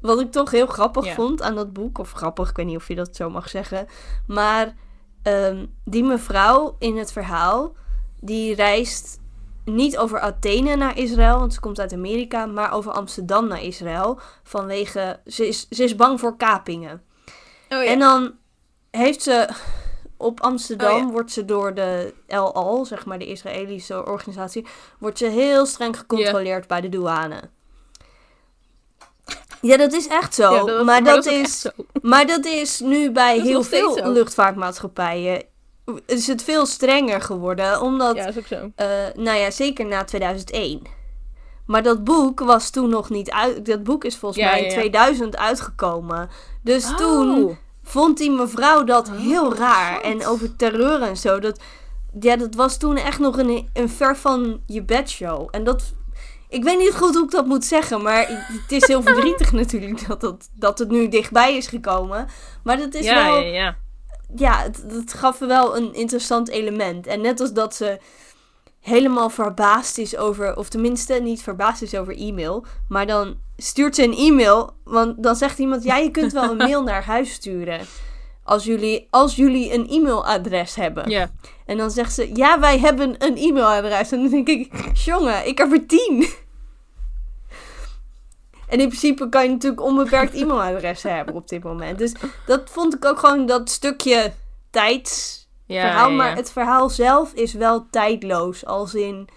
wat 0.00 0.20
ik 0.20 0.30
toch 0.32 0.50
heel 0.50 0.66
grappig 0.66 1.04
Ja. 1.04 1.14
vond 1.14 1.42
aan 1.42 1.54
dat 1.54 1.72
boek, 1.72 1.98
of 1.98 2.12
grappig, 2.12 2.50
ik 2.50 2.56
weet 2.56 2.66
niet 2.66 2.76
of 2.76 2.88
je 2.88 2.94
dat 2.94 3.16
zo 3.16 3.30
mag 3.30 3.48
zeggen, 3.48 3.86
maar 4.26 4.74
ehm, 5.22 5.66
die 5.84 6.04
mevrouw 6.04 6.76
in 6.78 6.96
het 6.96 7.12
verhaal, 7.12 7.72
die 8.20 8.54
reist 8.54 9.20
niet 9.64 9.98
over 9.98 10.20
Athene 10.20 10.76
naar 10.76 10.98
Israël, 10.98 11.38
want 11.38 11.54
ze 11.54 11.60
komt 11.60 11.80
uit 11.80 11.92
Amerika, 11.92 12.46
maar 12.46 12.72
over 12.72 12.92
Amsterdam 12.92 13.48
naar 13.48 13.62
Israël, 13.62 14.20
vanwege, 14.42 15.20
ze 15.26 15.48
is, 15.48 15.66
ze 15.70 15.84
is 15.84 15.96
bang 15.96 16.20
voor 16.20 16.36
kapingen. 16.36 17.02
Oh 17.68 17.78
En 17.90 17.98
dan 17.98 18.32
heeft 18.90 19.22
ze 19.22 19.48
op 20.16 20.40
Amsterdam 20.40 20.92
Oh 20.94 20.98
ja. 20.98 21.06
wordt 21.12 21.32
ze 21.32 21.44
door 21.44 21.74
de 21.74 22.14
El 22.26 22.54
Al, 22.54 22.84
zeg 22.84 23.04
maar 23.06 23.18
de 23.18 23.26
Israëlische 23.26 24.06
organisatie, 24.06 24.66
wordt 24.98 25.18
ze 25.18 25.26
heel 25.26 25.66
streng 25.66 25.98
gecontroleerd 25.98 26.66
bij 26.66 26.80
de 26.80 26.88
douane. 26.88 27.40
Ja, 29.60 29.76
dat 29.76 29.92
is 29.92 30.06
echt 30.08 30.34
zo. 30.34 30.54
Ja, 30.54 30.64
dat- 30.64 30.84
maar, 30.84 31.04
dat, 31.04 31.26
is, 31.26 31.60
zo. 31.60 31.68
maar 32.02 32.26
dat 32.26 32.44
is 32.44 32.80
nu 32.80 33.10
bij 33.10 33.36
Dat 33.36 33.46
heel 33.46 33.62
veel 33.62 34.12
luchtvaartmaatschappijen 34.12 35.42
is 36.06 36.26
het 36.26 36.42
veel 36.42 36.66
strenger 36.66 37.20
geworden, 37.20 37.80
omdat 37.80 38.16
Ja, 38.16 38.24
dat 38.24 38.36
is 38.36 38.38
ook 38.40 38.46
zo. 38.46 38.70
eh, 38.74 38.86
nou 39.14 39.38
ja, 39.38 39.50
zeker 39.50 39.86
na 39.86 40.04
2001. 40.04 40.82
Maar 41.66 41.82
dat 41.82 42.04
boek 42.04 42.40
was 42.40 42.70
toen 42.70 42.88
nog 42.90 43.10
niet 43.10 43.30
uit. 43.30 43.66
Dat 43.66 43.82
boek 43.84 44.04
is 44.04 44.16
volgens 44.16 44.42
Ja, 44.44 44.50
mij 44.50 44.58
in 44.62 44.70
ja. 44.70 44.74
2000 44.78 45.36
uitgekomen. 45.36 46.28
Dus 46.62 46.84
Oh. 46.84 46.96
toen 46.96 47.58
vond 47.82 48.18
die 48.18 48.30
mevrouw 48.30 48.84
dat 48.84 49.08
Oh, 49.08 49.16
heel 49.18 49.54
raar. 49.54 50.00
En 50.00 50.26
over 50.26 50.56
terreur 50.56 51.02
en 51.02 51.16
zo. 51.16 51.38
Dat, 51.38 51.60
ja, 52.20 52.36
dat 52.36 52.54
was 52.54 52.76
toen 52.76 52.96
echt 52.96 53.18
nog 53.18 53.38
een, 53.38 53.68
een 53.72 53.88
ver 53.88 54.16
van 54.16 54.60
je 54.66 54.82
bedshow. 54.82 55.48
En 55.50 55.64
dat. 55.64 55.82
Ik 56.48 56.64
weet 56.64 56.78
niet 56.78 56.94
goed 56.94 57.14
hoe 57.14 57.24
ik 57.24 57.30
dat 57.30 57.46
moet 57.46 57.64
zeggen. 57.64 58.02
Maar 58.02 58.26
het 58.68 58.72
is 58.72 58.86
heel 58.86 59.02
verdrietig 59.12 59.52
natuurlijk 59.52 60.08
dat, 60.08 60.20
dat, 60.20 60.48
dat 60.54 60.78
het 60.78 60.88
nu 60.90 61.08
dichtbij 61.08 61.56
is 61.56 61.66
gekomen. 61.66 62.26
Maar 62.62 62.76
dat 62.78 62.94
is 62.94 63.04
ja, 63.04 63.24
wel 63.24 63.42
ja, 64.34 64.62
het, 64.62 64.84
het 64.88 65.14
gaf 65.14 65.38
wel 65.38 65.76
een 65.76 65.94
interessant 65.94 66.48
element. 66.48 67.06
En 67.06 67.20
net 67.20 67.40
als 67.40 67.52
dat 67.52 67.74
ze 67.74 67.98
helemaal 68.80 69.30
verbaasd 69.30 69.98
is 69.98 70.16
over, 70.16 70.56
of 70.56 70.68
tenminste 70.68 71.14
niet 71.14 71.42
verbaasd 71.42 71.82
is 71.82 71.94
over 71.94 72.16
e-mail, 72.16 72.64
maar 72.88 73.06
dan 73.06 73.36
stuurt 73.56 73.94
ze 73.94 74.02
een 74.02 74.16
e-mail, 74.16 74.70
want 74.84 75.22
dan 75.22 75.36
zegt 75.36 75.58
iemand, 75.58 75.82
ja, 75.82 75.96
je 75.96 76.10
kunt 76.10 76.32
wel 76.32 76.50
een 76.50 76.56
mail 76.68 76.82
naar 76.82 77.04
huis 77.04 77.32
sturen. 77.32 77.80
Als 78.44 78.64
jullie, 78.64 79.06
als 79.10 79.36
jullie 79.36 79.74
een 79.74 79.88
e-mailadres 79.88 80.74
hebben. 80.74 81.10
Ja. 81.10 81.30
En 81.66 81.76
dan 81.76 81.90
zegt 81.90 82.12
ze, 82.12 82.30
ja, 82.34 82.60
wij 82.60 82.78
hebben 82.78 83.14
een 83.18 83.36
e-mailadres. 83.36 84.12
En 84.12 84.20
dan 84.20 84.30
denk 84.30 84.48
ik, 84.48 84.90
jongen, 85.04 85.46
ik 85.46 85.58
heb 85.58 85.72
er 85.72 85.86
tien. 85.86 86.28
En 88.70 88.80
in 88.80 88.88
principe 88.88 89.28
kan 89.28 89.42
je 89.42 89.50
natuurlijk 89.50 89.82
onbeperkt 89.82 90.34
e-mailadressen 90.34 91.14
hebben 91.16 91.34
op 91.34 91.48
dit 91.48 91.62
moment. 91.62 91.98
Dus 91.98 92.12
dat 92.46 92.70
vond 92.70 92.94
ik 92.94 93.04
ook 93.04 93.18
gewoon 93.18 93.46
dat 93.46 93.70
stukje 93.70 94.32
tijdsverhaal. 94.70 96.10
Ja. 96.10 96.16
Maar 96.16 96.36
het 96.36 96.52
verhaal 96.52 96.88
zelf 96.88 97.32
is 97.32 97.52
wel 97.52 97.86
tijdloos. 97.90 98.66
Als 98.66 98.94
in, 98.94 99.28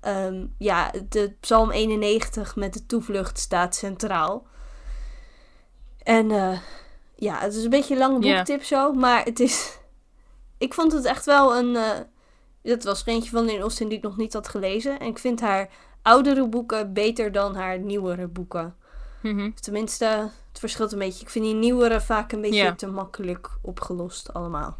ehm, 0.00 0.46
ja, 0.58 0.92
de 1.08 1.36
Psalm 1.40 1.70
91 1.70 2.56
met 2.56 2.72
de 2.72 2.86
toevlucht 2.86 3.38
staat 3.38 3.74
centraal. 3.74 4.46
En 6.02 6.30
eh, 6.30 6.58
ja, 7.16 7.38
het 7.38 7.54
is 7.54 7.64
een 7.64 7.70
beetje 7.70 7.94
een 7.94 8.00
lange 8.00 8.18
boektip 8.18 8.62
zo. 8.62 8.92
Maar 8.92 9.24
het 9.24 9.40
is... 9.40 9.78
Ik 10.58 10.74
vond 10.74 10.92
het 10.92 11.04
echt 11.04 11.24
wel 11.24 11.56
een... 11.56 11.76
eh 11.76 11.98
dat 12.62 12.84
was 12.84 13.00
er 13.00 13.08
eentje 13.08 13.30
van 13.30 13.44
Lynn 13.44 13.60
Austin 13.60 13.88
die 13.88 13.96
ik 13.96 14.04
nog 14.04 14.16
niet 14.16 14.32
had 14.32 14.48
gelezen. 14.48 14.98
En 14.98 15.06
ik 15.06 15.18
vind 15.18 15.40
haar 15.40 15.68
oudere 16.02 16.48
boeken 16.48 16.92
beter 16.92 17.32
dan 17.32 17.54
haar 17.54 17.78
nieuwere 17.78 18.26
boeken. 18.26 18.74
Mhm. 19.22 19.50
Tenminste, 19.50 20.04
het 20.48 20.58
verschilt 20.58 20.92
een 20.92 20.98
beetje. 20.98 21.22
Ik 21.22 21.30
vind 21.30 21.44
die 21.44 21.54
nieuwere 21.54 22.00
vaak 22.00 22.32
een 22.32 22.40
beetje 22.40 22.74
te 22.74 22.86
makkelijk 22.86 23.50
opgelost 23.62 24.32
allemaal. 24.32 24.78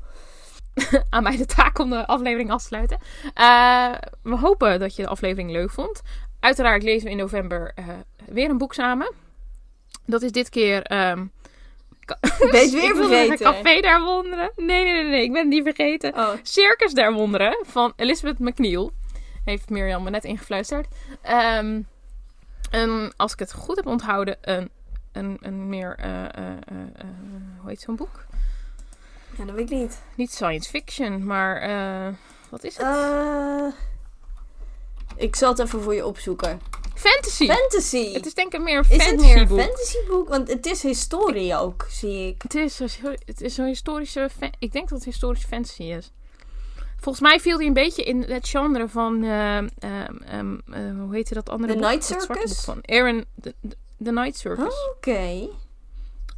aan 1.11 1.23
mij 1.23 1.37
de 1.37 1.47
taak 1.47 1.79
om 1.79 1.91
de 1.91 2.07
aflevering 2.07 2.51
af 2.51 2.61
te 2.61 2.67
sluiten. 2.67 2.99
Eh, 3.35 3.95
we 4.23 4.37
hopen 4.37 4.81
dat 4.81 4.97
je 4.97 5.03
de 5.03 5.09
aflevering 5.09 5.51
leuk 5.51 5.71
vond. 5.71 6.03
Uiteraard 6.41 6.83
lezen 6.83 7.05
we 7.05 7.11
in 7.11 7.17
november 7.17 7.73
eh, 7.75 7.89
weer 8.27 8.51
een 8.51 8.59
boek 8.59 8.75
samen. 8.75 9.13
Dat 10.07 10.23
is 10.23 10.33
dit 10.33 10.49
keer... 10.49 10.83
ehm 10.83 11.27
Ben 12.51 12.51
je 12.51 12.61
het 12.61 12.71
weer 12.71 12.97
vergeten? 12.97 13.37
Café 13.37 13.81
der 13.81 14.01
Wonderen. 14.01 14.53
Nee, 14.57 14.85
nee, 14.85 14.93
nee, 14.93 15.11
nee. 15.11 15.23
Ik 15.23 15.33
ben 15.33 15.41
het 15.41 15.51
niet 15.51 15.63
vergeten. 15.63 16.15
Oh, 16.15 16.31
Circus 16.43 16.93
der 16.93 17.13
Wonderen 17.13 17.65
van 17.67 17.93
Elizabeth 17.97 18.39
McNeil. 18.39 18.93
Heeft 19.45 19.71
Mirjam 19.71 20.03
me 20.03 20.11
net 20.11 20.25
ingefluisterd. 20.25 20.87
Ehm, 21.23 21.83
als 23.17 23.33
ik 23.33 23.39
het 23.39 23.53
goed 23.53 23.77
heb 23.77 23.87
onthouden, 23.87 24.37
een, 24.41 24.71
een, 25.13 25.39
een 25.41 25.69
meer... 25.69 25.97
eh, 25.99 26.25
eh, 26.25 26.57
eh, 26.67 27.07
hoe 27.61 27.69
heet 27.69 27.81
zo'n 27.81 27.97
boek? 27.97 28.25
ja, 29.39 29.45
dat 29.45 29.55
weet 29.55 29.71
ik 29.71 29.79
niet. 29.79 30.01
Niet 30.15 30.33
science 30.33 30.71
fiction, 30.71 31.25
maar... 31.25 32.15
wat 32.49 32.65
is 32.65 32.77
het? 32.77 33.75
Ik 35.17 35.37
zal 35.37 35.49
het 35.51 35.59
even 35.59 35.83
voor 35.83 35.95
je 35.95 36.07
opzoeken. 36.07 36.61
Fantasy. 36.95 37.47
Fantasy! 37.47 38.13
Het 38.13 38.27
is 38.27 38.35
denk 38.35 38.55
ik 38.55 38.61
meer 38.61 38.79
een 38.79 38.85
is 38.85 38.89
het 38.91 39.03
fantasy 39.03 39.27
meer 39.27 39.43
een 39.43 39.49
boek. 39.49 39.61
fantasyboek? 39.61 40.29
Want 40.29 40.49
het 40.49 40.67
is 40.67 40.83
historie 40.83 41.57
ook, 41.57 41.87
zie 41.89 42.29
ik. 42.29 42.43
Het 42.43 42.55
is, 42.55 42.79
het 43.25 43.41
is 43.41 43.57
een 43.57 43.67
historische... 43.67 44.31
Ik 44.59 44.73
denk 44.73 44.89
dat 44.89 44.99
het 44.99 45.07
historische 45.07 45.49
fantasy 45.49 45.83
is. 45.83 46.13
Volgens 47.01 47.25
mij 47.25 47.41
viel 47.41 47.57
hij 47.59 47.67
een 47.67 47.73
beetje 47.73 48.03
in 48.03 48.23
het 48.29 48.49
genre 48.49 48.89
van... 48.89 49.23
eh, 49.23 49.57
ehm, 49.57 49.69
ehm, 49.79 50.55
eh, 50.73 50.81
hoe 51.01 51.15
heette 51.15 51.35
dat 51.35 51.49
andere 51.49 51.73
The 51.73 51.79
boek? 51.79 51.89
Night 51.89 52.05
Circus? 52.05 52.27
boek 52.55 52.65
van 52.65 52.79
Aaron... 52.85 53.25
The, 53.43 54.13
Night 54.13 54.37
Circus. 54.37 54.75
Oké. 54.97 55.49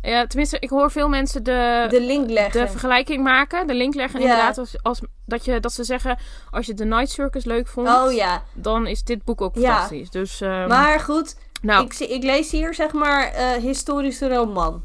Ja, 0.03 0.27
tenminste, 0.27 0.57
ik 0.61 0.71
hoor 0.71 0.91
veel 0.91 1.09
mensen 1.09 1.43
de, 1.43 1.87
De 1.91 2.01
link 2.01 2.31
leggen. 2.31 2.61
de 2.61 2.69
vergelijking 2.69 3.23
maken. 3.23 3.67
De 3.67 3.75
link 3.75 3.95
leggen 3.95 4.21
Ja. 4.21 4.27
inderdaad. 4.27 4.59
Als, 4.59 4.83
als, 4.83 5.01
dat, 5.27 5.45
je, 5.45 5.61
dat 5.61 5.73
ze 5.73 5.85
zeggen, 5.85 6.19
als 6.51 6.67
je 6.67 6.75
The 6.75 6.85
Night 6.85 7.11
Circus 7.11 7.45
leuk 7.45 7.69
vond... 7.69 7.89
oh 7.89 8.13
ja. 8.13 8.43
dan 8.55 8.87
is 8.87 9.03
dit 9.05 9.25
boek 9.25 9.41
ook 9.41 9.53
fantastisch. 9.55 10.11
Dus, 10.11 10.41
ehm, 10.41 10.69
Maar 10.69 11.01
goed, 11.01 11.37
nou, 11.63 11.85
ik, 11.85 11.95
ik 11.99 12.23
lees 12.23 12.51
hier 12.51 12.75
zeg 12.75 12.93
maar 12.93 13.33
eh, 13.33 13.51
historische 13.51 14.29
roman. 14.29 14.83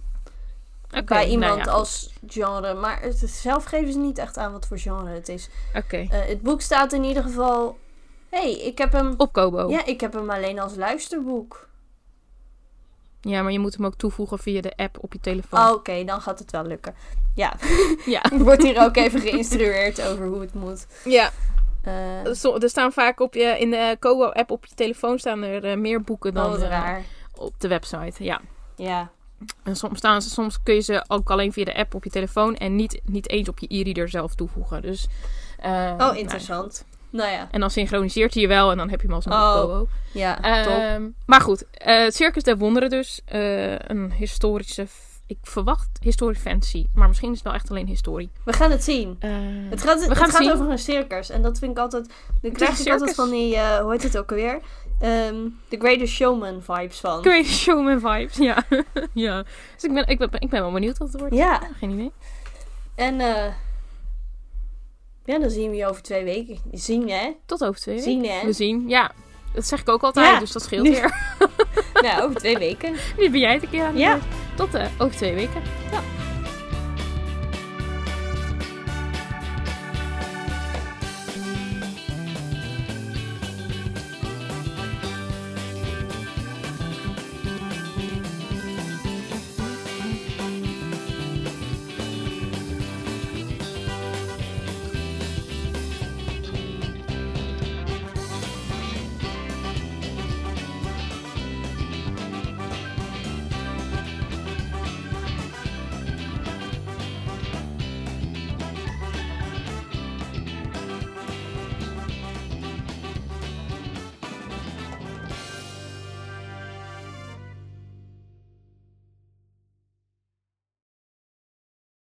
Bij 1.05 1.27
iemand 1.27 1.55
nou 1.55 1.67
ja, 1.69 1.73
als 1.75 2.13
genre. 2.27 2.73
Maar 2.73 3.01
het, 3.01 3.17
zelf 3.29 3.63
geven 3.63 3.91
ze 3.93 3.99
niet 3.99 4.17
echt 4.17 4.37
aan 4.37 4.51
wat 4.51 4.67
voor 4.67 4.77
genre 4.79 5.09
het 5.09 5.29
is. 5.29 5.49
Oké, 5.75 5.97
Eh, 5.97 6.25
het 6.25 6.41
boek 6.41 6.61
staat 6.61 6.93
in 6.93 7.03
ieder 7.03 7.23
geval... 7.23 7.77
hey, 8.29 8.51
ik 8.51 8.77
heb 8.77 8.91
hem... 8.91 9.13
op 9.17 9.33
Kobo. 9.33 9.69
Ja, 9.69 9.85
ik 9.85 10.01
heb 10.01 10.13
hem 10.13 10.29
alleen 10.29 10.59
als 10.59 10.75
luisterboek. 10.75 11.67
Ja, 13.21 13.41
maar 13.41 13.51
je 13.51 13.59
moet 13.59 13.75
hem 13.75 13.85
ook 13.85 13.95
toevoegen 13.95 14.39
via 14.39 14.61
de 14.61 14.73
app 14.75 14.97
op 15.01 15.13
je 15.13 15.19
telefoon. 15.19 15.59
Oh, 15.59 15.71
Oké, 15.73 16.03
dan 16.03 16.21
gaat 16.21 16.39
het 16.39 16.51
wel 16.51 16.63
lukken. 16.63 16.95
Ja, 17.35 17.53
Ja. 18.05 18.23
ik 18.33 18.39
word 18.41 18.63
hier 18.63 18.81
ook 18.81 18.95
even 18.95 19.21
geïnstrueerd 19.21 20.01
over 20.01 20.25
hoe 20.25 20.41
het 20.41 20.53
moet. 20.53 20.87
ja. 21.05 21.31
Eh 21.83 22.25
Er 22.61 22.69
staan 22.69 22.91
vaak 22.91 23.19
op 23.19 23.33
je, 23.33 23.43
in 23.59 23.69
de 23.69 23.95
Kobo-app 23.99 24.51
op 24.51 24.65
je 24.65 24.75
telefoon 24.75 25.19
staan 25.19 25.43
er 25.43 25.63
eh, 25.65 25.77
meer 25.77 26.01
boeken 26.01 26.33
dan 26.33 26.53
oh, 26.53 26.59
raar. 26.59 27.03
op 27.35 27.53
de 27.59 27.67
website. 27.67 28.23
Ja. 28.23 28.41
Ja. 28.75 29.11
En 29.63 29.75
soms, 29.75 29.97
staan 29.97 30.21
ze, 30.21 30.29
soms 30.29 30.63
kun 30.63 30.73
je 30.73 30.81
ze 30.81 31.03
ook 31.07 31.29
alleen 31.31 31.53
via 31.53 31.65
de 31.65 31.75
app 31.75 31.93
op 31.95 32.03
je 32.03 32.09
telefoon 32.09 32.55
en 32.57 32.75
niet, 32.75 33.01
niet 33.05 33.29
eens 33.29 33.49
op 33.49 33.59
je 33.59 33.67
e-reader 33.69 34.09
zelf 34.09 34.35
toevoegen. 34.35 34.81
Dus, 34.81 35.07
eh, 35.59 35.71
Oh, 35.71 35.97
nou, 35.97 36.17
interessant. 36.17 36.85
Nou 37.09 37.31
ja. 37.31 37.47
en 37.51 37.59
dan 37.59 37.69
synchroniseert 37.71 38.33
hij 38.33 38.41
je 38.43 38.47
wel 38.47 38.71
en 38.71 38.77
dan 38.77 38.89
heb 38.89 39.01
je 39.01 39.07
hem 39.07 39.15
alsnog 39.15 39.55
Oh, 39.55 39.61
op 39.63 39.69
Kobo. 39.69 39.87
Ja, 40.11 40.35
top. 40.35 40.73
Ehm, 40.73 41.03
maar 41.25 41.41
goed, 41.41 41.63
het 41.71 42.15
Circus 42.15 42.43
der 42.43 42.57
Wonderen 42.57 42.89
dus. 42.89 43.21
eh, 43.25 43.71
een 43.79 44.11
historische, 44.11 44.87
ik 45.27 45.37
verwacht 45.41 45.89
historische 46.01 46.43
fantasy. 46.43 46.85
Maar 46.93 47.07
misschien 47.07 47.29
is 47.29 47.35
het 47.35 47.45
wel 47.45 47.53
echt 47.55 47.69
alleen 47.69 47.87
historie. 47.87 48.29
We 48.45 48.53
gaan 48.53 48.71
het 48.71 48.83
zien. 48.83 49.17
Het 49.69 49.81
gaat, 49.83 49.99
We 49.99 50.07
het 50.07 50.17
gaan 50.17 50.29
gaat 50.29 50.41
zien. 50.41 50.51
over 50.51 50.69
een 50.69 50.77
circus. 50.79 51.29
En 51.29 51.41
dat 51.41 51.59
vind 51.59 51.71
ik 51.71 51.77
altijd... 51.77 52.09
Dan 52.41 52.51
krijg 52.51 52.79
een 52.79 52.85
ik 52.85 52.91
altijd 52.91 53.15
van 53.15 53.29
die... 53.29 53.59
hoe 53.81 53.91
heet 53.91 54.03
het 54.03 54.17
ook 54.17 54.29
alweer? 54.29 54.59
Ehm 54.99 55.35
The 55.69 55.77
Greatest 55.79 56.13
Showman 56.13 56.61
vibes 56.61 56.99
van. 56.99 57.21
Great 57.21 57.45
Showman 57.45 57.99
vibes, 57.99 58.37
ja. 58.37 58.63
ja. 59.13 59.43
Dus 59.73 59.83
ik 59.83 59.93
ben, 59.93 60.07
ik, 60.07 60.17
ben, 60.17 60.29
ik 60.39 60.49
ben 60.49 60.61
wel 60.61 60.71
benieuwd 60.71 60.97
wat 60.97 61.11
het 61.11 61.19
wordt. 61.19 61.35
Ja. 61.35 61.61
Geen 61.79 61.89
idee. 61.89 62.11
En 62.95 63.19
eh 63.19 63.53
ja, 65.25 65.39
dan 65.39 65.49
zien 65.49 65.69
we 65.69 65.75
je 65.75 65.87
over 65.87 66.01
twee 66.01 66.23
weken. 66.23 66.57
Zien, 66.71 67.09
hè? 67.09 67.31
Tot 67.45 67.63
over 67.63 67.81
twee 67.81 67.95
weken. 67.95 68.11
Zien, 68.11 68.25
hè? 68.25 68.45
We 68.45 68.53
zien, 68.53 68.89
ja. 68.89 69.11
Dat 69.53 69.65
zeg 69.67 69.79
ik 69.81 69.89
ook 69.89 70.01
altijd, 70.03 70.33
Ja. 70.33 70.39
dus 70.39 70.51
dat 70.51 70.61
scheelt 70.63 70.83
Nu- 70.83 70.91
weer. 70.91 71.37
nou, 72.03 72.21
over 72.23 72.35
twee 72.35 72.57
weken. 72.57 72.95
Nu 73.17 73.29
ben 73.29 73.39
jij 73.39 73.53
het 73.53 73.63
een 73.63 73.69
keer 73.69 73.83
aan 73.83 73.93
de 73.93 73.99
Ja. 73.99 74.19
Tot 74.55 74.73
eh, 74.73 74.85
over 74.97 75.15
twee 75.15 75.33
weken. 75.33 75.61
Ja. 75.91 76.01